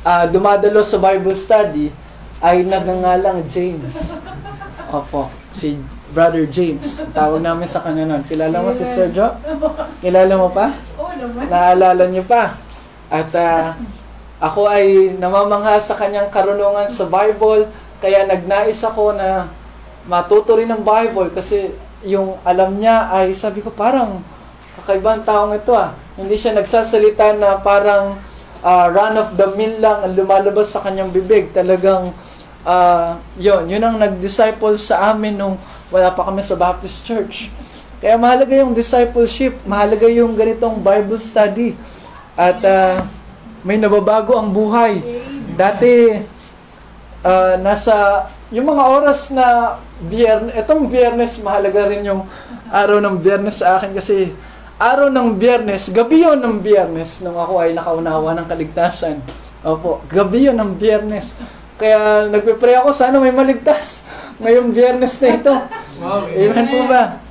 uh, 0.05 0.25
dumadalo 0.29 0.85
sa 0.85 1.01
Bible 1.01 1.33
study 1.39 1.89
ay 2.45 2.66
nagangalang 2.66 3.47
James. 3.49 4.18
Opo, 4.93 5.33
si 5.55 5.81
Brother 6.12 6.45
James. 6.47 7.03
Tawag 7.16 7.41
namin 7.41 7.66
sa 7.66 7.81
kanya 7.81 8.07
nun. 8.07 8.22
Kilala 8.29 8.61
mo 8.61 8.70
si 8.70 8.85
Sergio? 8.87 9.35
Kilala 10.05 10.35
mo 10.37 10.53
pa? 10.53 10.77
Oo 11.01 11.11
naman. 11.16 11.49
Naalala 11.49 12.05
niyo 12.07 12.22
pa? 12.29 12.55
At 13.09 13.33
uh, 13.35 13.75
ako 14.43 14.66
ay 14.66 15.14
namamangha 15.14 15.78
sa 15.78 15.95
kanyang 15.95 16.28
karunungan 16.30 16.91
sa 16.91 17.07
Bible, 17.07 17.70
kaya 18.03 18.26
nagnais 18.26 18.82
ako 18.82 19.14
na 19.14 19.49
matuto 20.05 20.59
rin 20.61 20.68
ng 20.68 20.85
Bible 20.85 21.32
kasi 21.32 21.72
yung 22.05 22.37
alam 22.45 22.76
niya 22.76 23.09
ay 23.09 23.32
sabi 23.32 23.64
ko 23.64 23.72
parang 23.72 24.20
kakaibang 24.76 25.24
taong 25.24 25.57
ito 25.57 25.72
ah. 25.72 25.97
Hindi 26.14 26.37
siya 26.37 26.53
nagsasalita 26.55 27.35
na 27.41 27.59
parang 27.59 28.20
uh, 28.61 28.87
run 28.93 29.16
of 29.16 29.35
the 29.35 29.49
mill 29.57 29.80
lang 29.80 30.05
ang 30.05 30.12
lumalabas 30.12 30.70
sa 30.70 30.85
kanyang 30.85 31.09
bibig. 31.11 31.51
Talagang 31.57 32.12
uh, 32.68 33.16
yun, 33.41 33.64
yun 33.70 33.80
ang 33.80 33.97
nag-disciple 33.97 34.76
sa 34.76 35.14
amin 35.14 35.41
nung 35.41 35.57
wala 35.89 36.12
pa 36.12 36.28
kami 36.28 36.45
sa 36.45 36.59
Baptist 36.59 37.07
Church. 37.09 37.49
Kaya 38.05 38.20
mahalaga 38.20 38.53
yung 38.61 38.76
discipleship, 38.76 39.57
mahalaga 39.64 40.05
yung 40.11 40.37
ganitong 40.37 40.76
Bible 40.85 41.16
study. 41.16 41.72
At 42.37 42.61
uh, 42.61 43.01
may 43.64 43.80
nababago 43.80 44.36
ang 44.36 44.52
buhay. 44.52 45.00
Dati, 45.56 46.20
uh, 47.24 47.54
nasa, 47.58 48.28
yung 48.52 48.68
mga 48.68 48.84
oras 48.84 49.32
na 49.32 49.80
biyernes, 50.04 50.52
itong 50.60 50.86
biyernes, 50.86 51.40
mahalaga 51.40 51.88
rin 51.88 52.04
yung 52.04 52.28
araw 52.68 53.00
ng 53.00 53.16
biyernes 53.24 53.64
sa 53.64 53.80
akin 53.80 53.96
kasi 53.96 54.30
araw 54.76 55.08
ng 55.08 55.40
biyernes, 55.40 55.88
gabi 55.90 56.22
yon 56.22 56.44
ng 56.44 56.60
biyernes 56.60 57.24
nung 57.24 57.40
ako 57.40 57.64
ay 57.64 57.72
nakaunawa 57.72 58.36
ng 58.36 58.46
kaligtasan. 58.46 59.24
Opo, 59.64 60.04
gabi 60.12 60.52
yon 60.52 60.60
ng 60.60 60.76
biyernes. 60.76 61.32
Kaya 61.80 62.28
nagpe-pray 62.28 62.78
ako, 62.78 62.92
sana 62.92 63.16
may 63.16 63.32
maligtas 63.32 64.04
ngayong 64.44 64.76
biyernes 64.76 65.16
na 65.24 65.28
ito. 65.32 65.54
Wow, 66.04 66.28
Amen 66.28 66.66
po 66.68 66.80
ba? 66.84 67.24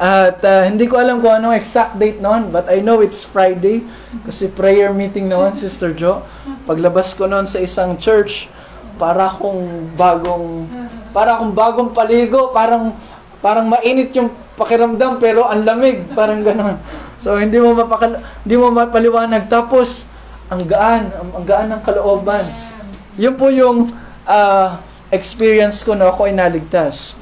At 0.00 0.40
ah, 0.44 0.64
hindi 0.64 0.88
ko 0.88 0.96
alam 0.96 1.20
kung 1.20 1.34
anong 1.34 1.56
exact 1.58 2.00
date 2.00 2.22
noon, 2.22 2.48
but 2.48 2.70
I 2.72 2.80
know 2.80 3.04
it's 3.04 3.26
Friday 3.26 3.84
kasi 4.24 4.48
prayer 4.48 4.94
meeting 4.94 5.28
noon, 5.28 5.58
Sister 5.60 5.92
Jo. 5.92 6.24
Paglabas 6.64 7.12
ko 7.12 7.28
noon 7.28 7.44
sa 7.44 7.60
isang 7.60 8.00
church, 8.00 8.48
para 8.98 9.30
akong 9.30 9.94
bagong 9.94 10.66
para 11.14 11.38
akong 11.38 11.54
bagong 11.54 11.90
paligo, 11.94 12.50
parang 12.50 12.92
parang 13.38 13.70
mainit 13.70 14.10
yung 14.18 14.34
pakiramdam 14.58 15.22
pero 15.22 15.46
ang 15.46 15.62
lamig, 15.62 16.02
parang 16.12 16.42
gano'n. 16.42 16.76
So 17.22 17.38
hindi 17.38 17.62
mo 17.62 17.72
mapakal 17.78 18.18
hindi 18.42 18.56
mo 18.58 18.74
mapaliwanag 18.74 19.46
tapos 19.46 20.10
ang 20.50 20.66
gaan, 20.66 21.14
ang, 21.14 21.30
ang 21.38 21.44
gaan 21.46 21.68
ng 21.70 21.82
kalooban. 21.86 22.50
Yun 23.14 23.38
po 23.38 23.48
yung 23.54 23.94
ah, 24.26 24.82
experience 25.14 25.86
ko 25.86 25.94
na 25.94 26.10
ako 26.10 26.26
ay 26.26 26.34
naligtas 26.34 27.14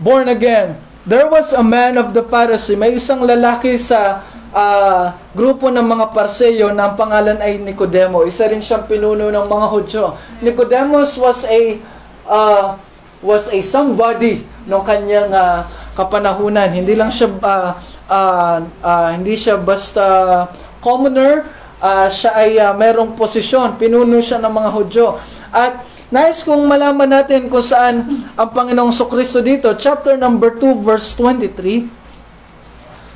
born 0.00 0.30
again. 0.30 0.78
There 1.04 1.28
was 1.28 1.52
a 1.52 1.60
man 1.60 2.00
of 2.00 2.16
the 2.16 2.24
Pharisee. 2.24 2.80
May 2.80 2.96
isang 2.96 3.28
lalaki 3.28 3.76
sa 3.76 4.24
ah, 4.54 5.12
grupo 5.36 5.68
ng 5.68 5.84
mga 5.84 6.16
Parseyo 6.16 6.72
na 6.72 6.88
ang 6.88 6.94
pangalan 6.96 7.36
ay 7.44 7.60
Nicodemo. 7.60 8.24
Isa 8.24 8.48
rin 8.48 8.64
siyang 8.64 8.88
pinuno 8.88 9.28
ng 9.28 9.46
mga 9.46 9.66
Hudyo. 9.68 10.04
Nicodemus 10.40 11.20
was 11.20 11.44
a 11.44 11.76
ah, 12.24 12.80
was 13.20 13.52
a 13.52 13.58
somebody 13.60 14.48
nung 14.64 14.86
kanyang 14.86 15.28
ah, 15.34 15.68
kapanahunan. 15.92 16.72
Hindi 16.72 16.96
lang 16.96 17.12
siya 17.12 17.28
ah, 17.44 17.70
ah, 18.08 18.56
ah, 18.80 19.08
hindi 19.12 19.36
siya 19.36 19.60
basta 19.60 20.48
commoner, 20.80 21.44
ah, 21.84 22.08
siya 22.08 22.32
ay 22.32 22.56
ah, 22.56 22.72
merong 22.72 23.12
posisyon. 23.12 23.76
Pinuno 23.76 24.24
siya 24.24 24.40
ng 24.40 24.52
mga 24.52 24.70
Hudyo. 24.72 25.06
At 25.52 25.84
Nais 26.12 26.44
kong 26.44 26.68
malaman 26.68 27.08
natin 27.08 27.48
kung 27.48 27.64
saan 27.64 28.28
ang 28.36 28.50
Panginoong 28.52 28.92
Sokristo 28.92 29.40
dito. 29.40 29.72
Chapter 29.72 30.20
number 30.20 30.52
2, 30.60 30.84
verse 30.84 31.16
23. 31.16 31.88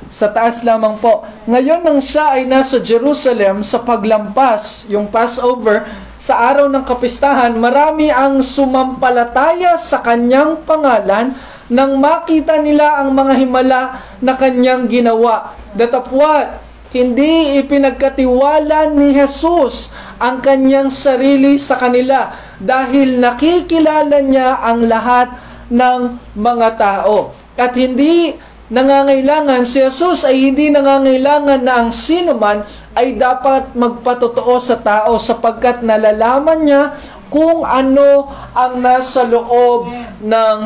Sa 0.09 0.25
taas 0.33 0.65
lamang 0.65 0.97
po. 0.97 1.21
Ngayon 1.45 1.85
nang 1.85 2.01
siya 2.01 2.33
ay 2.33 2.49
nasa 2.49 2.81
Jerusalem 2.81 3.61
sa 3.61 3.85
paglampas, 3.85 4.89
yung 4.89 5.05
Passover, 5.05 5.85
sa 6.17 6.49
araw 6.49 6.65
ng 6.65 6.81
kapistahan, 6.81 7.53
marami 7.61 8.09
ang 8.09 8.41
sumampalataya 8.41 9.77
sa 9.77 10.01
kanyang 10.01 10.57
pangalan 10.65 11.37
nang 11.69 12.01
makita 12.01 12.57
nila 12.57 13.05
ang 13.05 13.13
mga 13.13 13.33
himala 13.37 13.81
na 14.17 14.33
kanyang 14.33 14.89
ginawa. 14.89 15.53
Datapwat, 15.77 16.68
hindi 16.89 17.61
ipinagkatiwala 17.61 18.89
ni 18.97 19.13
Jesus 19.13 19.93
ang 20.17 20.41
kanyang 20.41 20.89
sarili 20.89 21.61
sa 21.61 21.77
kanila 21.77 22.33
dahil 22.57 23.21
nakikilala 23.21 24.19
niya 24.25 24.57
ang 24.57 24.89
lahat 24.89 25.29
ng 25.69 26.17
mga 26.33 26.69
tao. 26.81 27.37
At 27.53 27.77
hindi 27.77 28.33
nangangailangan, 28.73 29.69
si 29.69 29.85
Jesus 29.85 30.25
ay 30.25 30.49
hindi 30.49 30.73
nangangailangan 30.73 31.61
na 31.61 31.73
ang 31.77 31.89
sino 31.93 32.33
man 32.33 32.65
ay 32.97 33.15
dapat 33.15 33.77
magpatotoo 33.77 34.57
sa 34.57 34.81
tao 34.81 35.21
sapagkat 35.21 35.85
nalalaman 35.85 36.59
niya 36.65 36.83
kung 37.29 37.61
ano 37.61 38.33
ang 38.57 38.81
nasa 38.81 39.21
loob 39.29 39.93
ng 40.25 40.57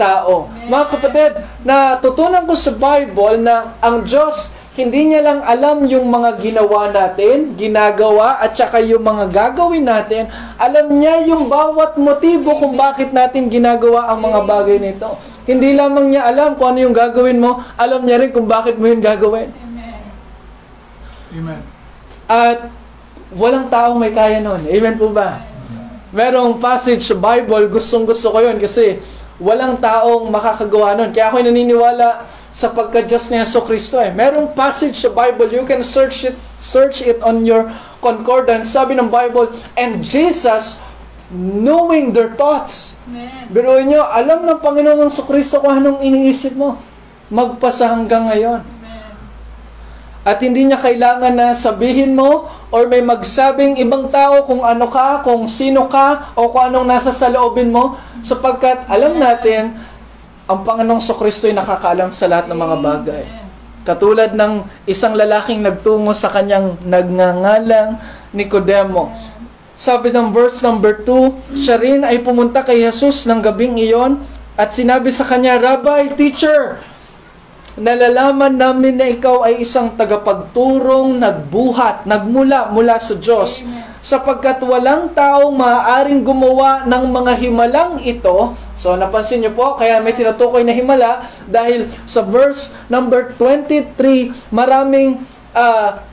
tao. 0.00 0.48
Mga 0.68 0.84
kapatid, 0.88 1.32
natutunan 1.64 2.44
ko 2.48 2.56
sa 2.56 2.72
Bible 2.72 3.40
na 3.44 3.76
ang 3.80 4.04
Diyos 4.04 4.56
hindi 4.76 5.08
niya 5.08 5.24
lang 5.24 5.40
alam 5.40 5.88
yung 5.88 6.04
mga 6.12 6.36
ginawa 6.36 6.92
natin, 6.92 7.56
ginagawa, 7.56 8.36
at 8.44 8.52
saka 8.52 8.84
yung 8.84 9.00
mga 9.00 9.32
gagawin 9.32 9.88
natin. 9.88 10.28
Alam 10.60 11.00
niya 11.00 11.24
yung 11.24 11.48
bawat 11.48 11.96
motibo 11.96 12.60
kung 12.60 12.76
bakit 12.76 13.08
natin 13.08 13.48
ginagawa 13.48 14.12
ang 14.12 14.20
mga 14.20 14.44
bagay 14.44 14.76
nito. 14.76 15.16
Hindi 15.48 15.72
lamang 15.72 16.12
niya 16.12 16.28
alam 16.28 16.60
kung 16.60 16.76
ano 16.76 16.84
yung 16.84 16.92
gagawin 16.92 17.40
mo, 17.40 17.64
alam 17.80 18.04
niya 18.04 18.20
rin 18.20 18.36
kung 18.36 18.44
bakit 18.44 18.76
mo 18.76 18.84
yun 18.84 19.00
gagawin. 19.00 19.48
Amen. 21.32 21.60
At 22.28 22.68
walang 23.32 23.72
taong 23.72 23.96
may 23.96 24.12
kaya 24.12 24.44
nun. 24.44 24.60
Amen 24.60 25.00
po 25.00 25.08
ba? 25.08 25.40
Merong 26.12 26.60
passage 26.60 27.00
sa 27.00 27.16
Bible, 27.16 27.72
gustong 27.72 28.04
gusto 28.04 28.28
ko 28.28 28.44
yun 28.44 28.60
kasi 28.60 29.00
walang 29.40 29.80
taong 29.80 30.28
makakagawa 30.28 31.00
nun. 31.00 31.16
Kaya 31.16 31.32
ako 31.32 31.40
naniniwala 31.48 32.35
sa 32.56 32.72
pagka-Diyos 32.72 33.28
ni 33.28 33.36
Yeso 33.36 33.60
Kristo 33.68 34.00
eh. 34.00 34.08
Merong 34.08 34.56
passage 34.56 34.96
sa 34.96 35.12
Bible, 35.12 35.52
you 35.52 35.68
can 35.68 35.84
search 35.84 36.24
it, 36.24 36.32
search 36.56 37.04
it 37.04 37.20
on 37.20 37.44
your 37.44 37.68
concordance. 38.00 38.72
Sabi 38.72 38.96
ng 38.96 39.12
Bible, 39.12 39.52
and 39.76 40.00
Jesus 40.00 40.80
knowing 41.36 42.16
their 42.16 42.32
thoughts. 42.32 42.96
Biruin 43.52 43.92
nyo, 43.92 44.08
alam 44.08 44.48
ng 44.48 44.56
Panginoong 44.64 45.12
sa 45.12 45.28
Kristo 45.28 45.60
kung 45.60 45.76
anong 45.76 46.00
iniisip 46.00 46.56
mo. 46.56 46.80
Magpasa 47.28 47.92
hanggang 47.92 48.24
ngayon. 48.32 48.64
At 50.26 50.42
hindi 50.42 50.66
niya 50.66 50.80
kailangan 50.80 51.38
na 51.38 51.54
sabihin 51.54 52.16
mo 52.16 52.50
or 52.72 52.90
may 52.90 53.04
magsabing 53.04 53.78
ibang 53.78 54.10
tao 54.10 54.42
kung 54.42 54.64
ano 54.64 54.90
ka, 54.90 55.22
kung 55.22 55.46
sino 55.46 55.86
ka, 55.86 56.34
o 56.34 56.50
kung 56.50 56.72
anong 56.72 56.88
nasa 56.88 57.14
sa 57.14 57.30
loobin 57.30 57.70
mo, 57.70 57.94
sapagkat 58.26 58.90
alam 58.90 59.22
natin, 59.22 59.76
ang 60.46 60.62
Panginoong 60.62 61.02
Kristo 61.02 61.50
ay 61.50 61.58
nakakaalam 61.58 62.14
sa 62.14 62.30
lahat 62.30 62.46
ng 62.46 62.58
mga 62.58 62.76
bagay. 62.78 63.24
Katulad 63.82 64.30
ng 64.34 64.62
isang 64.86 65.18
lalaking 65.18 65.62
nagtungo 65.62 66.14
sa 66.14 66.30
kanyang 66.30 66.78
nagngangalang 66.86 67.98
Nicodemo. 68.30 69.10
Sabi 69.74 70.14
ng 70.14 70.30
verse 70.30 70.62
number 70.62 71.02
2, 71.02 71.58
siya 71.58 71.76
rin 71.82 72.06
ay 72.06 72.22
pumunta 72.22 72.62
kay 72.62 72.86
Jesus 72.86 73.26
ng 73.26 73.42
gabing 73.42 73.74
iyon 73.74 74.22
at 74.54 74.70
sinabi 74.70 75.10
sa 75.10 75.26
kanya, 75.26 75.58
Rabbi, 75.58 76.14
teacher, 76.14 76.78
nalalaman 77.74 78.54
namin 78.54 79.02
na 79.02 79.06
ikaw 79.10 79.44
ay 79.44 79.66
isang 79.66 79.98
tagapagturong 79.98 81.18
nagbuhat, 81.18 82.06
nagmula 82.06 82.70
mula 82.70 82.96
sa 83.02 83.18
Diyos. 83.18 83.66
Sapagkat 84.06 84.62
walang 84.62 85.10
taong 85.18 85.50
maaaring 85.50 86.22
gumawa 86.22 86.86
ng 86.86 87.10
mga 87.10 87.32
himalang 87.42 87.92
ito. 88.06 88.54
So 88.78 88.94
napansin 88.94 89.42
niyo 89.42 89.50
po, 89.50 89.74
kaya 89.74 89.98
may 89.98 90.14
tinutukoy 90.14 90.62
na 90.62 90.70
himala 90.70 91.26
dahil 91.50 91.90
sa 92.06 92.22
verse 92.22 92.70
number 92.86 93.34
23, 93.34 94.30
maraming 94.54 95.18
ah 95.50 96.06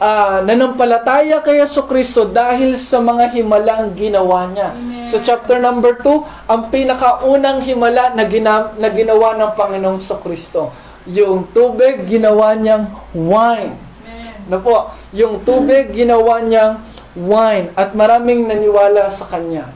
ah, 0.00 0.40
nanampalataya 0.46 1.42
kay 1.44 1.60
Yeso 1.60 1.84
Kristo 1.84 2.24
dahil 2.24 2.78
sa 2.80 3.02
mga 3.02 3.34
himalang 3.34 3.92
ginawa 3.92 4.48
niya. 4.48 4.72
Sa 5.10 5.20
chapter 5.20 5.60
number 5.60 6.00
2, 6.00 6.48
ang 6.48 6.72
pinakaunang 6.72 7.60
himala 7.60 8.14
na, 8.14 8.24
gina, 8.24 8.72
na 8.78 8.88
ginawa 8.88 9.36
ng 9.36 9.52
Panginoong 9.52 10.00
sa 10.00 10.16
Kristo. 10.22 10.72
Yung 11.04 11.50
tubig, 11.52 12.08
ginawa 12.08 12.56
niyang 12.56 12.88
wine. 13.12 13.76
Na 14.48 14.56
po, 14.56 14.92
yung 15.12 15.44
tubig, 15.44 15.92
ginawa 15.92 16.40
niyang 16.40 16.80
wine. 17.18 17.74
At 17.74 17.92
maraming 17.98 18.46
naniwala 18.46 19.10
sa 19.10 19.26
Kanya. 19.26 19.68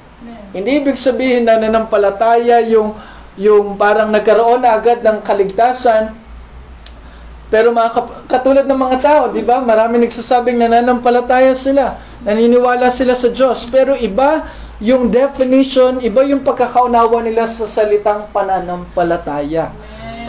Hindi 0.55 0.84
ibig 0.84 1.01
sabihin 1.01 1.49
na 1.49 1.59
nanampalataya 1.59 2.62
yung, 2.68 2.95
yung 3.34 3.74
parang 3.74 4.12
nagkaroon 4.12 4.62
na 4.62 4.76
agad 4.76 5.03
ng 5.03 5.18
kaligtasan, 5.24 6.14
pero 7.53 7.68
mga 7.68 7.90
kap- 7.93 8.16
katulad 8.32 8.64
ng 8.64 8.80
mga 8.80 8.99
tao, 9.05 9.22
di 9.28 9.45
ba? 9.45 9.61
Marami 9.61 10.01
nagsasabing 10.01 10.57
nananampalataya 10.57 11.53
sila. 11.53 12.01
Naniniwala 12.24 12.88
sila 12.88 13.12
sa 13.12 13.28
Diyos. 13.28 13.68
Pero 13.68 13.93
iba 13.93 14.49
yung 14.80 15.12
definition, 15.12 16.01
iba 16.01 16.24
yung 16.24 16.40
pagkakaunawa 16.40 17.20
nila 17.20 17.45
sa 17.45 17.68
salitang 17.68 18.32
pananampalataya. 18.32 19.68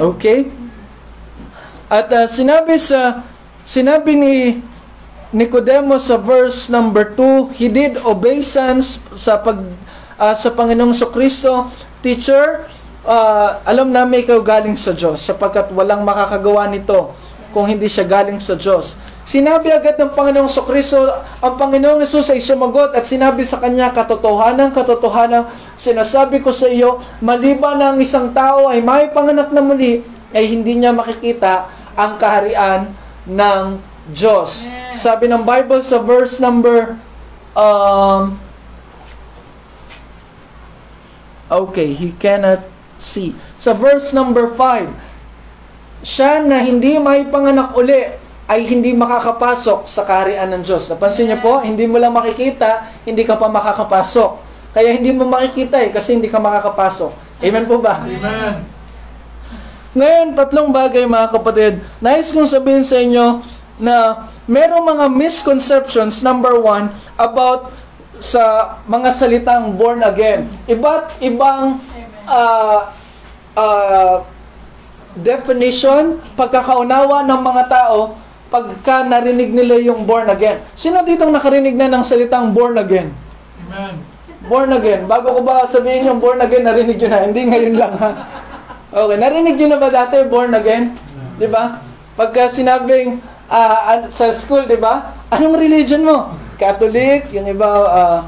Okay? 0.04 0.52
At 1.88 2.12
uh, 2.12 2.28
sinabi 2.28 2.76
sa 2.76 3.24
sinabi 3.64 4.20
ni 4.20 4.36
Nicodemo 5.34 5.98
sa 5.98 6.22
verse 6.22 6.70
number 6.70 7.10
2, 7.18 7.58
he 7.58 7.66
did 7.66 7.98
obeisance 8.06 9.02
sa 9.18 9.42
pag 9.42 9.66
uh, 10.22 10.30
sa 10.38 10.54
Panginoong 10.54 10.94
Kristo, 11.10 11.74
teacher, 12.06 12.70
uh, 13.02 13.58
alam 13.66 13.90
namin 13.90 14.22
ikaw 14.22 14.38
galing 14.46 14.78
sa 14.78 14.94
Diyos 14.94 15.26
sapagkat 15.26 15.74
walang 15.74 16.06
makakagawa 16.06 16.70
nito 16.70 17.18
kung 17.50 17.66
hindi 17.66 17.90
siya 17.90 18.06
galing 18.06 18.38
sa 18.38 18.54
Diyos. 18.54 19.02
Sinabi 19.26 19.74
agad 19.74 19.98
ng 19.98 20.14
Panginoong 20.14 20.54
Kristo, 20.70 21.02
ang 21.42 21.58
Panginoong 21.58 22.06
Yesus 22.06 22.30
ay 22.30 22.38
sumagot 22.38 22.94
at 22.94 23.10
sinabi 23.10 23.42
sa 23.42 23.58
kanya, 23.58 23.90
katotohanan, 23.90 24.70
katotohanan, 24.70 25.50
sinasabi 25.82 26.46
ko 26.46 26.54
sa 26.54 26.70
iyo, 26.70 27.02
maliban 27.26 27.82
ang 27.82 27.98
isang 27.98 28.30
tao 28.38 28.70
ay 28.70 28.86
may 28.86 29.10
panganak 29.10 29.50
na 29.50 29.66
muli, 29.66 30.06
ay 30.30 30.46
hindi 30.46 30.78
niya 30.78 30.94
makikita 30.94 31.74
ang 31.98 32.22
kaharian 32.22 32.94
ng 33.26 33.93
Diyos. 34.12 34.68
Sabi 35.00 35.32
ng 35.32 35.48
Bible 35.48 35.80
sa 35.80 36.02
verse 36.04 36.44
number 36.44 37.00
um, 37.56 38.36
Okay, 41.54 41.94
he 41.94 42.16
cannot 42.18 42.66
see. 42.98 43.38
Sa 43.62 43.78
verse 43.78 44.10
number 44.10 44.50
5, 44.50 44.90
siya 46.02 46.42
na 46.42 46.58
hindi 46.66 46.98
may 46.98 47.30
panganak 47.30 47.78
uli 47.78 48.10
ay 48.50 48.66
hindi 48.66 48.92
makakapasok 48.98 49.86
sa 49.86 50.02
kaharian 50.02 50.50
ng 50.50 50.64
Diyos. 50.66 50.90
Napansin 50.90 51.30
niyo 51.30 51.40
po, 51.40 51.62
hindi 51.62 51.86
mo 51.86 52.02
lang 52.02 52.12
makikita, 52.12 52.90
hindi 53.06 53.22
ka 53.22 53.38
pa 53.38 53.48
makakapasok. 53.48 54.42
Kaya 54.74 54.98
hindi 54.98 55.14
mo 55.14 55.30
makikita 55.30 55.78
eh, 55.86 55.94
kasi 55.94 56.18
hindi 56.18 56.28
ka 56.28 56.42
makakapasok. 56.42 57.14
Amen 57.46 57.70
po 57.70 57.78
ba? 57.78 58.02
Amen. 58.02 58.66
Ngayon, 59.94 60.34
tatlong 60.34 60.74
bagay 60.74 61.06
mga 61.06 61.30
kapatid. 61.38 61.74
Nais 62.02 62.34
kong 62.34 62.50
sabihin 62.50 62.82
sa 62.82 62.98
inyo 62.98 63.46
na 63.82 64.30
merong 64.46 64.86
mga 64.86 65.06
misconceptions, 65.10 66.22
number 66.22 66.58
one, 66.62 66.94
about 67.18 67.74
sa 68.24 68.78
mga 68.88 69.10
salitang 69.12 69.76
born 69.76 70.06
again. 70.06 70.48
Iba't 70.70 71.20
ibang 71.20 71.82
ah, 72.30 72.94
ah, 73.58 74.24
definition, 75.18 76.22
pagkakaunawa 76.34 77.26
ng 77.28 77.42
mga 77.42 77.64
tao 77.70 78.18
pagka 78.54 79.02
narinig 79.02 79.50
nila 79.50 79.82
yung 79.82 80.06
born 80.06 80.30
again. 80.30 80.62
Sino 80.78 81.02
ditong 81.02 81.34
nakarinig 81.34 81.74
na 81.74 81.90
ng 81.90 82.06
salitang 82.06 82.54
born 82.54 82.78
again? 82.78 83.10
Amen. 83.66 83.98
Born 84.46 84.70
again. 84.78 85.10
Bago 85.10 85.34
ko 85.34 85.42
ba 85.42 85.66
sabihin 85.66 86.06
yung 86.06 86.22
born 86.22 86.38
again, 86.38 86.62
narinig 86.62 87.02
nyo 87.02 87.10
na. 87.10 87.20
Hindi 87.26 87.42
ngayon 87.50 87.74
lang 87.74 87.94
ha. 87.98 88.12
Okay, 88.94 89.18
narinig 89.18 89.58
nyo 89.58 89.68
na 89.74 89.80
ba 89.82 89.90
dati 89.90 90.22
born 90.30 90.54
again? 90.54 90.94
Di 91.42 91.50
ba? 91.50 91.82
Pagka 92.14 92.46
sinabing 92.46 93.18
an- 93.52 94.10
sa 94.14 94.32
school, 94.32 94.64
di 94.64 94.80
ba? 94.80 95.16
Anong 95.34 95.60
religion 95.60 96.04
mo? 96.06 96.36
Catholic, 96.56 97.34
yung 97.36 97.50
iba 97.50 97.68
ah, 97.68 98.20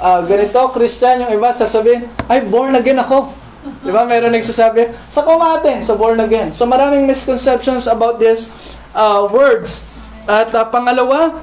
ah, 0.00 0.20
ganito, 0.24 0.58
Christian, 0.72 1.26
yung 1.26 1.32
iba 1.34 1.52
sasabihin, 1.52 2.08
ay 2.30 2.44
born 2.46 2.78
again 2.78 2.98
ako. 2.98 3.34
Di 3.82 3.90
ba? 3.94 4.02
Meron 4.08 4.34
nagsasabi, 4.34 4.90
sa 5.06 5.22
kumatin, 5.22 5.86
sa 5.86 5.94
born 5.94 6.18
again. 6.18 6.50
So 6.50 6.66
maraming 6.66 7.06
misconceptions 7.06 7.86
about 7.86 8.18
this 8.18 8.48
ah, 8.96 9.28
words. 9.28 9.84
At 10.24 10.54
ah, 10.54 10.66
pangalawa, 10.66 11.42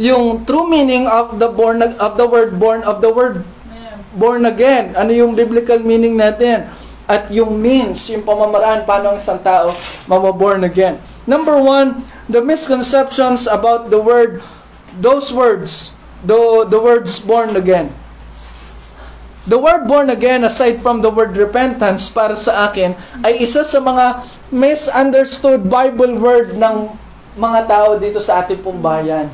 yung 0.00 0.48
true 0.48 0.64
meaning 0.64 1.04
of 1.04 1.36
the 1.36 1.50
born 1.50 1.84
of 1.84 2.16
the 2.16 2.24
word 2.24 2.56
born 2.56 2.80
of 2.88 3.04
the 3.04 3.12
word 3.12 3.44
born 4.16 4.48
again. 4.48 4.96
Ano 4.96 5.12
yung 5.12 5.36
biblical 5.36 5.76
meaning 5.82 6.16
natin? 6.16 6.66
At 7.10 7.26
yung 7.28 7.58
means, 7.58 8.06
yung 8.06 8.22
pamamaraan 8.22 8.86
paano 8.86 9.12
ang 9.12 9.18
isang 9.18 9.42
tao 9.42 9.74
mababorn 10.06 10.62
again. 10.62 10.96
Number 11.26 11.58
one, 11.58 12.06
the 12.30 12.40
misconceptions 12.40 13.50
about 13.50 13.90
the 13.90 13.98
word, 13.98 14.42
those 15.02 15.34
words, 15.34 15.90
the, 16.22 16.64
the 16.70 16.78
words 16.78 17.18
born 17.18 17.58
again. 17.58 17.90
The 19.50 19.58
word 19.58 19.90
born 19.90 20.14
again, 20.14 20.46
aside 20.46 20.78
from 20.78 21.02
the 21.02 21.10
word 21.10 21.34
repentance, 21.34 22.06
para 22.06 22.38
sa 22.38 22.70
akin, 22.70 22.94
ay 23.26 23.42
isa 23.42 23.66
sa 23.66 23.82
mga 23.82 24.22
misunderstood 24.54 25.66
Bible 25.66 26.14
word 26.22 26.54
ng 26.54 26.92
mga 27.34 27.60
tao 27.66 27.98
dito 27.98 28.22
sa 28.22 28.44
ating 28.44 28.62
pong 28.62 28.78
bayan. 28.78 29.26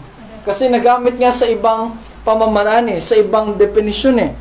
Kasi 0.47 0.71
nagamit 0.71 1.19
nga 1.21 1.35
sa 1.35 1.45
ibang 1.51 1.99
pamamaraan 2.25 2.97
eh, 2.97 3.01
sa 3.03 3.19
ibang 3.19 3.59
definisyon 3.59 4.17
eh. 4.23 4.33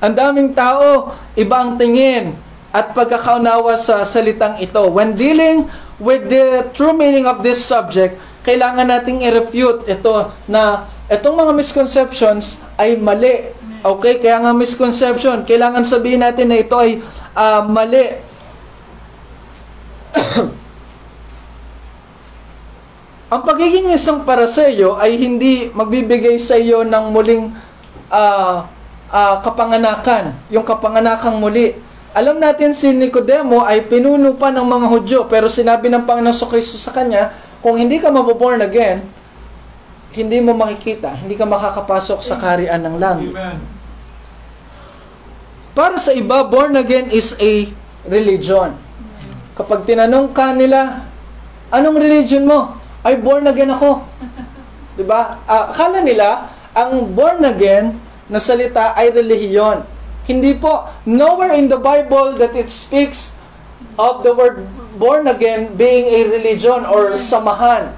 Ang 0.00 0.14
daming 0.14 0.50
tao, 0.54 1.12
iba 1.34 1.56
ang 1.58 1.74
tingin 1.74 2.36
at 2.70 2.92
pagkakaunawa 2.94 3.74
sa 3.80 4.04
salitang 4.06 4.60
ito. 4.62 4.84
When 4.92 5.16
dealing 5.16 5.66
with 5.96 6.28
the 6.28 6.68
true 6.76 6.92
meaning 6.92 7.26
of 7.26 7.40
this 7.40 7.64
subject, 7.64 8.20
kailangan 8.44 8.86
nating 8.86 9.26
i-refute 9.26 9.88
ito 9.90 10.30
na 10.46 10.86
itong 11.10 11.34
mga 11.34 11.52
misconceptions 11.56 12.62
ay 12.78 12.94
mali. 13.00 13.50
Okay? 13.82 14.18
Kaya 14.22 14.42
nga 14.42 14.52
misconception, 14.54 15.42
kailangan 15.46 15.82
sabihin 15.86 16.22
natin 16.22 16.50
na 16.52 16.58
ito 16.60 16.76
ay 16.78 17.02
ah, 17.34 17.64
mali. 17.66 18.22
Ang 23.26 23.42
pagiging 23.42 23.90
isang 23.90 24.22
paraseyo 24.22 24.94
ay 25.02 25.18
hindi 25.18 25.66
magbibigay 25.74 26.38
sa 26.38 26.54
iyo 26.54 26.86
ng 26.86 27.10
muling 27.10 27.50
ah, 28.06 28.70
ah, 29.10 29.42
kapanganakan, 29.42 30.38
yung 30.52 30.62
kapanganakang 30.62 31.34
muli. 31.34 31.74
Alam 32.16 32.40
natin 32.40 32.72
si 32.72 32.96
Nicodemo 32.96 33.60
ay 33.60 33.84
pinuno 33.84 34.32
pa 34.40 34.48
ng 34.48 34.64
mga 34.64 34.86
Hudyo, 34.88 35.18
pero 35.28 35.52
sinabi 35.52 35.92
ng 35.92 36.08
Panginoon 36.08 36.32
sa 36.32 36.48
Kristo 36.48 36.80
sa 36.80 36.96
kanya, 36.96 37.36
kung 37.60 37.76
hindi 37.76 38.00
ka 38.00 38.08
maboborn 38.08 38.64
again, 38.64 39.04
hindi 40.16 40.40
mo 40.40 40.56
makikita, 40.56 41.12
hindi 41.20 41.36
ka 41.36 41.44
makakapasok 41.44 42.24
sa 42.24 42.40
kaharian 42.40 42.80
ng 42.80 42.96
langit. 42.96 43.36
Amen. 43.36 43.60
Para 45.76 46.00
sa 46.00 46.16
iba, 46.16 46.40
born 46.40 46.72
again 46.80 47.12
is 47.12 47.36
a 47.36 47.68
religion. 48.08 48.72
Kapag 49.52 49.84
tinanong 49.84 50.32
ka 50.32 50.56
nila, 50.56 51.04
anong 51.68 52.00
religion 52.00 52.48
mo? 52.48 52.80
Ay, 53.04 53.20
born 53.20 53.44
again 53.44 53.68
ako. 53.68 54.08
'Di 54.96 55.04
ba? 55.04 55.44
Ah, 55.44 55.68
akala 55.68 56.00
nila, 56.00 56.48
ang 56.72 57.12
born 57.12 57.44
again 57.44 57.92
na 58.32 58.40
salita 58.40 58.96
ay 58.96 59.12
relihiyon. 59.12 59.84
Hindi 60.26 60.58
po. 60.58 60.90
Nowhere 61.06 61.54
in 61.54 61.70
the 61.70 61.78
Bible 61.78 62.34
that 62.42 62.52
it 62.58 62.68
speaks 62.68 63.38
of 63.94 64.26
the 64.26 64.34
word 64.34 64.66
born 64.98 65.30
again 65.30 65.78
being 65.78 66.10
a 66.10 66.26
religion 66.26 66.82
or 66.84 67.14
samahan. 67.16 67.94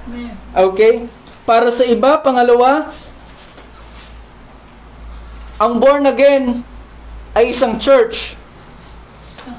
Okay? 0.53 1.09
Para 1.43 1.73
sa 1.73 1.83
iba, 1.89 2.21
pangalawa, 2.21 2.93
ang 5.59 5.81
born 5.81 6.05
again 6.05 6.61
ay 7.33 7.51
isang 7.51 7.81
church. 7.81 8.37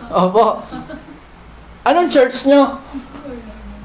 Opo. 0.09 0.63
Anong 1.83 2.09
church 2.09 2.47
nyo? 2.47 2.79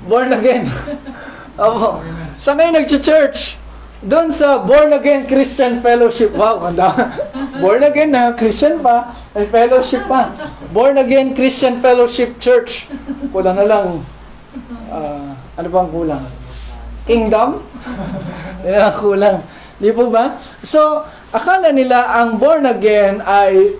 Born 0.05 0.29
again. 0.29 0.69
Opo. 1.57 2.05
Saan 2.37 2.59
kayo 2.61 2.71
nag-church? 2.75 3.57
Doon 4.05 4.29
sa 4.29 4.61
Born 4.61 4.93
Again 4.93 5.25
Christian 5.25 5.81
Fellowship. 5.81 6.29
Wow, 6.37 6.61
handa. 6.61 6.93
Born 7.61 7.81
again 7.81 8.13
na, 8.13 8.37
Christian 8.37 8.77
pa, 8.77 9.17
may 9.33 9.49
fellowship 9.49 10.05
pa. 10.05 10.29
Born 10.69 11.01
Again 11.01 11.33
Christian 11.33 11.81
Fellowship 11.81 12.37
Church. 12.37 12.85
Kulang 13.33 13.57
na 13.57 13.65
lang. 13.65 14.05
ah, 14.93 15.33
ano 15.57 15.67
bang 15.73 15.89
kulang? 15.89 16.23
Kingdom? 17.09 17.65
Yan 18.67 18.93
ang 18.93 18.97
kulang. 19.01 19.37
Di 19.81 19.89
po 19.89 20.13
ba? 20.13 20.37
So, 20.61 21.01
akala 21.33 21.73
nila 21.73 22.05
ang 22.21 22.37
born 22.37 22.69
again 22.69 23.25
ay 23.25 23.73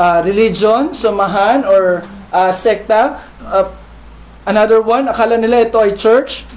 ah, 0.00 0.24
religion, 0.24 0.96
samahan, 0.96 1.68
or 1.68 2.00
ah, 2.32 2.48
sekta. 2.48 3.20
Ah, 3.44 3.68
another 4.48 4.80
one, 4.80 5.04
akala 5.04 5.36
nila 5.36 5.68
ito 5.68 5.76
ay 5.76 5.92
church. 6.00 6.48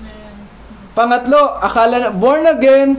Pangatlo, 0.97 1.61
akala 1.61 2.01
na, 2.01 2.09
born 2.09 2.49
again, 2.49 2.97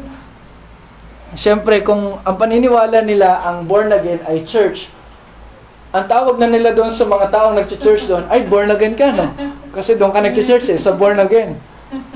syempre 1.34 1.82
kung 1.82 2.22
ang 2.22 2.36
paniniwala 2.38 3.02
nila 3.02 3.42
ang 3.42 3.66
born 3.66 3.90
again 3.90 4.22
ay 4.30 4.46
church, 4.46 4.86
ang 5.90 6.06
tawag 6.06 6.38
na 6.38 6.46
nila 6.46 6.70
doon 6.70 6.94
sa 6.94 7.02
mga 7.02 7.26
taong 7.26 7.58
nag-church 7.58 8.06
doon, 8.06 8.22
ay 8.30 8.46
born 8.46 8.70
again 8.70 8.94
ka, 8.94 9.10
no? 9.10 9.34
Kasi 9.74 9.98
doon 9.98 10.14
ka 10.14 10.22
nag-church 10.22 10.70
eh, 10.70 10.78
sa 10.78 10.94
born 10.94 11.18
again. 11.18 11.58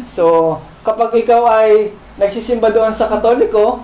So, 0.06 0.62
kapag 0.86 1.18
ikaw 1.18 1.50
ay 1.50 1.90
nagsisimba 2.14 2.70
doon 2.70 2.94
sa 2.94 3.10
katoliko, 3.10 3.82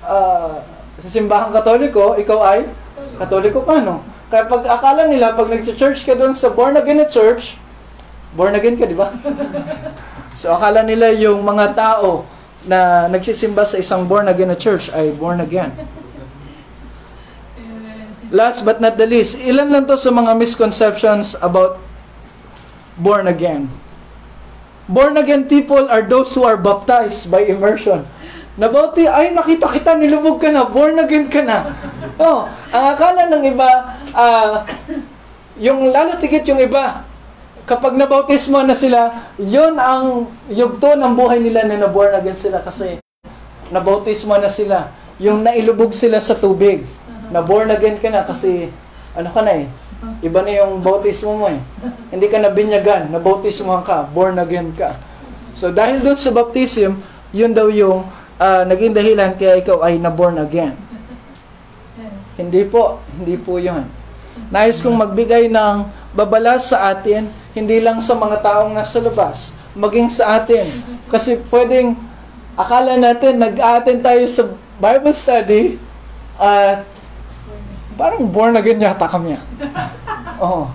ah, 0.00 0.64
sa 0.96 1.08
simbahang 1.12 1.52
katoliko, 1.52 2.16
ikaw 2.16 2.40
ay 2.56 2.72
katoliko 3.20 3.68
ka, 3.68 3.84
no? 3.84 4.00
Kaya 4.32 4.48
pag 4.48 4.64
akala 4.64 5.12
nila, 5.12 5.36
pag 5.36 5.52
nag-church 5.52 6.08
ka 6.08 6.16
doon 6.16 6.32
sa 6.32 6.48
born 6.48 6.72
again 6.80 7.04
na 7.04 7.08
church, 7.10 7.60
born 8.32 8.56
again 8.56 8.80
ka, 8.80 8.88
di 8.88 8.96
ba? 8.96 9.12
So 10.36 10.52
akala 10.52 10.84
nila 10.84 11.16
yung 11.16 11.40
mga 11.40 11.72
tao 11.72 12.28
na 12.68 13.08
nagsisimba 13.08 13.64
sa 13.64 13.80
isang 13.80 14.04
born 14.04 14.28
again 14.28 14.52
na 14.52 14.58
church 14.58 14.92
ay 14.92 15.14
born 15.16 15.40
again. 15.40 15.72
Last 18.28 18.66
but 18.66 18.82
not 18.82 19.00
the 19.00 19.06
least, 19.06 19.38
ilan 19.38 19.70
lang 19.72 19.84
to 19.88 19.96
sa 19.96 20.12
mga 20.12 20.34
misconceptions 20.36 21.38
about 21.40 21.80
born 23.00 23.30
again. 23.30 23.72
Born 24.90 25.16
again 25.16 25.48
people 25.48 25.88
are 25.88 26.04
those 26.04 26.34
who 26.34 26.44
are 26.44 26.58
baptized 26.58 27.30
by 27.32 27.46
immersion. 27.46 28.04
Nabauti, 28.56 29.04
ay 29.04 29.36
nakita 29.36 29.68
kita, 29.68 29.92
nilubog 30.00 30.40
ka 30.40 30.48
na, 30.48 30.64
born 30.64 30.96
again 30.96 31.28
ka 31.28 31.44
na. 31.44 31.76
Oh, 32.16 32.48
ang 32.72 32.96
akala 32.96 33.28
ng 33.28 33.44
iba, 33.52 33.68
ah, 34.16 34.64
yung 35.60 35.92
lalo 35.92 36.16
tigit 36.16 36.48
yung 36.48 36.60
iba, 36.60 37.04
kapag 37.66 37.98
nabautismo 37.98 38.62
na 38.62 38.78
sila, 38.78 39.26
yun 39.36 39.74
ang 39.76 40.30
yugto 40.46 40.94
ng 40.94 41.12
buhay 41.18 41.42
nila 41.42 41.66
na 41.66 41.82
naborn 41.82 42.14
again 42.14 42.38
sila 42.38 42.62
kasi 42.62 43.02
nabautismo 43.74 44.38
na 44.38 44.46
sila. 44.46 44.94
Yung 45.18 45.42
nailubog 45.42 45.90
sila 45.90 46.22
sa 46.22 46.38
tubig. 46.38 46.86
Naborn 47.34 47.74
again 47.74 47.98
ka 47.98 48.06
na 48.06 48.22
kasi 48.22 48.70
ano 49.18 49.28
ka 49.34 49.42
na 49.42 49.66
eh. 49.66 49.66
Iba 50.22 50.46
na 50.46 50.62
yung 50.62 50.78
bautismo 50.78 51.34
mo 51.34 51.46
eh. 51.50 51.58
Hindi 52.14 52.30
ka 52.30 52.38
nabinyagan, 52.38 53.10
nabautismo 53.10 53.82
ka, 53.82 54.06
born 54.06 54.38
again 54.38 54.70
ka. 54.70 54.94
So 55.58 55.74
dahil 55.74 56.06
doon 56.06 56.20
sa 56.20 56.30
baptism, 56.30 57.02
yun 57.34 57.50
daw 57.50 57.66
yung 57.66 58.06
ah, 58.38 58.62
naging 58.62 58.94
dahilan 58.94 59.34
kaya 59.34 59.58
ikaw 59.58 59.82
ay 59.82 59.98
naborn 59.98 60.38
again. 60.38 60.78
Hindi 62.36 62.62
po, 62.68 63.00
hindi 63.16 63.34
po 63.40 63.58
yun. 63.58 63.88
Nais 64.52 64.84
kong 64.84 64.94
magbigay 64.94 65.48
ng 65.48 65.76
babala 66.12 66.60
sa 66.60 66.92
atin, 66.92 67.26
hindi 67.56 67.80
lang 67.80 68.04
sa 68.04 68.12
mga 68.12 68.44
taong 68.44 68.76
nasa 68.76 69.00
labas, 69.00 69.56
maging 69.72 70.12
sa 70.12 70.36
atin. 70.36 70.68
Kasi 71.08 71.40
pwedeng 71.48 71.96
akala 72.52 73.00
natin 73.00 73.40
nag-attend 73.40 74.04
tayo 74.04 74.24
sa 74.28 74.42
Bible 74.76 75.16
study 75.16 75.80
at 76.36 76.84
parang 77.96 78.28
born 78.28 78.60
again 78.60 78.76
yata 78.76 79.08
kami. 79.08 79.40
Oo. 80.44 80.68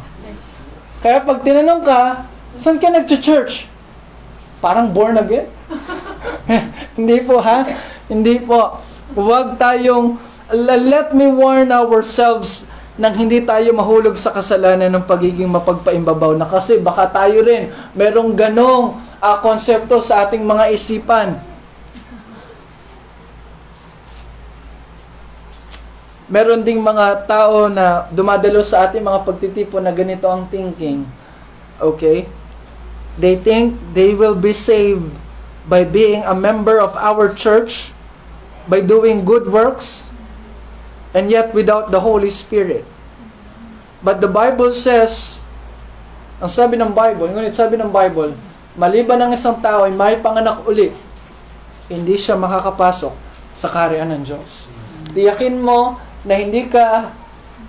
Kaya 1.06 1.22
pag 1.22 1.46
tinanong 1.46 1.86
ka, 1.86 2.26
saan 2.58 2.82
ka 2.82 2.90
nag-church? 2.90 3.70
Parang 4.58 4.90
born 4.90 5.22
again? 5.22 5.46
Hindi 6.98 7.18
po 7.24 7.42
ha? 7.42 7.66
Hindi 8.08 8.42
po. 8.44 8.82
Huwag 9.16 9.60
tayong, 9.60 10.20
let 10.52 11.12
me 11.12 11.28
warn 11.28 11.72
ourselves 11.72 12.68
nang 13.02 13.18
hindi 13.18 13.41
tayo 13.41 13.74
mahulog 13.74 14.14
sa 14.14 14.30
kasalanan 14.30 14.93
ng 14.93 15.10
pagiging 15.10 15.49
mapagpaimbabaw 15.49 16.38
na 16.38 16.45
kasi 16.45 16.78
baka 16.78 17.10
tayo 17.10 17.41
rin 17.41 17.74
merong 17.97 18.30
ganong 18.38 19.02
uh, 19.18 19.38
konsepto 19.41 19.97
sa 19.97 20.30
ating 20.30 20.45
mga 20.45 20.70
isipan. 20.70 21.41
Meron 26.30 26.62
ding 26.62 26.78
mga 26.78 27.26
tao 27.26 27.74
na 27.74 28.06
dumadalo 28.14 28.62
sa 28.62 28.86
ating 28.86 29.02
mga 29.02 29.26
pagtitipon 29.26 29.82
na 29.82 29.89
ganito 29.89 30.30
ang 30.30 30.45
thinking. 30.45 31.02
Okay? 31.82 32.30
They 33.18 33.34
think 33.34 33.82
they 33.97 34.14
will 34.14 34.38
be 34.38 34.54
saved 34.54 35.10
by 35.66 35.89
being 35.89 36.22
a 36.22 36.38
member 36.38 36.78
of 36.78 36.93
our 37.02 37.34
church, 37.34 37.89
by 38.70 38.86
doing 38.86 39.26
good 39.26 39.49
works, 39.49 40.06
and 41.18 41.34
yet 41.34 41.49
without 41.58 41.89
the 41.89 42.06
Holy 42.06 42.30
Spirit. 42.30 42.91
But 44.02 44.18
the 44.18 44.30
Bible 44.30 44.74
says, 44.74 45.41
ang 46.41 46.49
sabi 46.49 46.74
ng 46.74 46.89
Bible, 46.89 47.30
ngunit 47.30 47.54
sabi 47.54 47.78
ng 47.78 47.93
Bible, 47.93 48.34
maliban 48.74 49.22
ng 49.22 49.38
isang 49.38 49.62
tao 49.62 49.86
ay 49.86 49.93
may 49.93 50.18
panganak 50.18 50.66
uli, 50.66 50.89
hindi 51.86 52.18
siya 52.18 52.34
makakapasok 52.34 53.14
sa 53.54 53.68
kaharian 53.70 54.10
ng 54.10 54.26
Diyos. 54.26 54.74
Tiyakin 55.14 55.62
mo 55.62 56.02
na 56.26 56.34
hindi 56.34 56.66
ka 56.66 57.14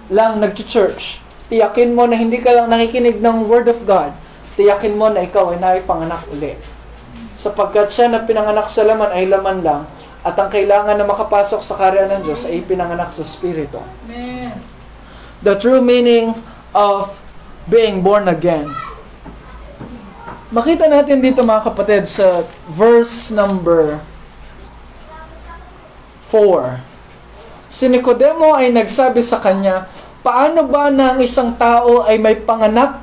lang 0.08 0.40
nag-church. 0.40 1.20
Tiyakin 1.52 1.92
mo 1.92 2.08
na 2.08 2.16
hindi 2.16 2.40
ka 2.40 2.48
lang 2.48 2.72
nakikinig 2.72 3.20
ng 3.20 3.44
Word 3.44 3.68
of 3.68 3.84
God. 3.84 4.16
Tiyakin 4.56 4.96
mo 4.96 5.12
na 5.12 5.28
ikaw 5.28 5.52
ay 5.52 5.60
naipanganak 5.60 6.24
uli. 6.32 6.56
Sapagkat 7.36 7.92
siya 7.92 8.08
na 8.08 8.24
pinanganak 8.24 8.72
sa 8.72 8.88
laman 8.88 9.12
ay 9.12 9.28
laman 9.28 9.60
lang, 9.60 9.84
at 10.22 10.38
ang 10.38 10.48
kailangan 10.48 10.96
na 10.96 11.04
makapasok 11.04 11.60
sa 11.60 11.76
karya 11.76 12.08
ng 12.08 12.24
Diyos 12.24 12.48
ay 12.48 12.64
pinanganak 12.64 13.10
sa 13.12 13.20
Espiritu. 13.20 13.82
Amen. 14.08 14.71
The 15.42 15.58
true 15.58 15.82
meaning 15.82 16.38
of 16.70 17.18
being 17.66 18.02
born 18.02 18.30
again. 18.30 18.70
Makita 20.54 20.86
natin 20.86 21.18
dito 21.18 21.42
mga 21.42 21.66
kapatid 21.66 22.06
sa 22.06 22.46
verse 22.70 23.34
number 23.34 23.98
4. 26.30 26.78
Si 27.72 27.88
Nicodemo 27.88 28.52
ay 28.54 28.70
nagsabi 28.70 29.24
sa 29.24 29.40
kanya, 29.40 29.88
paano 30.20 30.62
ba 30.68 30.92
na 30.92 31.16
ang 31.16 31.20
isang 31.24 31.56
tao 31.56 32.04
ay 32.04 32.20
may 32.20 32.38
panganak 32.38 33.00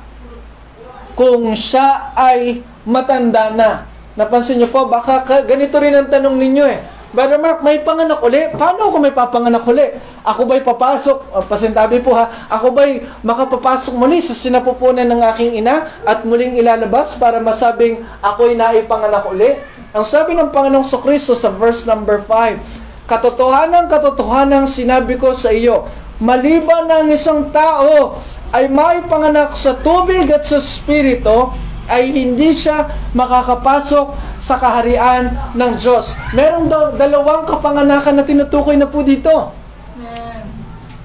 kung 1.18 1.52
siya 1.52 2.14
ay 2.16 2.62
matanda 2.86 3.50
na? 3.50 3.84
Napansin 4.14 4.56
niyo 4.56 4.70
po, 4.70 4.88
baka 4.88 5.26
ka, 5.26 5.36
ganito 5.44 5.76
rin 5.76 5.92
ang 5.92 6.08
tanong 6.08 6.38
ninyo 6.38 6.64
eh. 6.70 6.80
Brother 7.10 7.42
Mark, 7.42 7.66
may 7.66 7.82
panganak 7.82 8.22
uli? 8.22 8.54
Paano 8.54 8.86
ako 8.86 9.02
may 9.02 9.10
papanganak 9.10 9.66
uli? 9.66 9.98
Ako 10.22 10.46
ba'y 10.46 10.62
papasok? 10.62 11.34
Uh, 11.34 11.42
pasintabi 11.42 11.98
po 11.98 12.14
ha. 12.14 12.30
Ako 12.46 12.70
ba'y 12.70 13.02
makapapasok 13.26 13.98
muli 13.98 14.22
sa 14.22 14.30
sinapupunan 14.30 15.02
ng 15.02 15.18
aking 15.34 15.58
ina 15.58 15.90
at 16.06 16.22
muling 16.22 16.54
ilalabas 16.54 17.18
para 17.18 17.42
masabing 17.42 18.06
ako'y 18.22 18.54
naipanganak 18.54 19.26
uli? 19.26 19.58
Ang 19.90 20.06
sabi 20.06 20.38
ng 20.38 20.54
Panginoong 20.54 20.86
Sokristo 20.86 21.34
sa 21.34 21.50
verse 21.50 21.82
number 21.82 22.22
5, 22.22 23.10
Katotohanan, 23.10 23.90
katotohanan 23.90 24.70
sinabi 24.70 25.18
ko 25.18 25.34
sa 25.34 25.50
iyo, 25.50 25.90
maliban 26.22 26.86
ng 26.86 27.10
isang 27.10 27.50
tao 27.50 28.22
ay 28.54 28.70
may 28.70 29.02
panganak 29.10 29.58
sa 29.58 29.74
tubig 29.74 30.30
at 30.30 30.46
sa 30.46 30.62
spirito, 30.62 31.50
ay 31.90 32.14
hindi 32.14 32.54
siya 32.54 32.86
makakapasok 33.12 34.38
sa 34.38 34.56
kaharian 34.56 35.34
ng 35.58 35.72
Diyos. 35.76 36.14
Merong 36.32 36.70
daw 36.70 36.94
dalawang 36.94 37.44
kapanganakan 37.50 38.22
na 38.22 38.24
tinutukoy 38.24 38.78
na 38.78 38.86
po 38.86 39.02
dito. 39.02 39.58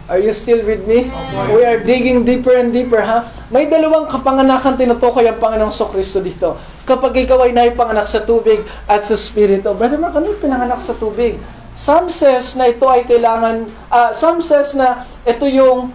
Are 0.06 0.22
you 0.22 0.38
still 0.38 0.62
with 0.62 0.86
me? 0.86 1.10
We 1.50 1.66
are 1.66 1.82
digging 1.82 2.30
deeper 2.30 2.54
and 2.54 2.70
deeper, 2.70 3.02
ha? 3.02 3.26
May 3.50 3.66
dalawang 3.66 4.06
kapanganakan 4.06 4.78
tinutukoy 4.78 5.26
ang 5.26 5.42
Panginoong 5.42 5.74
Kristo 5.74 6.22
dito. 6.22 6.62
Kapag 6.86 7.26
ikaw 7.26 7.42
ay 7.42 7.58
naipanganak 7.58 8.06
sa 8.06 8.22
tubig 8.22 8.62
at 8.86 9.02
sa 9.02 9.18
Spirito. 9.18 9.74
Brother 9.74 9.98
Mark, 9.98 10.14
ano 10.14 10.30
yung 10.30 10.38
pinanganak 10.38 10.86
sa 10.86 10.94
tubig? 10.94 11.42
Some 11.74 12.14
says 12.14 12.54
na 12.54 12.70
ito 12.70 12.86
ay 12.86 13.10
kailangan, 13.10 13.66
uh, 13.90 14.14
some 14.14 14.46
says 14.46 14.78
na 14.78 15.10
ito 15.26 15.50
yung 15.50 15.90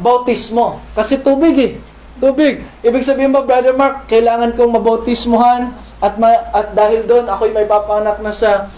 bautismo. 0.00 0.80
Kasi 0.96 1.20
tubig 1.20 1.54
eh. 1.60 1.72
Tubig. 2.16 2.64
Ibig 2.80 3.04
sabihin 3.04 3.32
ba, 3.32 3.44
Brother 3.44 3.76
Mark, 3.76 4.08
kailangan 4.08 4.56
kong 4.56 4.72
mabautismuhan 4.80 5.76
at, 6.00 6.16
ma- 6.16 6.48
at 6.52 6.72
dahil 6.72 7.04
doon 7.04 7.28
ako'y 7.28 7.52
may 7.52 7.68
papanak 7.68 8.20
na 8.24 8.32
sa 8.32 8.72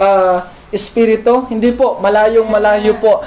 uh, 0.00 0.48
Espiritu? 0.72 1.44
Hindi 1.52 1.76
po. 1.76 2.00
Malayong 2.00 2.48
malayo 2.48 2.96
po. 2.96 3.20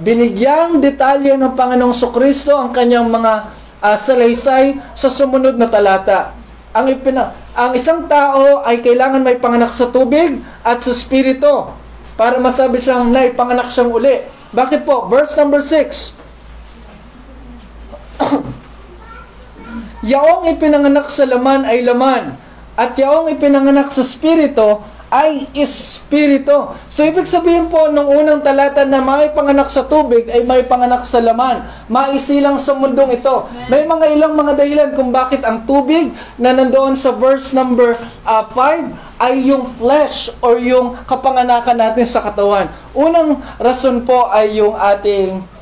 Binigyang 0.00 0.80
detalye 0.80 1.36
ng 1.36 1.52
Panginoong 1.52 1.96
Sokristo 1.96 2.56
ang 2.56 2.72
kanyang 2.72 3.08
mga 3.08 3.32
uh, 3.80 3.96
salaysay 3.96 4.80
sa 4.96 5.08
sumunod 5.12 5.56
na 5.60 5.68
talata. 5.68 6.32
Ang, 6.72 6.96
ipina- 6.96 7.36
ang 7.56 7.72
isang 7.76 8.04
tao 8.08 8.64
ay 8.64 8.80
kailangan 8.80 9.24
may 9.24 9.36
panganak 9.40 9.72
sa 9.72 9.88
tubig 9.88 10.40
at 10.60 10.80
sa 10.80 10.92
Espiritu 10.92 11.72
para 12.16 12.40
masabi 12.40 12.80
siyang 12.80 13.12
naipanganak 13.12 13.68
siyang 13.68 13.92
uli. 13.92 14.24
Bakit 14.52 14.88
po? 14.88 15.08
Verse 15.12 15.36
number 15.36 15.60
6. 15.60 16.25
yaong 20.12 20.48
ipinanganak 20.52 21.08
sa 21.08 21.24
laman 21.24 21.64
ay 21.64 21.82
laman, 21.82 22.36
at 22.76 22.92
yaong 22.96 23.32
ipinanganak 23.32 23.88
sa 23.88 24.04
spirito 24.04 24.84
ay 25.06 25.46
espiritu. 25.54 26.74
So, 26.90 27.06
ibig 27.06 27.30
sabihin 27.30 27.70
po, 27.70 27.86
nung 27.94 28.10
unang 28.10 28.42
talata 28.42 28.82
na 28.82 28.98
may 28.98 29.30
panganak 29.30 29.70
sa 29.70 29.86
tubig 29.86 30.26
ay 30.26 30.42
may 30.42 30.66
panganak 30.66 31.06
sa 31.06 31.22
laman. 31.22 31.62
Maisilang 31.86 32.58
sa 32.58 32.74
mundong 32.74 33.14
ito. 33.14 33.46
May 33.70 33.86
mga 33.86 34.12
ilang 34.18 34.34
mga 34.34 34.52
dahilan 34.58 34.90
kung 34.98 35.14
bakit 35.14 35.46
ang 35.46 35.62
tubig 35.62 36.10
na 36.36 36.50
nandoon 36.50 36.98
sa 36.98 37.14
verse 37.14 37.54
number 37.54 37.94
5 38.26 38.26
uh, 38.26 38.82
ay 39.22 39.46
yung 39.46 39.64
flesh 39.78 40.34
or 40.42 40.58
yung 40.58 40.98
kapanganakan 41.06 41.78
natin 41.78 42.06
sa 42.06 42.20
katawan. 42.20 42.66
Unang 42.90 43.38
rason 43.62 44.02
po 44.02 44.26
ay 44.28 44.58
yung 44.58 44.74
ating 44.74 45.55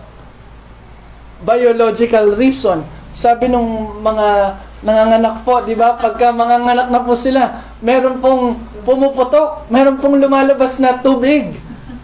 biological 1.44 2.34
reason. 2.34 2.82
Sabi 3.14 3.46
nung 3.46 4.00
mga 4.02 4.58
nanganganak 4.84 5.46
po, 5.46 5.62
di 5.62 5.76
ba? 5.78 5.96
Pagka 5.96 6.34
manganganak 6.34 6.90
na 6.90 7.00
po 7.00 7.14
sila, 7.14 7.72
meron 7.78 8.18
pong 8.18 8.58
pumuputok, 8.82 9.70
meron 9.72 9.96
pong 9.96 10.20
lumalabas 10.20 10.76
na 10.82 10.98
tubig. 10.98 11.56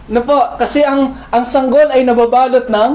No 0.07 0.23
po, 0.25 0.57
kasi 0.57 0.81
ang 0.81 1.13
ang 1.29 1.45
sanggol 1.45 1.87
ay 1.93 2.01
nababalot 2.03 2.67
ng 2.67 2.91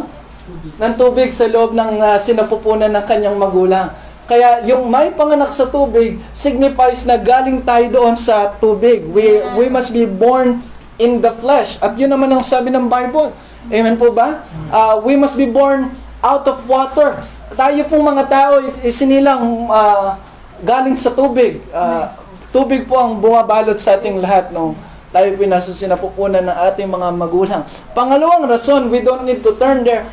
ng 0.79 0.93
tubig 0.95 1.35
sa 1.35 1.51
loob 1.51 1.75
ng 1.75 1.99
uh, 1.99 2.19
sinapupunan 2.19 2.91
ng 2.91 3.05
kanyang 3.07 3.39
magulang. 3.39 3.91
Kaya 4.27 4.67
yung 4.67 4.91
may 4.91 5.15
panganak 5.15 5.55
sa 5.55 5.71
tubig 5.71 6.19
signifies 6.35 7.07
na 7.07 7.15
galing 7.15 7.63
tayo 7.63 7.87
doon 7.95 8.19
sa 8.19 8.51
tubig. 8.59 9.07
We 9.07 9.39
we 9.55 9.71
must 9.71 9.95
be 9.95 10.03
born 10.03 10.67
in 10.99 11.23
the 11.23 11.31
flesh. 11.39 11.79
At 11.79 11.95
yun 11.95 12.11
naman 12.11 12.35
ang 12.35 12.43
sabi 12.43 12.75
ng 12.75 12.91
Bible. 12.91 13.31
Amen 13.71 13.95
po 13.99 14.11
ba? 14.11 14.43
Uh, 14.71 14.99
we 15.03 15.15
must 15.15 15.39
be 15.39 15.47
born 15.47 15.95
out 16.21 16.45
of 16.49 16.65
water. 16.69 17.21
Tayo 17.57 17.81
pong 17.89 18.05
mga 18.05 18.25
tao, 18.29 18.53
isinilang 18.85 19.69
uh, 19.69 20.17
galing 20.63 20.97
sa 20.97 21.13
tubig. 21.13 21.61
Uh, 21.73 22.13
tubig 22.53 22.89
po 22.89 22.97
ang 22.97 23.21
bumabalot 23.21 23.77
sa 23.77 23.97
ating 23.97 24.21
lahat 24.21 24.53
nung 24.53 24.77
tayo 25.13 25.33
pinasa 25.39 25.73
sinapupunan 25.73 26.45
ng 26.45 26.57
ating 26.73 26.89
mga 26.89 27.09
magulang. 27.17 27.63
Pangalawang 27.97 28.45
rason, 28.45 28.93
we 28.93 29.01
don't 29.01 29.25
need 29.25 29.41
to 29.41 29.57
turn 29.57 29.81
there. 29.81 30.05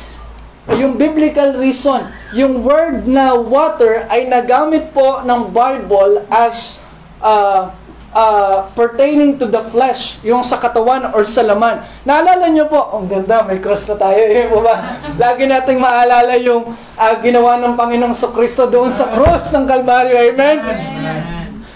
Yung 0.80 0.96
biblical 0.96 1.60
reason, 1.60 2.08
yung 2.32 2.64
word 2.64 3.04
na 3.04 3.36
water 3.36 4.08
ay 4.08 4.24
nagamit 4.24 4.88
po 4.96 5.20
ng 5.20 5.52
Bible 5.52 6.24
as 6.32 6.80
uh, 7.20 7.68
uh, 8.14 8.70
pertaining 8.72 9.36
to 9.36 9.50
the 9.50 9.60
flesh, 9.74 10.22
yung 10.22 10.40
sa 10.46 10.56
katawan 10.62 11.10
or 11.12 11.26
sa 11.26 11.42
laman. 11.42 11.82
Naalala 12.06 12.46
nyo 12.48 12.70
po, 12.70 12.80
ang 12.94 13.10
ganda, 13.10 13.42
may 13.42 13.58
cross 13.58 13.84
na 13.90 13.98
tayo. 13.98 14.16
Eh, 14.16 14.46
po 14.46 14.62
ba? 14.62 14.96
Lagi 15.18 15.44
nating 15.44 15.82
maalala 15.82 16.38
yung 16.38 16.72
uh, 16.72 17.14
ginawa 17.20 17.58
ng 17.60 17.74
Panginoong 17.74 18.16
Kristo 18.32 18.70
doon 18.70 18.88
sa 18.94 19.10
cross 19.10 19.50
ng 19.50 19.66
Kalbaryo. 19.66 20.14
Amen? 20.14 20.56
Amen. 20.62 21.34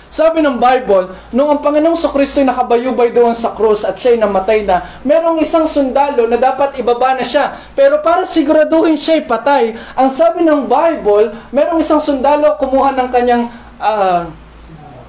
Sabi 0.08 0.40
ng 0.40 0.56
Bible, 0.56 1.12
nung 1.36 1.52
ang 1.52 1.60
Panginoong 1.60 1.94
Kristo 1.94 2.40
ay 2.40 2.48
nakabayubay 2.48 3.12
doon 3.12 3.36
sa 3.36 3.52
krus 3.52 3.84
at 3.84 4.00
siya'y 4.00 4.16
namatay 4.16 4.64
na, 4.64 4.80
merong 5.04 5.36
isang 5.44 5.68
sundalo 5.68 6.24
na 6.24 6.40
dapat 6.40 6.80
ibaba 6.80 7.12
na 7.12 7.20
siya. 7.20 7.60
Pero 7.76 8.00
para 8.00 8.24
siguraduhin 8.24 8.96
siya'y 8.96 9.28
patay, 9.28 9.76
ang 9.92 10.08
sabi 10.08 10.48
ng 10.48 10.64
Bible, 10.64 11.36
merong 11.52 11.84
isang 11.84 12.00
sundalo 12.00 12.56
kumuha 12.56 12.96
ng 12.96 13.08
kanyang 13.12 13.52
ah, 13.76 14.32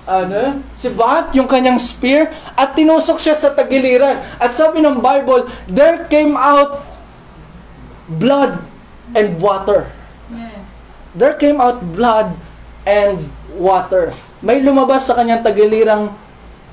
ano, 0.09 0.65
si 0.73 0.89
Bat, 0.89 1.37
yung 1.37 1.45
kanyang 1.45 1.77
spear, 1.77 2.33
at 2.57 2.73
tinusok 2.73 3.21
siya 3.21 3.37
sa 3.37 3.53
tagiliran. 3.53 4.25
At 4.41 4.57
sabi 4.57 4.81
ng 4.81 4.97
Bible, 4.97 5.45
there 5.69 6.09
came 6.09 6.33
out 6.33 6.81
blood 8.09 8.65
and 9.13 9.37
water. 9.37 9.93
There 11.13 11.37
came 11.37 11.61
out 11.61 11.81
blood 11.93 12.33
and 12.85 13.29
water. 13.57 14.13
May 14.41 14.61
lumabas 14.61 15.09
sa 15.09 15.17
kanyang 15.17 15.45
tagilirang 15.45 16.13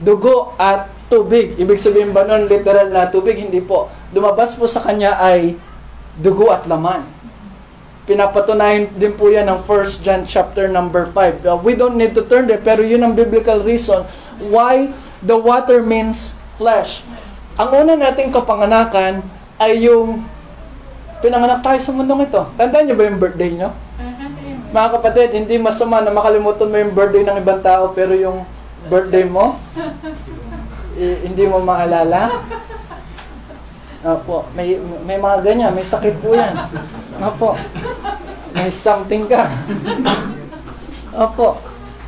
dugo 0.00 0.52
at 0.60 0.92
tubig. 1.08 1.56
Ibig 1.56 1.80
sabihin 1.80 2.12
ba 2.12 2.24
nun 2.28 2.48
literal 2.48 2.92
na 2.92 3.08
tubig? 3.08 3.40
Hindi 3.40 3.64
po. 3.64 3.88
Lumabas 4.12 4.56
po 4.60 4.68
sa 4.68 4.84
kanya 4.84 5.16
ay 5.16 5.56
dugo 6.20 6.52
at 6.52 6.68
laman. 6.68 7.15
Pinapatunayan 8.06 8.86
din 8.94 9.18
po 9.18 9.26
yan 9.26 9.50
ng 9.50 9.66
1 9.66 10.06
John 10.06 10.22
chapter 10.22 10.70
number 10.70 11.10
5. 11.10 11.42
Uh, 11.42 11.58
we 11.58 11.74
don't 11.74 11.98
need 11.98 12.14
to 12.14 12.22
turn 12.22 12.46
there, 12.46 12.62
pero 12.62 12.86
yun 12.86 13.02
ang 13.02 13.18
biblical 13.18 13.58
reason 13.66 14.06
why 14.46 14.94
the 15.26 15.34
water 15.34 15.82
means 15.82 16.38
flesh. 16.54 17.02
Ang 17.58 17.82
una 17.82 17.98
nating 17.98 18.30
kapanganakan 18.30 19.26
ay 19.58 19.90
yung 19.90 20.22
pinanganak 21.18 21.66
tayo 21.66 21.82
sa 21.82 21.90
mundong 21.90 22.30
ito. 22.30 22.46
Tandaan 22.54 22.86
niyo 22.86 22.94
ba 22.94 23.10
yung 23.10 23.18
birthday 23.18 23.50
niyo? 23.50 23.74
Mga 24.70 24.88
kapatid, 25.02 25.28
hindi 25.34 25.58
masama 25.58 25.98
na 25.98 26.14
makalimutan 26.14 26.70
mo 26.70 26.76
yung 26.78 26.94
birthday 26.94 27.26
ng 27.26 27.42
ibang 27.42 27.58
tao 27.58 27.90
pero 27.90 28.14
yung 28.14 28.46
birthday 28.86 29.26
mo, 29.26 29.58
eh, 31.00 31.26
hindi 31.26 31.42
mo 31.42 31.58
maalala. 31.58 32.38
Opo, 34.04 34.44
may, 34.52 34.76
may 35.08 35.16
mga 35.16 35.40
ganyan, 35.40 35.72
may 35.72 35.86
sakit 35.86 36.20
po 36.20 36.36
yan. 36.36 36.52
Opo, 37.20 37.56
may 38.52 38.68
something 38.68 39.24
ka. 39.24 39.48
Opo, 41.16 41.56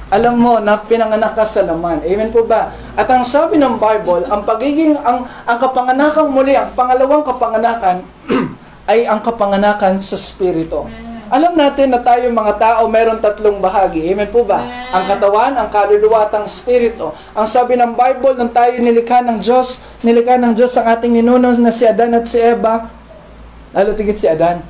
alam 0.09 0.41
mo 0.41 0.57
na 0.61 0.80
pinanganak 0.80 1.36
ka 1.36 1.45
sa 1.45 1.64
laman. 1.64 2.01
Amen 2.05 2.32
po 2.32 2.45
ba? 2.45 2.76
At 2.97 3.09
ang 3.09 3.24
sabi 3.24 3.61
ng 3.61 3.76
Bible, 3.76 4.24
ang 4.28 4.45
pagiging, 4.45 4.97
ang, 5.01 5.28
ang 5.49 5.59
kapanganakang 5.61 6.28
muli, 6.28 6.57
ang 6.57 6.72
pangalawang 6.72 7.24
kapanganakan, 7.24 8.05
ay 8.91 9.05
ang 9.05 9.20
kapanganakan 9.20 10.01
sa 10.01 10.16
Spirito. 10.16 10.89
Alam 11.28 11.60
natin 11.60 11.92
na 11.92 12.00
tayo 12.00 12.24
mga 12.32 12.54
tao 12.56 12.88
meron 12.88 13.20
tatlong 13.20 13.60
bahagi. 13.60 14.00
Amen 14.16 14.32
po 14.32 14.48
ba? 14.48 14.64
Ang 14.64 15.04
katawan, 15.12 15.60
ang 15.60 15.68
kaluluwa 15.68 16.24
at 16.24 16.32
ang 16.32 16.48
spirito. 16.48 17.12
Ang 17.36 17.44
sabi 17.44 17.76
ng 17.76 17.92
Bible, 17.92 18.32
nang 18.40 18.48
tayo 18.48 18.72
nilikha 18.80 19.20
ng 19.20 19.44
Diyos, 19.44 19.76
nilikha 20.00 20.40
ng 20.40 20.56
Diyos 20.56 20.72
ang 20.80 20.88
ating 20.88 21.12
ninuno 21.20 21.52
na 21.52 21.68
si 21.68 21.84
Adan 21.84 22.16
at 22.16 22.24
si 22.24 22.40
Eva, 22.40 22.88
lalo 23.76 23.92
tigit 23.92 24.16
si 24.16 24.24
Adan, 24.24 24.64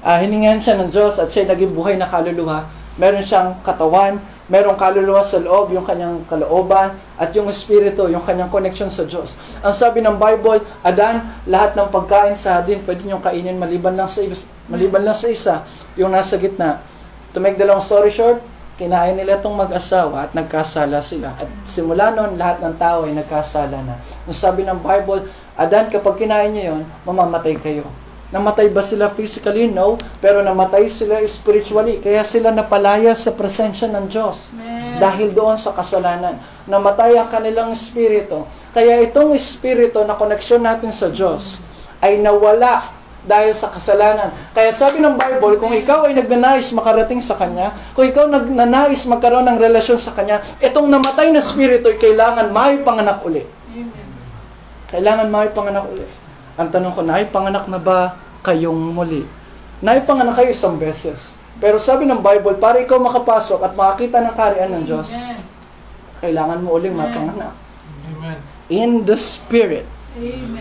ah 0.00 0.16
hiningan 0.16 0.56
siya 0.64 0.80
ng 0.80 0.88
Diyos 0.88 1.20
at 1.20 1.28
siya 1.28 1.52
naging 1.52 1.76
buhay 1.76 2.00
na 2.00 2.08
kaluluwa. 2.08 2.64
Meron 2.96 3.20
siyang 3.20 3.60
katawan, 3.60 4.16
merong 4.50 4.74
kaluluwa 4.74 5.22
sa 5.22 5.38
loob, 5.38 5.70
yung 5.70 5.86
kanyang 5.86 6.26
kalooban, 6.26 6.98
at 7.14 7.30
yung 7.32 7.46
espiritu, 7.46 8.10
yung 8.10 8.26
kanyang 8.26 8.50
connection 8.50 8.90
sa 8.90 9.06
Diyos. 9.06 9.38
Ang 9.62 9.70
sabi 9.70 10.02
ng 10.02 10.18
Bible, 10.18 10.60
Adan, 10.82 11.22
lahat 11.46 11.78
ng 11.78 11.88
pagkain 11.88 12.34
sa 12.34 12.58
hadin, 12.58 12.82
pwede 12.82 13.06
niyong 13.06 13.22
kainin 13.22 13.54
maliban 13.56 13.94
lang 13.94 14.10
sa, 14.10 14.20
maliban 14.66 15.06
lang 15.06 15.14
sa 15.14 15.30
isa, 15.30 15.54
yung 15.94 16.10
nasa 16.10 16.34
gitna. 16.34 16.82
To 17.30 17.38
make 17.38 17.54
the 17.54 17.64
long 17.64 17.78
story 17.78 18.10
short, 18.10 18.42
kinain 18.74 19.14
nila 19.14 19.38
itong 19.38 19.54
mag-asawa 19.54 20.26
at 20.26 20.34
nagkasala 20.34 20.98
sila. 20.98 21.38
At 21.38 21.46
simula 21.70 22.10
noon, 22.10 22.34
lahat 22.34 22.58
ng 22.58 22.74
tao 22.74 23.06
ay 23.06 23.14
nagkasala 23.14 23.78
na. 23.86 24.02
Ang 24.26 24.34
sabi 24.34 24.66
ng 24.66 24.82
Bible, 24.82 25.30
Adan, 25.54 25.86
kapag 25.94 26.26
kinain 26.26 26.50
niyo 26.50 26.74
yon, 26.74 26.82
mamamatay 27.06 27.54
kayo. 27.54 27.86
Namatay 28.30 28.70
ba 28.70 28.78
sila 28.78 29.10
physically? 29.10 29.66
No. 29.66 29.98
Pero 30.22 30.38
namatay 30.42 30.86
sila 30.86 31.18
spiritually. 31.26 31.98
Kaya 31.98 32.22
sila 32.22 32.54
napalaya 32.54 33.10
sa 33.14 33.34
presensya 33.34 33.90
ng 33.90 34.06
Diyos. 34.06 34.54
Dahil 35.02 35.34
doon 35.34 35.58
sa 35.58 35.74
kasalanan. 35.74 36.38
Namatay 36.70 37.18
ang 37.18 37.26
kanilang 37.26 37.74
espiritu. 37.74 38.46
Kaya 38.70 39.02
itong 39.02 39.34
espiritu 39.34 40.06
na 40.06 40.14
koneksyon 40.14 40.62
natin 40.62 40.94
sa 40.94 41.10
Diyos 41.10 41.66
ay 41.98 42.22
nawala 42.22 43.00
dahil 43.26 43.52
sa 43.52 43.68
kasalanan. 43.68 44.32
Kaya 44.56 44.72
sabi 44.72 45.02
ng 45.02 45.18
Bible, 45.18 45.60
kung 45.60 45.76
ikaw 45.76 46.08
ay 46.08 46.16
nagnanais 46.16 46.72
makarating 46.72 47.20
sa 47.20 47.36
Kanya, 47.36 47.76
kung 47.92 48.08
ikaw 48.08 48.24
nagnanais 48.24 49.04
magkaroon 49.04 49.44
ng 49.44 49.58
relasyon 49.60 50.00
sa 50.00 50.16
Kanya, 50.16 50.40
itong 50.62 50.88
namatay 50.88 51.28
na 51.28 51.44
espiritu 51.44 51.92
ay 51.92 52.00
kailangan 52.00 52.48
maipanganak 52.48 53.20
uli. 53.20 53.44
Kailangan 54.88 55.28
maipanganak 55.28 55.84
uli. 55.92 56.19
Ang 56.60 56.68
tanong 56.68 56.92
ko, 56.92 57.00
naipanganak 57.00 57.64
na 57.72 57.80
ba 57.80 58.20
kayong 58.44 58.92
muli? 58.92 59.24
Naipanganak 59.80 60.36
kayo 60.36 60.52
isang 60.52 60.76
beses. 60.76 61.32
Pero 61.56 61.80
sabi 61.80 62.04
ng 62.04 62.20
Bible, 62.20 62.60
para 62.60 62.84
ikaw 62.84 63.00
makapasok 63.00 63.64
at 63.64 63.72
makakita 63.72 64.20
ng 64.20 64.36
kariyan 64.36 64.70
ng 64.76 64.84
Diyos, 64.84 65.08
kailangan 66.20 66.60
mo 66.60 66.76
uling 66.76 66.92
mapanganak. 66.92 67.56
In 68.68 69.08
the 69.08 69.16
Spirit. 69.16 69.88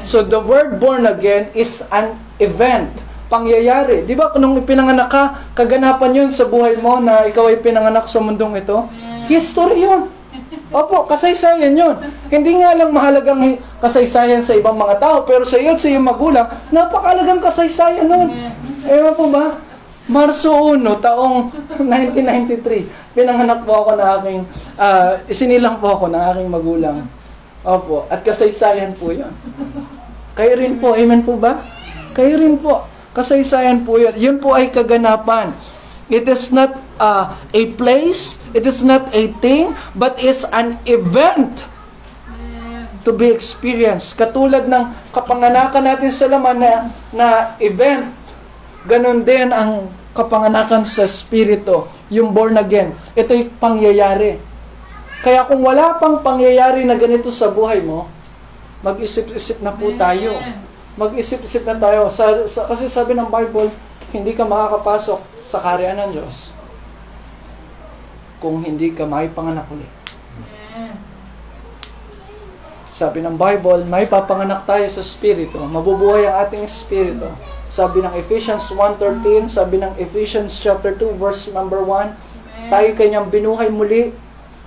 So 0.08 0.24
the 0.24 0.40
word 0.40 0.80
born 0.80 1.04
again 1.04 1.52
is 1.52 1.84
an 1.92 2.16
event, 2.40 2.96
pangyayari. 3.28 4.08
Di 4.08 4.16
ba 4.16 4.32
nung 4.40 4.56
pinanganak 4.64 5.12
ka, 5.12 5.52
kaganapan 5.52 6.16
yun 6.16 6.30
sa 6.32 6.48
buhay 6.48 6.80
mo 6.80 7.04
na 7.04 7.28
ikaw 7.28 7.52
ay 7.52 7.60
pinanganak 7.60 8.08
sa 8.08 8.24
mundong 8.24 8.56
ito? 8.56 8.88
History 9.28 9.84
yun. 9.84 10.08
Opo, 10.70 11.10
kasaysayan 11.10 11.74
yun. 11.74 11.98
Hindi 12.30 12.62
nga 12.62 12.78
lang 12.78 12.94
mahalagang 12.94 13.58
kasaysayan 13.82 14.46
sa 14.46 14.54
ibang 14.54 14.78
mga 14.78 15.02
tao, 15.02 15.26
pero 15.26 15.42
sa 15.42 15.58
iyo 15.58 15.74
sa 15.74 15.90
iyong 15.90 16.06
magulang, 16.06 16.46
napakalagang 16.70 17.42
kasaysayan 17.42 18.06
nun. 18.06 18.30
Ewan 18.86 19.18
po 19.18 19.26
ba? 19.34 19.58
Marso 20.10 20.50
1, 20.50 20.82
taong 21.02 21.54
1993, 21.82 23.14
pinanganak 23.18 23.62
po 23.66 23.82
ako 23.82 23.92
na 23.98 24.18
aking, 24.18 24.42
ah, 24.78 25.22
isinilang 25.30 25.78
po 25.78 25.94
ako 25.94 26.06
ng 26.10 26.24
aking 26.34 26.50
magulang. 26.50 26.98
Opo, 27.66 28.06
at 28.10 28.22
kasaysayan 28.22 28.94
po 28.94 29.10
yun. 29.10 29.30
Kayo 30.38 30.54
rin 30.54 30.78
po, 30.78 30.94
amen 30.94 31.26
po 31.26 31.34
ba? 31.38 31.66
Kayo 32.14 32.42
rin 32.42 32.62
po, 32.62 32.86
kasaysayan 33.14 33.86
po 33.86 33.98
yun. 33.98 34.14
Yun 34.18 34.38
po 34.38 34.54
ay 34.54 34.70
kaganapan. 34.70 35.54
It 36.10 36.26
is 36.26 36.50
not 36.50 36.74
uh, 37.00 37.34
a 37.56 37.64
place, 37.80 38.38
it 38.52 38.68
is 38.68 38.84
not 38.84 39.10
a 39.16 39.32
thing, 39.40 39.74
but 39.96 40.20
is 40.20 40.44
an 40.52 40.78
event 40.86 41.66
to 43.08 43.16
be 43.16 43.32
experienced. 43.32 44.20
Katulad 44.20 44.68
ng 44.68 44.92
kapanganakan 45.16 45.88
natin 45.88 46.12
sa 46.12 46.28
laman 46.28 46.60
na, 46.60 46.72
na 47.16 47.28
event, 47.64 48.12
ganun 48.86 49.24
din 49.24 49.50
ang 49.50 49.88
kapanganakan 50.12 50.84
sa 50.84 51.08
Espiritu, 51.08 51.88
yung 52.12 52.36
born 52.36 52.60
again. 52.60 52.92
Ito'y 53.16 53.48
pangyayari. 53.58 54.38
Kaya 55.24 55.48
kung 55.48 55.64
wala 55.64 55.96
pang 56.00 56.20
pangyayari 56.20 56.84
na 56.84 57.00
ganito 57.00 57.32
sa 57.32 57.48
buhay 57.48 57.80
mo, 57.80 58.12
mag-isip-isip 58.84 59.64
na 59.64 59.72
po 59.72 59.92
tayo. 59.96 60.40
Mag-isip-isip 61.00 61.64
na 61.64 61.76
tayo. 61.80 62.12
Sa, 62.12 62.48
sa, 62.48 62.68
kasi 62.68 62.92
sabi 62.92 63.16
ng 63.16 63.28
Bible, 63.32 63.72
hindi 64.12 64.36
ka 64.36 64.44
makakapasok 64.44 65.20
sa 65.44 65.60
kariyan 65.60 66.04
ng 66.04 66.12
Diyos 66.20 66.59
kung 68.40 68.64
hindi 68.64 68.96
ka 68.96 69.04
may 69.04 69.28
panganak 69.28 69.68
ulit. 69.70 69.92
Sabi 73.00 73.24
ng 73.24 73.40
Bible, 73.40 73.88
may 73.88 74.04
papanganak 74.12 74.68
tayo 74.68 74.84
sa 74.92 75.00
Espiritu. 75.00 75.56
Mabubuhay 75.56 76.28
ang 76.28 76.44
ating 76.44 76.68
Espiritu. 76.68 77.32
Sabi 77.72 78.04
ng 78.04 78.12
Ephesians 78.20 78.68
1.13, 78.76 79.48
sabi 79.48 79.80
ng 79.80 79.96
Ephesians 79.96 80.60
chapter 80.60 80.92
2, 80.92 81.16
verse 81.16 81.48
number 81.56 81.80
1, 81.80 82.12
tayo 82.68 82.90
kanyang 83.00 83.32
binuhay 83.32 83.72
muli 83.72 84.12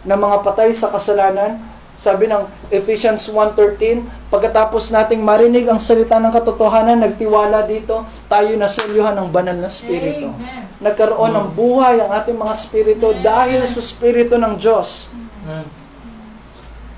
na 0.00 0.16
mga 0.16 0.40
patay 0.40 0.72
sa 0.72 0.88
kasalanan. 0.88 1.60
Sabi 2.02 2.26
ng 2.26 2.50
Ephesians 2.74 3.30
1.13, 3.30 4.02
pagkatapos 4.26 4.90
nating 4.90 5.22
marinig 5.22 5.70
ang 5.70 5.78
salita 5.78 6.18
ng 6.18 6.34
katotohanan, 6.34 6.98
nagtiwala 6.98 7.62
dito, 7.62 8.02
tayo 8.26 8.50
naselyuhan 8.58 9.14
ng 9.22 9.30
banal 9.30 9.54
na 9.54 9.70
Espiritu. 9.70 10.34
Nagkaroon 10.82 11.30
ng 11.30 11.48
buhay 11.54 12.02
ang 12.02 12.10
ating 12.10 12.34
mga 12.34 12.58
Espiritu 12.58 13.14
dahil 13.22 13.62
sa 13.70 13.78
Espiritu 13.78 14.34
ng 14.34 14.58
Diyos. 14.58 15.14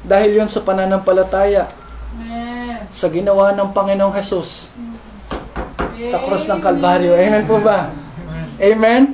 Dahil 0.00 0.40
yon 0.40 0.48
sa 0.48 0.64
pananampalataya 0.64 1.68
sa 2.88 3.07
ginawa 3.12 3.52
ng 3.52 3.76
Panginoong 3.76 4.16
Jesus 4.16 4.72
sa 6.09 6.16
cross 6.24 6.48
ng 6.48 6.64
Kalbaryo. 6.64 7.12
Amen 7.12 7.44
po 7.44 7.61
ba? 7.61 7.92
Amen? 8.57 9.12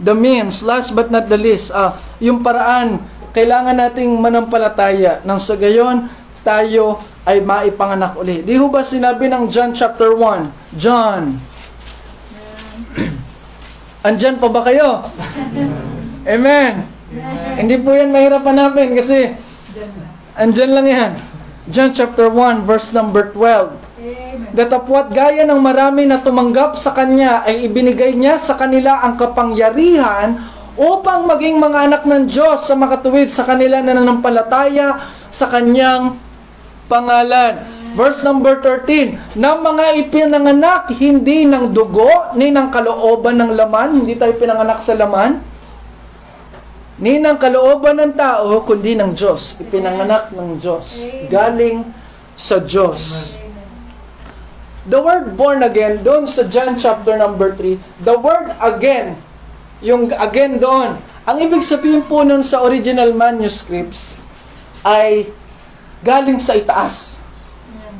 The 0.00 0.16
means, 0.16 0.64
last 0.64 0.96
but 0.96 1.12
not 1.12 1.28
the 1.28 1.36
least, 1.36 1.68
ah, 1.76 2.00
yung 2.24 2.40
paraan, 2.40 3.04
kailangan 3.30 3.76
nating 3.78 4.10
manampalataya 4.18 5.22
nang 5.22 5.38
sa 5.38 5.54
gayon 5.54 6.10
tayo 6.40 6.98
ay 7.28 7.44
maipanganak 7.44 8.16
uli. 8.16 8.42
Di 8.42 8.56
ho 8.56 8.72
ba 8.72 8.80
sinabi 8.80 9.28
ng 9.28 9.52
John 9.52 9.70
chapter 9.76 10.16
1? 10.16 10.76
John. 10.80 11.36
Andyan 14.08 14.40
pa 14.40 14.48
ba 14.48 14.60
kayo? 14.64 15.04
Amen. 16.34 17.00
Hindi 17.60 17.76
po 17.82 17.90
yan 17.90 18.14
mahirap 18.14 18.46
hanapin 18.46 18.94
kasi 18.94 19.34
andyan 20.38 20.70
lang 20.70 20.86
yan. 20.86 21.12
John 21.66 21.90
chapter 21.90 22.30
1 22.30 22.62
verse 22.62 22.94
number 22.94 23.34
12. 23.34 24.54
Datapwat 24.54 25.10
gaya 25.10 25.42
ng 25.42 25.58
marami 25.58 26.06
na 26.06 26.22
tumanggap 26.22 26.78
sa 26.78 26.94
Kanya 26.94 27.42
ay 27.44 27.66
ibinigay 27.66 28.14
niya 28.14 28.38
sa 28.38 28.54
kanila 28.54 29.02
ang 29.02 29.18
kapangyarihan 29.18 30.38
upang 30.80 31.28
maging 31.28 31.60
mga 31.60 31.78
anak 31.92 32.02
ng 32.08 32.24
Diyos 32.24 32.64
sa 32.64 32.72
makatuwid 32.72 33.28
sa 33.28 33.44
kanila 33.44 33.84
na 33.84 34.00
nanampalataya 34.00 35.12
sa 35.28 35.52
Kanyang 35.52 36.16
pangalan. 36.88 37.60
Verse 37.92 38.24
number 38.24 38.64
13, 38.64 39.36
na 39.36 39.58
mga 39.58 39.98
ipinanganak 39.98 40.94
hindi 40.96 41.44
ng 41.44 41.74
dugo, 41.74 42.32
ni 42.38 42.48
ng 42.48 42.70
kalooban 42.72 43.36
ng 43.36 43.52
laman, 43.58 44.00
hindi 44.00 44.14
tayo 44.14 44.32
pinanganak 44.40 44.80
sa 44.80 44.96
laman, 44.96 45.42
ni 46.96 47.18
ng 47.18 47.36
kalooban 47.36 47.98
ng 47.98 48.14
tao, 48.14 48.62
kundi 48.62 48.94
ng 48.94 49.12
Diyos. 49.12 49.58
Ipinanganak 49.58 50.32
ng 50.32 50.62
Diyos. 50.62 51.02
Galing 51.28 51.82
sa 52.38 52.62
Diyos. 52.62 53.34
The 54.86 54.96
word 54.96 55.36
born 55.36 55.60
again, 55.60 56.00
doon 56.00 56.24
sa 56.24 56.46
John 56.46 56.78
chapter 56.80 57.18
number 57.18 57.52
3, 57.52 58.06
the 58.06 58.16
word 58.16 58.54
again, 58.62 59.18
yung 59.80 60.12
again 60.12 60.60
doon, 60.60 60.96
ang 61.24 61.36
ibig 61.40 61.64
sabihin 61.64 62.04
po 62.04 62.24
nun 62.24 62.44
sa 62.44 62.64
original 62.64 63.12
manuscripts 63.16 64.16
ay 64.84 65.28
galing 66.00 66.40
sa 66.40 66.56
itaas. 66.56 67.20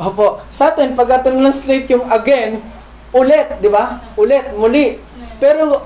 Opo. 0.01 0.41
Sa 0.49 0.73
atin, 0.73 0.97
pag 0.97 1.21
translate 1.21 1.93
yung 1.93 2.09
again, 2.09 2.65
ulit, 3.13 3.61
di 3.61 3.69
ba? 3.69 4.01
Ulit, 4.17 4.57
muli. 4.57 4.97
Pero 5.37 5.85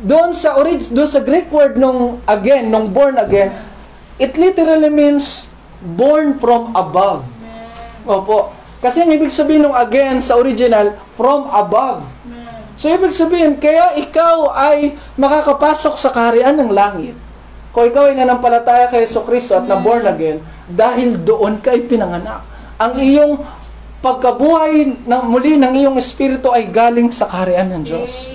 doon 0.00 0.32
sa 0.32 0.56
orig 0.56 0.88
doon 0.88 1.08
sa 1.08 1.20
Greek 1.20 1.52
word 1.52 1.76
nung 1.76 2.24
again, 2.24 2.72
nung 2.72 2.88
born 2.88 3.20
again, 3.20 3.52
it 4.16 4.32
literally 4.32 4.88
means 4.88 5.52
born 5.80 6.40
from 6.40 6.72
above. 6.72 7.24
Opo. 8.08 8.56
Kasi 8.80 9.04
ang 9.04 9.12
ibig 9.12 9.28
sabihin 9.28 9.68
ng 9.68 9.76
again 9.76 10.24
sa 10.24 10.40
original, 10.40 10.96
from 11.20 11.44
above. 11.52 12.00
So 12.80 12.88
ibig 12.88 13.12
sabihin, 13.12 13.60
kaya 13.60 13.92
ikaw 14.00 14.56
ay 14.56 14.96
makakapasok 15.20 16.00
sa 16.00 16.08
kaharian 16.08 16.56
ng 16.56 16.72
langit. 16.72 17.12
Kung 17.76 17.84
ikaw 17.84 18.08
ay 18.08 18.16
nanampalataya 18.16 18.88
kay 18.88 19.04
Yeso 19.04 19.20
Kristo 19.28 19.60
at 19.60 19.68
na 19.68 19.76
born 19.76 20.08
again, 20.08 20.40
dahil 20.64 21.20
doon 21.20 21.60
ka 21.60 21.76
ay 21.76 21.84
pinanganak. 21.84 22.40
Ang 22.80 23.04
iyong 23.04 23.44
pagkabuhay 24.00 24.96
ng 25.04 25.22
muli 25.28 25.60
ng 25.60 25.76
iyong 25.76 26.00
espiritu 26.00 26.48
ay 26.56 26.72
galing 26.72 27.12
sa 27.12 27.28
kaharian 27.28 27.68
ng 27.68 27.84
Diyos. 27.84 28.32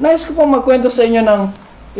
Nais 0.00 0.24
ko 0.24 0.32
po 0.32 0.48
magkwento 0.48 0.88
sa 0.88 1.04
inyo 1.04 1.20
ng 1.20 1.42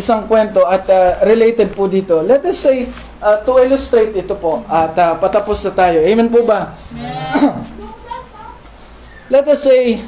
isang 0.00 0.24
kwento 0.24 0.64
at 0.64 0.88
uh, 0.88 1.20
related 1.28 1.76
po 1.76 1.92
dito. 1.92 2.24
Let 2.24 2.40
us 2.48 2.56
say, 2.56 2.88
uh, 3.20 3.44
to 3.44 3.60
illustrate 3.60 4.16
ito 4.16 4.32
po 4.32 4.64
at 4.64 4.96
uh, 4.96 5.12
patapos 5.20 5.60
na 5.68 5.76
tayo. 5.76 6.00
Amen 6.00 6.32
po 6.32 6.40
ba? 6.40 6.72
Let 9.34 9.44
us 9.44 9.60
say, 9.60 10.00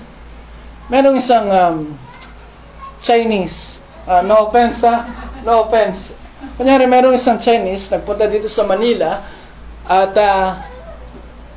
merong 0.90 1.18
isang 1.18 1.46
um, 1.46 1.76
Chinese, 3.02 3.82
uh, 4.06 4.22
no 4.22 4.46
offense 4.46 4.82
ha, 4.86 5.06
no 5.42 5.66
offense. 5.66 6.14
Kunyari, 6.58 6.86
merong 6.86 7.14
isang 7.14 7.38
Chinese, 7.38 7.90
nagpunta 7.90 8.26
dito 8.26 8.46
sa 8.50 8.66
Manila 8.66 9.22
at 9.86 10.14
uh, 10.14 10.62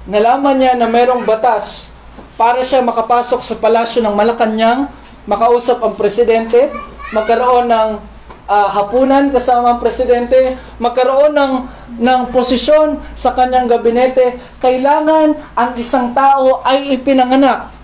nalaman 0.09 0.57
niya 0.57 0.73
na 0.78 0.89
merong 0.89 1.26
batas 1.26 1.93
para 2.38 2.61
siya 2.65 2.82
makapasok 2.82 3.41
sa 3.41 3.55
palasyo 3.57 4.01
ng 4.01 4.15
Malacanang, 4.17 4.89
makausap 5.30 5.82
ang 5.82 5.93
presidente, 5.97 6.73
magkaroon 7.13 7.69
ng 7.69 7.89
uh, 8.49 8.67
hapunan 8.71 9.30
kasama 9.30 9.78
ang 9.78 9.80
presidente, 9.82 10.57
magkaroon 10.82 11.34
ng, 11.34 11.53
ng 12.01 12.21
posisyon 12.34 13.01
sa 13.13 13.34
kanyang 13.34 13.69
gabinete, 13.69 14.41
kailangan 14.61 15.38
ang 15.53 15.71
isang 15.78 16.13
tao 16.13 16.65
ay 16.65 16.97
ipinanganak 16.97 17.74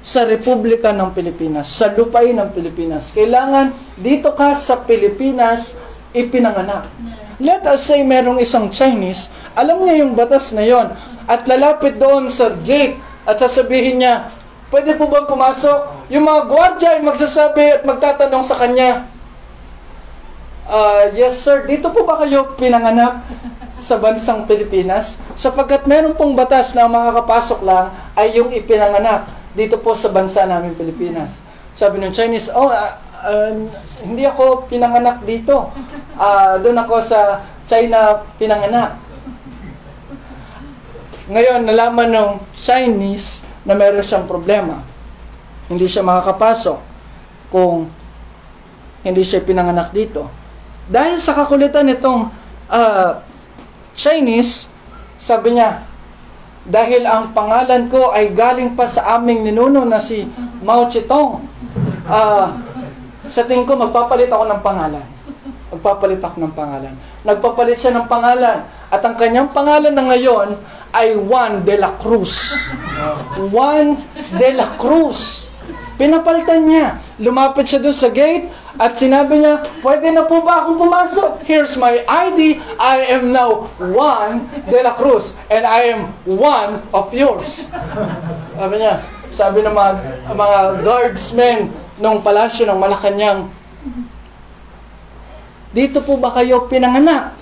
sa 0.00 0.24
Republika 0.24 0.96
ng 0.96 1.12
Pilipinas, 1.12 1.68
sa 1.68 1.92
lupain 1.92 2.32
ng 2.32 2.50
Pilipinas. 2.56 3.12
Kailangan 3.12 3.76
dito 4.00 4.32
ka 4.32 4.56
sa 4.56 4.80
Pilipinas 4.80 5.76
ipinanganak. 6.16 6.88
Let 7.40 7.64
us 7.68 7.88
say 7.88 8.04
merong 8.04 8.40
isang 8.40 8.68
Chinese, 8.72 9.32
alam 9.56 9.80
niya 9.84 10.04
yung 10.04 10.12
batas 10.12 10.52
na 10.52 10.64
yon 10.64 10.92
at 11.24 11.44
lalapit 11.48 11.96
doon 11.96 12.28
sa 12.28 12.52
gate 12.52 13.00
at 13.24 13.40
sasabihin 13.40 14.00
niya, 14.00 14.28
pwede 14.72 14.96
po 14.96 15.08
bang 15.08 15.28
pumasok? 15.28 16.08
Yung 16.12 16.24
mga 16.26 16.40
gwardiya 16.48 16.90
ay 16.96 17.02
magsasabi 17.04 17.80
at 17.80 17.82
magtatanong 17.84 18.44
sa 18.44 18.56
kanya, 18.56 19.08
uh, 20.68 21.08
yes 21.12 21.40
sir, 21.40 21.64
dito 21.64 21.88
po 21.92 22.04
ba 22.04 22.20
kayo 22.24 22.56
pinanganak 22.56 23.24
sa 23.80 23.96
bansang 23.96 24.44
Pilipinas? 24.44 25.20
Sapagkat 25.36 25.88
meron 25.88 26.16
pong 26.16 26.36
batas 26.36 26.72
na 26.76 26.88
makakapasok 26.88 27.60
lang 27.64 27.92
ay 28.16 28.36
yung 28.36 28.52
ipinanganak 28.52 29.39
dito 29.54 29.78
po 29.82 29.94
sa 29.98 30.10
bansa 30.14 30.46
namin 30.46 30.78
Pilipinas. 30.78 31.42
Sabi 31.74 32.02
ng 32.02 32.14
Chinese, 32.14 32.50
oh, 32.50 32.70
uh, 32.70 32.94
uh, 33.24 33.52
hindi 34.02 34.26
ako 34.26 34.66
pinanganak 34.70 35.22
dito. 35.26 35.70
Uh, 36.14 36.58
doon 36.62 36.78
ako 36.78 37.02
sa 37.02 37.42
China 37.66 38.26
pinanganak. 38.38 38.98
Ngayon, 41.30 41.62
nalaman 41.62 42.10
ng 42.10 42.30
Chinese 42.58 43.46
na 43.62 43.78
meron 43.78 44.02
siyang 44.02 44.26
problema. 44.26 44.82
Hindi 45.70 45.86
siya 45.86 46.02
makakapasok 46.02 46.78
kung 47.54 47.86
hindi 49.06 49.22
siya 49.22 49.46
pinanganak 49.46 49.94
dito. 49.94 50.26
Dahil 50.90 51.22
sa 51.22 51.38
kakulitan 51.38 51.86
nitong 51.86 52.34
uh, 52.66 53.10
Chinese, 53.94 54.66
sabi 55.14 55.54
niya, 55.54 55.86
dahil 56.66 57.08
ang 57.08 57.32
pangalan 57.32 57.88
ko 57.88 58.12
ay 58.12 58.36
galing 58.36 58.76
pa 58.76 58.84
sa 58.84 59.16
aming 59.16 59.44
ninuno 59.44 59.88
na 59.88 59.96
si 59.96 60.28
Mao 60.60 60.88
Zedong, 60.92 61.40
uh, 62.04 62.46
sa 63.30 63.46
tingin 63.46 63.64
ko 63.64 63.78
magpapalit 63.78 64.28
ako 64.28 64.44
ng 64.50 64.60
pangalan. 64.60 65.06
Magpapalit 65.70 66.18
ako 66.18 66.36
ng 66.42 66.54
pangalan. 66.54 66.94
Nagpapalit 67.22 67.78
siya 67.78 67.94
ng 67.94 68.10
pangalan. 68.10 68.66
At 68.90 69.06
ang 69.06 69.14
kanyang 69.14 69.54
pangalan 69.54 69.94
na 69.94 70.02
ngayon 70.10 70.58
ay 70.90 71.14
Juan 71.14 71.62
de 71.62 71.78
la 71.78 71.94
Cruz. 71.94 72.58
Juan 73.38 73.94
de 74.34 74.48
la 74.50 74.74
Cruz. 74.74 75.46
Pinapalitan 75.94 76.66
niya. 76.66 76.98
Lumapit 77.20 77.68
siya 77.68 77.84
doon 77.84 77.92
sa 77.92 78.08
gate 78.08 78.48
at 78.80 78.96
sinabi 78.96 79.44
niya, 79.44 79.60
pwede 79.84 80.08
na 80.08 80.24
po 80.24 80.40
ba 80.40 80.64
akong 80.64 80.80
pumasok? 80.80 81.44
Here's 81.44 81.76
my 81.76 82.00
ID. 82.08 82.56
I 82.80 83.12
am 83.12 83.28
now 83.28 83.68
Juan 83.76 84.48
de 84.64 84.80
la 84.80 84.96
Cruz 84.96 85.36
and 85.52 85.68
I 85.68 85.92
am 85.92 86.16
one 86.24 86.80
of 86.96 87.12
yours. 87.12 87.68
Sabi 88.56 88.74
niya, 88.80 89.04
sabi 89.36 89.60
ng 89.60 89.76
mga, 89.76 89.92
mga 90.32 90.58
guardsmen 90.80 91.68
ng 92.00 92.16
palasyo 92.24 92.64
ng 92.64 92.80
Malacanang, 92.80 93.52
dito 95.76 96.00
po 96.00 96.16
ba 96.16 96.32
kayo 96.32 96.64
pinanganak? 96.72 97.36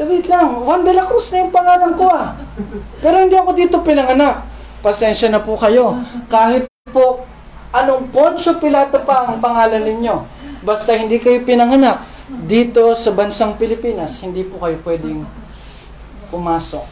Eh, 0.00 0.04
wait 0.08 0.24
lang, 0.32 0.64
Juan 0.64 0.80
de 0.80 0.96
la 0.96 1.04
Cruz 1.04 1.28
na 1.28 1.44
yung 1.44 1.52
pangalan 1.52 1.92
ko 1.92 2.08
ah. 2.08 2.40
Pero 3.04 3.20
hindi 3.20 3.36
ako 3.36 3.52
dito 3.52 3.84
pinanganak. 3.84 4.48
Pasensya 4.80 5.28
na 5.28 5.44
po 5.44 5.60
kayo. 5.60 6.00
Kahit 6.32 6.64
po 6.88 7.28
anong 7.72 8.12
Poncio 8.12 8.60
Pilato 8.60 9.00
pa 9.02 9.26
ang 9.26 9.40
pangalan 9.40 9.82
ninyo. 9.82 10.16
Basta 10.62 10.94
hindi 10.94 11.18
kayo 11.18 11.42
pinanganak 11.42 12.04
dito 12.44 12.94
sa 12.94 13.10
bansang 13.10 13.58
Pilipinas, 13.58 14.20
hindi 14.22 14.46
po 14.46 14.60
kayo 14.62 14.78
pwedeng 14.84 15.26
pumasok. 16.30 16.84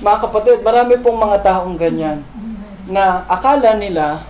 Mga 0.00 0.18
kapatid, 0.26 0.58
marami 0.62 0.94
pong 0.98 1.18
mga 1.18 1.38
taong 1.42 1.76
ganyan 1.76 2.22
na 2.86 3.26
akala 3.26 3.74
nila 3.74 4.22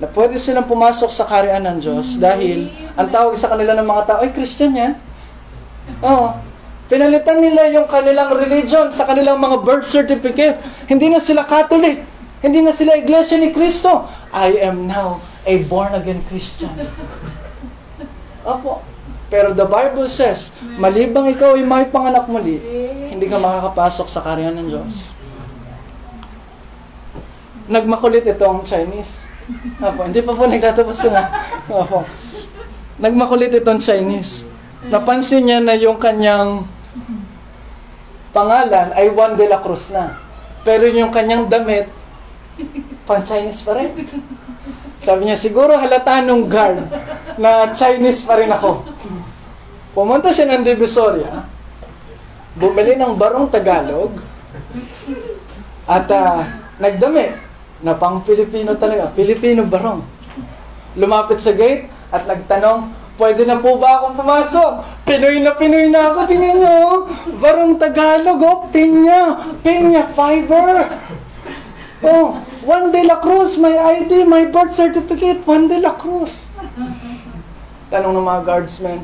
na 0.00 0.06
pwede 0.16 0.40
silang 0.40 0.64
pumasok 0.64 1.10
sa 1.12 1.28
karian 1.28 1.60
ng 1.60 1.78
Diyos 1.82 2.16
dahil 2.16 2.72
ang 2.96 3.08
tawag 3.12 3.36
sa 3.36 3.52
kanila 3.52 3.76
ng 3.76 3.84
mga 3.84 4.02
tao, 4.08 4.18
ay 4.24 4.32
Christian 4.32 4.72
yan. 4.72 4.92
Oo. 6.00 6.34
Pinalitan 6.90 7.38
nila 7.38 7.70
yung 7.70 7.86
kanilang 7.86 8.34
religion 8.34 8.90
sa 8.90 9.06
kanilang 9.06 9.38
mga 9.38 9.62
birth 9.62 9.86
certificate. 9.86 10.58
Hindi 10.90 11.06
na 11.12 11.22
sila 11.22 11.46
Catholic. 11.46 12.02
Hindi 12.42 12.66
na 12.66 12.74
sila 12.74 12.98
Iglesia 12.98 13.38
ni 13.38 13.54
Cristo. 13.54 14.10
I 14.30 14.62
am 14.62 14.86
now 14.86 15.18
a 15.42 15.62
born-again 15.66 16.22
Christian. 16.30 16.70
Opo. 18.46 18.86
Pero 19.30 19.54
the 19.54 19.66
Bible 19.66 20.10
says, 20.10 20.50
malibang 20.78 21.30
ikaw 21.30 21.54
ay 21.54 21.62
may 21.62 21.86
panganak 21.86 22.26
muli, 22.26 22.58
hindi 23.10 23.30
ka 23.30 23.38
makakapasok 23.38 24.06
sa 24.10 24.26
karyan 24.26 24.58
ng 24.58 24.68
Diyos. 24.74 25.06
Nagmakulit 27.70 28.26
itong 28.26 28.66
Chinese. 28.66 29.22
Opo, 29.78 30.02
hindi 30.06 30.18
pa 30.22 30.34
po 30.34 30.50
nagtatapos 30.50 30.98
na. 31.14 31.46
Opo. 31.70 32.02
Nagmakulit 32.98 33.54
itong 33.54 33.78
Chinese. 33.78 34.50
Napansin 34.90 35.46
niya 35.46 35.58
na 35.62 35.78
yung 35.78 36.02
kanyang 36.02 36.66
pangalan 38.34 38.90
ay 38.98 39.14
Juan 39.14 39.38
de 39.38 39.46
la 39.46 39.62
Cruz 39.62 39.94
na. 39.94 40.18
Pero 40.66 40.90
yung 40.90 41.14
kanyang 41.14 41.46
damit, 41.46 41.86
pan-Chinese 43.10 43.66
pa 43.66 43.74
rin. 43.74 43.90
Sabi 45.02 45.26
niya, 45.26 45.34
siguro 45.34 45.74
halata 45.74 46.22
nung 46.22 46.46
guard 46.46 46.86
na 47.34 47.74
Chinese 47.74 48.22
pa 48.22 48.38
rin 48.38 48.54
ako. 48.54 48.86
Pumunta 49.90 50.30
siya 50.30 50.46
ng 50.54 50.62
Divisoria, 50.62 51.42
bumili 52.54 52.94
ng 52.94 53.18
barong 53.18 53.50
Tagalog, 53.50 54.14
at 55.90 56.06
ah, 56.14 56.46
nagdami 56.78 57.34
na 57.82 57.98
pang 57.98 58.22
Pilipino 58.22 58.78
talaga, 58.78 59.10
Pilipino 59.10 59.66
barong. 59.66 60.06
Lumapit 60.94 61.42
sa 61.42 61.50
gate 61.50 61.90
at 62.14 62.30
nagtanong, 62.30 62.94
pwede 63.18 63.42
na 63.42 63.58
po 63.58 63.82
ba 63.82 63.98
akong 63.98 64.22
pumasok? 64.22 64.72
Pinoy 65.02 65.42
na 65.42 65.58
Pinoy 65.58 65.90
na 65.90 66.14
ako, 66.14 66.18
tingnan 66.30 66.56
nyo. 66.62 66.74
oh. 66.86 66.98
Barong 67.42 67.74
Tagalog, 67.74 68.38
oh, 68.38 68.58
pinya, 68.70 69.50
pinya 69.66 70.06
fiber. 70.14 70.86
Oh, 72.06 72.38
Juan 72.70 72.94
de 72.94 73.02
la 73.02 73.18
Cruz, 73.18 73.58
my 73.58 73.74
ID, 73.98 74.22
my 74.30 74.46
birth 74.46 74.70
certificate, 74.70 75.42
Juan 75.42 75.66
de 75.66 75.82
la 75.82 75.90
Cruz. 75.90 76.46
Tanong 77.90 78.14
ng 78.14 78.22
mga 78.22 78.46
guardsmen, 78.46 79.02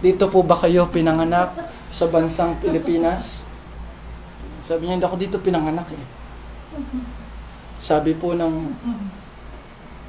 dito 0.00 0.32
po 0.32 0.40
ba 0.40 0.56
kayo 0.56 0.88
pinanganak 0.88 1.52
sa 1.92 2.08
bansang 2.08 2.56
Pilipinas? 2.56 3.44
Sabi 4.64 4.88
niya, 4.88 4.96
hindi 4.96 5.04
ako 5.04 5.16
dito 5.20 5.36
pinanganak 5.36 5.92
eh. 5.92 6.04
Sabi 7.84 8.16
po 8.16 8.32
ng 8.32 8.72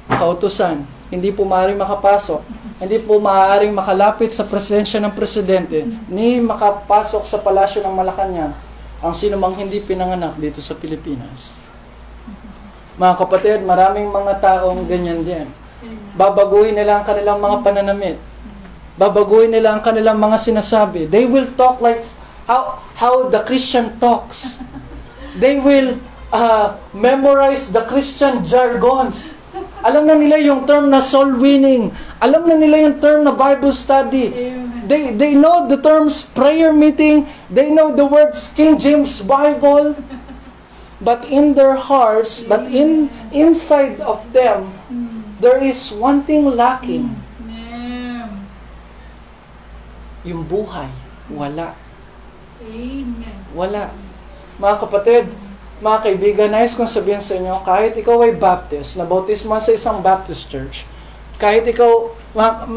kautusan, 0.08 0.88
hindi 1.12 1.28
po 1.28 1.44
maaaring 1.44 1.76
makapasok, 1.76 2.40
hindi 2.80 3.04
po 3.04 3.20
maaaring 3.20 3.76
makalapit 3.76 4.32
sa 4.32 4.48
presensya 4.48 4.96
ng 5.04 5.12
presidente, 5.12 5.84
ni 6.08 6.40
makapasok 6.40 7.28
sa 7.28 7.36
palasyo 7.36 7.84
ng 7.84 7.92
Malacanang 7.92 8.56
ang 9.04 9.12
sino 9.12 9.36
mang 9.36 9.52
hindi 9.60 9.84
pinanganak 9.84 10.40
dito 10.40 10.64
sa 10.64 10.72
Pilipinas. 10.72 11.63
Mga 12.94 13.14
kapatid, 13.18 13.58
maraming 13.66 14.06
mga 14.14 14.38
taong 14.38 14.86
ganyan 14.86 15.26
din. 15.26 15.46
Babaguhin 16.14 16.78
nila 16.78 17.02
ang 17.02 17.04
kanilang 17.04 17.42
mga 17.42 17.56
pananamit. 17.66 18.16
Babaguhin 18.94 19.50
nila 19.50 19.74
ang 19.74 19.82
kanilang 19.82 20.14
mga 20.22 20.38
sinasabi. 20.38 21.10
They 21.10 21.26
will 21.26 21.50
talk 21.58 21.82
like 21.82 22.06
how 22.46 22.78
how 22.94 23.26
the 23.26 23.42
Christian 23.42 23.98
talks. 23.98 24.62
They 25.34 25.58
will 25.58 25.98
uh, 26.30 26.78
memorize 26.94 27.74
the 27.74 27.82
Christian 27.90 28.46
jargons. 28.46 29.34
Alam 29.82 30.06
na 30.06 30.14
nila 30.14 30.38
yung 30.38 30.62
term 30.62 30.86
na 30.86 31.02
soul 31.02 31.34
winning. 31.34 31.90
Alam 32.22 32.46
na 32.46 32.54
nila 32.54 32.88
yung 32.88 32.96
term 33.02 33.26
na 33.26 33.34
Bible 33.34 33.74
study. 33.74 34.30
They 34.86 35.10
they 35.18 35.34
know 35.34 35.66
the 35.66 35.82
terms 35.82 36.22
prayer 36.30 36.70
meeting. 36.70 37.26
They 37.50 37.74
know 37.74 37.90
the 37.90 38.06
words 38.06 38.54
King 38.54 38.78
James 38.78 39.18
Bible. 39.18 39.98
But 41.04 41.28
in 41.28 41.52
their 41.52 41.76
hearts, 41.76 42.40
but 42.40 42.64
in 42.72 43.12
inside 43.28 44.00
of 44.00 44.24
them, 44.32 44.72
there 45.36 45.60
is 45.60 45.92
one 45.92 46.24
thing 46.24 46.48
lacking. 46.48 47.12
Yung 50.24 50.48
buhay. 50.48 50.88
Wala. 51.28 51.76
Wala. 53.52 53.92
Mga 54.56 54.76
kapatid, 54.80 55.24
mga 55.84 55.98
kaibigan, 56.00 56.48
nais 56.48 56.72
kong 56.72 56.88
sabihin 56.88 57.20
sa 57.20 57.36
inyo, 57.36 57.60
kahit 57.60 57.92
ikaw 57.92 58.24
ay 58.24 58.32
Baptist, 58.32 58.96
nabautismo 58.96 59.52
sa 59.60 59.76
isang 59.76 60.00
Baptist 60.00 60.48
church, 60.48 60.88
kahit 61.36 61.66
ikaw, 61.68 62.14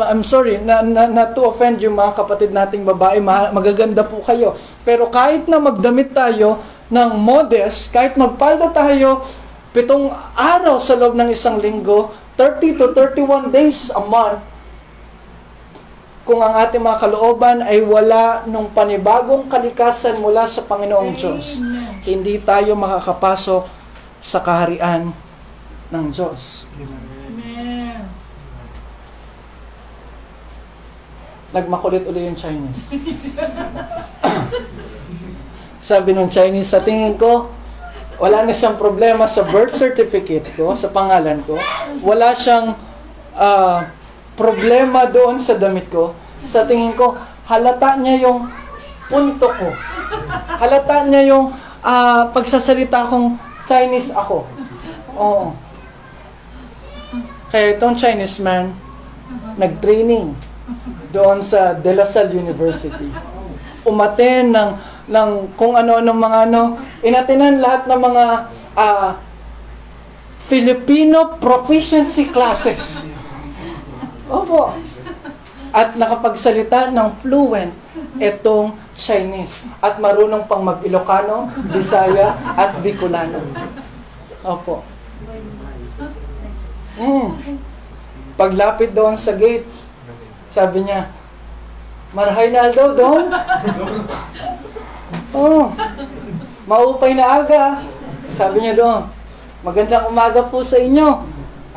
I'm 0.03 0.25
sorry, 0.25 0.57
na, 0.59 0.81
na, 0.81 1.07
not 1.07 1.37
to 1.37 1.45
offend 1.47 1.79
yung 1.79 1.95
mga 1.95 2.17
kapatid 2.19 2.51
nating 2.51 2.83
babae, 2.83 3.21
ma- 3.21 3.53
magaganda 3.53 4.01
po 4.01 4.19
kayo. 4.25 4.57
Pero 4.81 5.07
kahit 5.13 5.45
na 5.45 5.61
magdamit 5.61 6.11
tayo 6.11 6.59
ng 6.87 7.11
modest, 7.19 7.91
kahit 7.91 8.15
magpalda 8.15 8.71
tayo 8.71 9.27
pitong 9.75 10.09
araw 10.33 10.79
sa 10.79 10.95
loob 10.95 11.13
ng 11.19 11.29
isang 11.31 11.59
linggo, 11.59 12.15
30 12.39 12.79
to 12.79 12.85
31 12.95 13.51
days 13.51 13.91
a 13.91 14.01
month, 14.01 14.41
kung 16.27 16.43
ang 16.43 16.59
ating 16.59 16.83
mga 16.83 16.99
kalooban 16.99 17.63
ay 17.63 17.79
wala 17.79 18.43
nung 18.51 18.67
panibagong 18.71 19.47
kalikasan 19.47 20.19
mula 20.19 20.43
sa 20.43 20.59
Panginoong 20.67 21.15
Diyos, 21.15 21.63
hindi 22.03 22.35
tayo 22.43 22.75
makakapasok 22.75 23.63
sa 24.19 24.43
kaharian 24.43 25.15
ng 25.87 26.05
Diyos. 26.11 26.67
Nagmakulit 31.55 32.03
uli 32.03 32.27
yung 32.27 32.35
Chinese. 32.35 32.91
Sabi 35.87 36.11
nung 36.11 36.27
Chinese, 36.27 36.75
sa 36.75 36.83
tingin 36.83 37.15
ko, 37.15 37.47
wala 38.19 38.43
na 38.43 38.51
siyang 38.51 38.75
problema 38.75 39.23
sa 39.23 39.47
birth 39.47 39.71
certificate 39.71 40.51
ko, 40.51 40.75
sa 40.75 40.91
pangalan 40.91 41.39
ko. 41.47 41.55
Wala 42.03 42.35
siyang 42.35 42.75
ah, 43.31 43.87
problema 44.35 45.07
doon 45.07 45.39
sa 45.39 45.55
damit 45.55 45.87
ko. 45.87 46.11
Sa 46.43 46.67
tingin 46.67 46.91
ko, 46.91 47.15
halata 47.47 47.95
niya 48.03 48.27
yung 48.27 48.51
punto 49.07 49.47
ko. 49.47 49.71
Halata 50.59 51.07
niya 51.07 51.23
yung 51.31 51.55
ah, 51.79 52.35
pagsasalita 52.35 53.07
kong 53.07 53.39
Chinese 53.63 54.11
ako. 54.11 54.43
Oo. 55.15 55.55
Kaya 57.47 57.79
itong 57.79 57.95
Chinese 57.95 58.43
man, 58.43 58.75
nag-training 59.55 60.35
doon 61.15 61.39
sa 61.39 61.71
De 61.71 61.95
La 61.95 62.03
Salle 62.03 62.35
University. 62.35 63.07
Umaten 63.87 64.51
ng 64.51 64.96
ng 65.07 65.29
kung 65.55 65.73
ano-ano 65.79 66.11
mga 66.11 66.39
ano, 66.51 66.61
inatinan 66.99 67.63
lahat 67.63 67.87
ng 67.87 67.99
mga 67.99 68.25
ah, 68.75 69.09
Filipino 70.47 71.39
proficiency 71.39 72.27
classes. 72.31 73.07
Opo. 74.27 74.75
At 75.75 75.99
nakapagsalita 75.99 76.91
ng 76.91 77.09
fluent 77.19 77.71
itong 78.19 78.75
Chinese. 78.95 79.67
At 79.83 79.99
marunong 79.99 80.47
pang 80.47 80.63
mag-Ilocano, 80.63 81.51
Bisaya, 81.71 82.35
at 82.55 82.79
Bicolano. 82.79 83.43
Opo. 84.43 84.87
Mm. 86.97 87.29
Paglapit 88.39 88.95
doon 88.95 89.19
sa 89.19 89.35
gate, 89.35 89.67
sabi 90.49 90.87
niya, 90.87 91.11
Marhay 92.15 92.49
na 92.55 92.71
daw 92.71 92.95
doon. 92.95 93.27
Oh, 95.37 95.63
maupay 96.65 97.13
na 97.13 97.45
aga. 97.45 97.85
Sabi 98.33 98.65
niya 98.65 98.73
doon, 98.73 99.01
magandang 99.61 100.09
umaga 100.09 100.41
po 100.49 100.65
sa 100.65 100.81
inyo. 100.81 101.25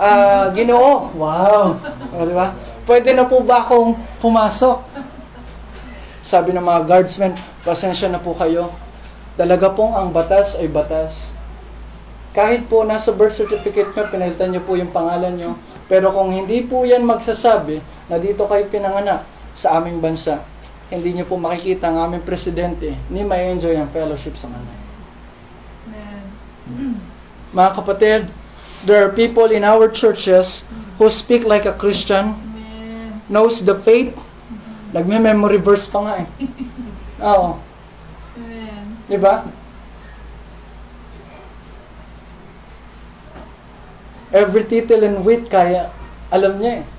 Ah, 0.01 0.49
ginoo. 0.57 1.13
Wow. 1.13 1.77
O, 2.17 2.25
di 2.25 2.33
ba? 2.33 2.57
Pwede 2.89 3.13
na 3.13 3.29
po 3.29 3.45
ba 3.45 3.61
akong 3.61 4.01
pumasok? 4.19 4.81
Sabi 6.25 6.57
ng 6.57 6.65
mga 6.65 6.89
guardsmen, 6.89 7.37
pasensya 7.65 8.09
na 8.09 8.21
po 8.21 8.33
kayo. 8.33 8.73
Talaga 9.37 9.73
pong 9.73 9.97
ang 9.97 10.09
batas 10.13 10.57
ay 10.57 10.69
batas. 10.69 11.33
Kahit 12.31 12.71
po 12.71 12.87
nasa 12.87 13.11
birth 13.11 13.35
certificate 13.35 13.91
nyo, 13.91 14.05
pinalitan 14.07 14.55
nyo 14.55 14.63
po 14.63 14.79
yung 14.79 14.95
pangalan 14.95 15.35
nyo. 15.35 15.59
Pero 15.91 16.15
kung 16.15 16.31
hindi 16.31 16.63
po 16.63 16.87
yan 16.87 17.03
magsasabi 17.03 17.83
na 18.07 18.23
dito 18.23 18.47
kayo 18.47 18.71
pinanganak 18.71 19.27
sa 19.53 19.83
aming 19.83 19.99
bansa, 19.99 20.39
hindi 20.91 21.15
nyo 21.15 21.25
po 21.25 21.39
makikita 21.39 21.87
ang 21.87 22.11
aming 22.11 22.27
presidente 22.27 22.99
ni 23.07 23.23
may 23.23 23.47
enjoy 23.55 23.79
ang 23.79 23.87
fellowship 23.95 24.35
sa 24.35 24.51
kanila. 24.51 24.75
Amen. 25.87 26.99
Mga 27.55 27.71
kapatid, 27.79 28.21
there 28.83 29.07
are 29.07 29.15
people 29.15 29.47
in 29.55 29.63
our 29.63 29.87
churches 29.87 30.67
who 30.99 31.07
speak 31.07 31.47
like 31.47 31.63
a 31.63 31.75
Christian, 31.75 32.35
Amen. 32.35 33.23
knows 33.31 33.63
the 33.63 33.79
faith, 33.79 34.19
nagme-memory 34.91 35.63
verse 35.63 35.87
pa 35.87 35.99
nga 36.03 36.15
eh. 36.23 36.29
Oo, 37.31 37.63
Amen. 38.35 38.83
di 39.07 39.19
ba? 39.19 39.47
Every 44.31 44.63
title 44.67 45.07
and 45.07 45.23
weight 45.27 45.51
kaya 45.51 45.91
alam 46.31 46.59
niya 46.59 46.83
eh. 46.83 46.85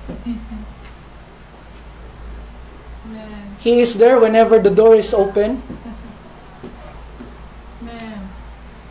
Amen. 3.08 3.44
He 3.62 3.78
is 3.78 3.94
there 3.94 4.18
whenever 4.18 4.58
the 4.58 4.74
door 4.74 4.98
is 4.98 5.14
open. 5.14 5.62
Amen. 7.78 8.26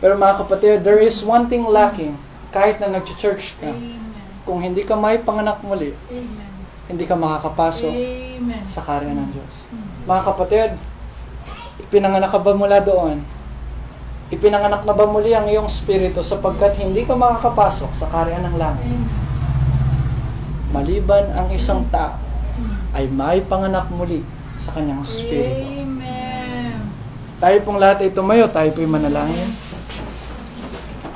Pero 0.00 0.16
mga 0.16 0.40
kapatid, 0.40 0.80
there 0.80 0.96
is 0.96 1.20
one 1.20 1.52
thing 1.52 1.68
lacking 1.68 2.16
kahit 2.48 2.80
na 2.80 2.88
nag-church 2.88 3.52
ka. 3.60 3.68
Amen. 3.68 4.00
Kung 4.48 4.64
hindi 4.64 4.80
ka 4.88 4.96
may 4.96 5.20
panganak 5.20 5.60
muli, 5.60 5.92
Amen. 6.08 6.48
hindi 6.88 7.04
ka 7.04 7.12
makakapasok 7.12 7.92
Amen. 7.92 8.64
sa 8.64 8.80
karya 8.80 9.12
ng 9.12 9.28
Diyos. 9.36 9.68
Mga 10.08 10.22
kapatid, 10.24 10.70
ipinanganak 11.76 12.32
ka 12.32 12.40
ba 12.40 12.56
mula 12.56 12.80
doon? 12.80 13.20
Ipinanganak 14.32 14.88
na 14.88 14.96
ba 14.96 15.04
muli 15.04 15.36
ang 15.36 15.52
iyong 15.52 15.68
spirito 15.68 16.24
sapagkat 16.24 16.80
hindi 16.80 17.04
ka 17.04 17.12
makakapasok 17.12 17.92
sa 17.92 18.08
karya 18.08 18.40
ng 18.40 18.56
langit? 18.56 18.88
Amen. 18.88 19.20
Maliban 20.72 21.28
ang 21.36 21.52
isang 21.52 21.84
tao 21.92 22.16
ay 22.96 23.04
may 23.12 23.44
panganak 23.44 23.92
muli 23.92 24.24
sa 24.62 24.78
kanyang 24.78 25.02
spirito. 25.02 25.82
Amen. 25.82 26.86
Tayo 27.42 27.58
pong 27.66 27.82
lahat 27.82 28.06
ay 28.06 28.14
tumayo, 28.14 28.46
tayo 28.46 28.70
po'y 28.70 28.86
manalangin. 28.86 29.50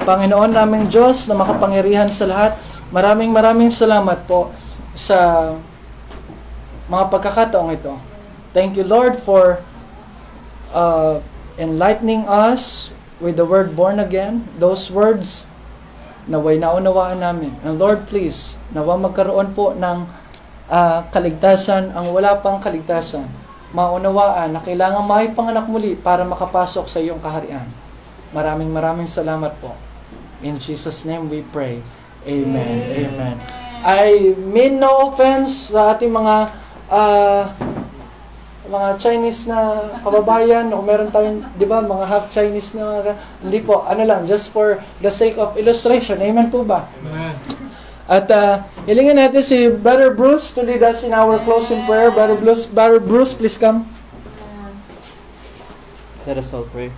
Panginoon 0.03 0.51
naming 0.51 0.91
Diyos 0.91 1.31
na 1.31 1.39
makapangyarihan 1.39 2.11
sa 2.11 2.27
lahat, 2.27 2.53
maraming 2.91 3.31
maraming 3.31 3.71
salamat 3.71 4.27
po 4.27 4.51
sa 4.99 5.55
mga 6.91 7.05
pagkakataong 7.15 7.71
ito. 7.71 7.95
Thank 8.51 8.75
you, 8.75 8.83
Lord, 8.83 9.23
for 9.23 9.63
uh, 10.75 11.23
enlightening 11.55 12.27
us 12.27 12.91
with 13.23 13.39
the 13.39 13.47
word 13.47 13.79
born 13.79 14.03
again. 14.03 14.51
Those 14.59 14.91
words 14.91 15.47
naway 16.27 16.59
naunawaan 16.59 17.23
namin. 17.23 17.55
And 17.63 17.79
Lord, 17.79 18.11
please, 18.11 18.59
nawa 18.75 18.99
magkaroon 18.99 19.55
po 19.55 19.73
ng 19.79 20.11
ah, 20.71 21.07
kaligtasan 21.11 21.95
ang 21.95 22.11
wala 22.11 22.39
pang 22.39 22.59
kaligtasan. 22.63 23.27
Maunawaan 23.75 24.55
na 24.55 24.63
kailangan 24.63 25.03
may 25.05 25.31
panganak 25.35 25.67
muli 25.67 25.99
para 25.99 26.23
makapasok 26.23 26.87
sa 26.87 26.99
iyong 27.03 27.19
kaharian. 27.19 27.67
Maraming 28.31 28.71
maraming 28.71 29.11
salamat 29.11 29.53
po. 29.59 29.75
In 30.41 30.61
Jesus' 30.61 31.03
name 31.05 31.27
we 31.27 31.43
pray. 31.51 31.83
Amen. 32.27 32.77
Amen. 32.93 33.37
I 33.87 34.35
mean 34.35 34.83
no 34.83 35.13
offense 35.13 35.71
sa 35.71 35.95
ating 35.95 36.11
mga 36.11 36.37
ah, 36.91 37.55
mga 38.67 38.89
Chinese 38.99 39.47
na 39.47 39.79
kababayan 40.03 40.67
o 40.75 40.83
meron 40.83 41.11
tayong, 41.11 41.43
di 41.55 41.67
ba, 41.67 41.83
mga 41.83 42.07
half 42.07 42.27
Chinese 42.35 42.75
na 42.75 42.99
mga, 42.99 43.15
hindi 43.47 43.59
po, 43.63 43.87
ano 43.87 44.03
lang, 44.03 44.27
just 44.27 44.51
for 44.51 44.83
the 44.99 45.11
sake 45.11 45.39
of 45.39 45.55
illustration. 45.55 46.19
Amen 46.19 46.51
po 46.51 46.67
ba? 46.67 46.91
At 48.07 48.31
uh, 48.31 48.63
hilingin 48.87 49.19
natin 49.19 49.43
si 49.43 49.67
Brother 49.67 50.15
Bruce 50.15 50.55
to 50.55 50.63
lead 50.63 50.79
us 50.87 51.03
in 51.03 51.11
our 51.11 51.43
closing 51.43 51.83
prayer. 51.91 52.15
Brother 52.15 52.39
Bruce, 52.39 52.63
Brother 52.63 53.03
Bruce, 53.03 53.35
please 53.35 53.59
come. 53.59 53.83
Let 56.23 56.39
us 56.39 56.55
all 56.55 56.71
pray. 56.71 56.95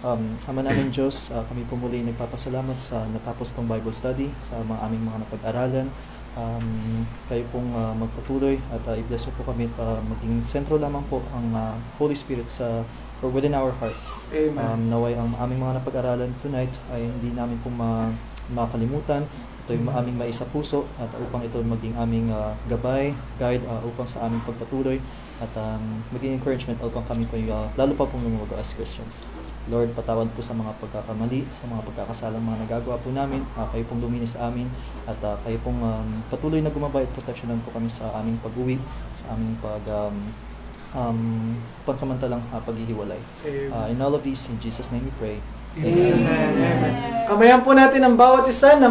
Um, 0.00 0.40
Ama 0.48 0.64
namin 0.64 0.88
Diyos, 0.88 1.28
uh, 1.30 1.44
kami 1.46 1.68
po 1.68 1.76
muli 1.76 2.00
nagpapasalamat 2.00 2.74
sa 2.80 3.04
natapos 3.12 3.52
pang 3.52 3.68
Bible 3.68 3.92
study, 3.92 4.32
sa 4.40 4.58
mga 4.64 4.80
aming 4.88 5.02
mga 5.04 5.18
napag-aralan. 5.20 5.88
Um, 6.32 7.04
kayo 7.28 7.44
pong 7.52 7.68
uh, 7.76 7.92
magpatuloy 7.92 8.56
at 8.72 8.80
uh, 8.88 8.96
i-bless 8.96 9.28
po 9.28 9.44
kami 9.44 9.68
at 9.68 9.76
uh, 9.76 10.00
maging 10.00 10.40
sentro 10.48 10.80
lamang 10.80 11.04
po 11.12 11.20
ang 11.36 11.52
uh, 11.52 11.76
Holy 12.00 12.16
Spirit 12.16 12.48
sa 12.48 12.88
or 13.20 13.28
within 13.28 13.52
our 13.52 13.70
hearts. 13.78 14.16
Amen. 14.32 14.56
Um, 14.56 14.88
naway 14.88 15.12
ang 15.12 15.36
aming 15.36 15.60
mga 15.60 15.84
napag-aralan 15.84 16.32
tonight 16.40 16.72
ay 16.88 17.04
hindi 17.04 17.36
namin 17.36 17.60
po 17.60 17.68
ma 17.68 18.08
makalimutan. 18.50 19.22
Ito 19.62 19.78
yung 19.78 19.86
aming 19.94 20.18
maisa 20.18 20.42
puso 20.50 20.90
at 20.98 21.06
upang 21.22 21.46
ito 21.46 21.62
maging 21.62 21.94
aming 21.94 22.34
uh, 22.34 22.50
gabay, 22.66 23.14
guide 23.38 23.62
uh, 23.70 23.78
upang 23.86 24.10
sa 24.10 24.26
aming 24.26 24.42
pagpatuloy 24.42 24.98
at 25.38 25.52
um, 25.54 26.02
maging 26.10 26.34
encouragement 26.34 26.78
upang 26.82 27.06
kami 27.06 27.22
po 27.30 27.38
uh, 27.38 27.70
lalo 27.78 27.94
pa 27.94 28.06
pong 28.10 28.26
lumuwago 28.26 28.58
as 28.58 28.74
Christians. 28.74 29.22
Lord, 29.70 29.94
patawad 29.94 30.26
po 30.34 30.42
sa 30.42 30.58
mga 30.58 30.74
pagkakamali, 30.82 31.46
sa 31.54 31.70
mga 31.70 31.82
pagkakasalang 31.86 32.42
mga 32.42 32.66
nagagawa 32.66 32.98
po 32.98 33.14
namin. 33.14 33.46
Uh, 33.54 33.70
kayo 33.70 33.86
pong 33.86 34.02
lumini 34.02 34.26
sa 34.26 34.50
amin 34.50 34.66
at 35.06 35.18
uh, 35.22 35.38
kayo 35.46 35.54
pong 35.62 35.78
um, 35.78 36.08
patuloy 36.26 36.58
na 36.58 36.74
gumabay 36.74 37.06
at 37.06 37.12
proteksyonan 37.14 37.62
po 37.62 37.70
kami 37.70 37.86
sa 37.86 38.10
aming 38.18 38.42
pag-uwi, 38.42 38.82
sa 39.14 39.30
aming 39.38 39.54
pag 39.62 39.86
um, 39.86 40.16
um, 40.98 41.20
pansamantalang 41.86 42.42
uh, 42.50 42.58
paghihiwalay. 42.66 43.22
Uh, 43.46 43.86
in 43.94 44.02
all 44.02 44.10
of 44.10 44.26
these, 44.26 44.50
in 44.50 44.58
Jesus' 44.58 44.90
name 44.90 45.06
we 45.06 45.14
pray. 45.22 45.38
Amen. 45.78 46.26
Amen. 46.26 46.94
Kamayan 47.24 47.64
po 47.64 47.72
natin 47.72 48.04
ang 48.04 48.12
bawat 48.12 48.44
isa 48.44 48.76
na 48.76 48.90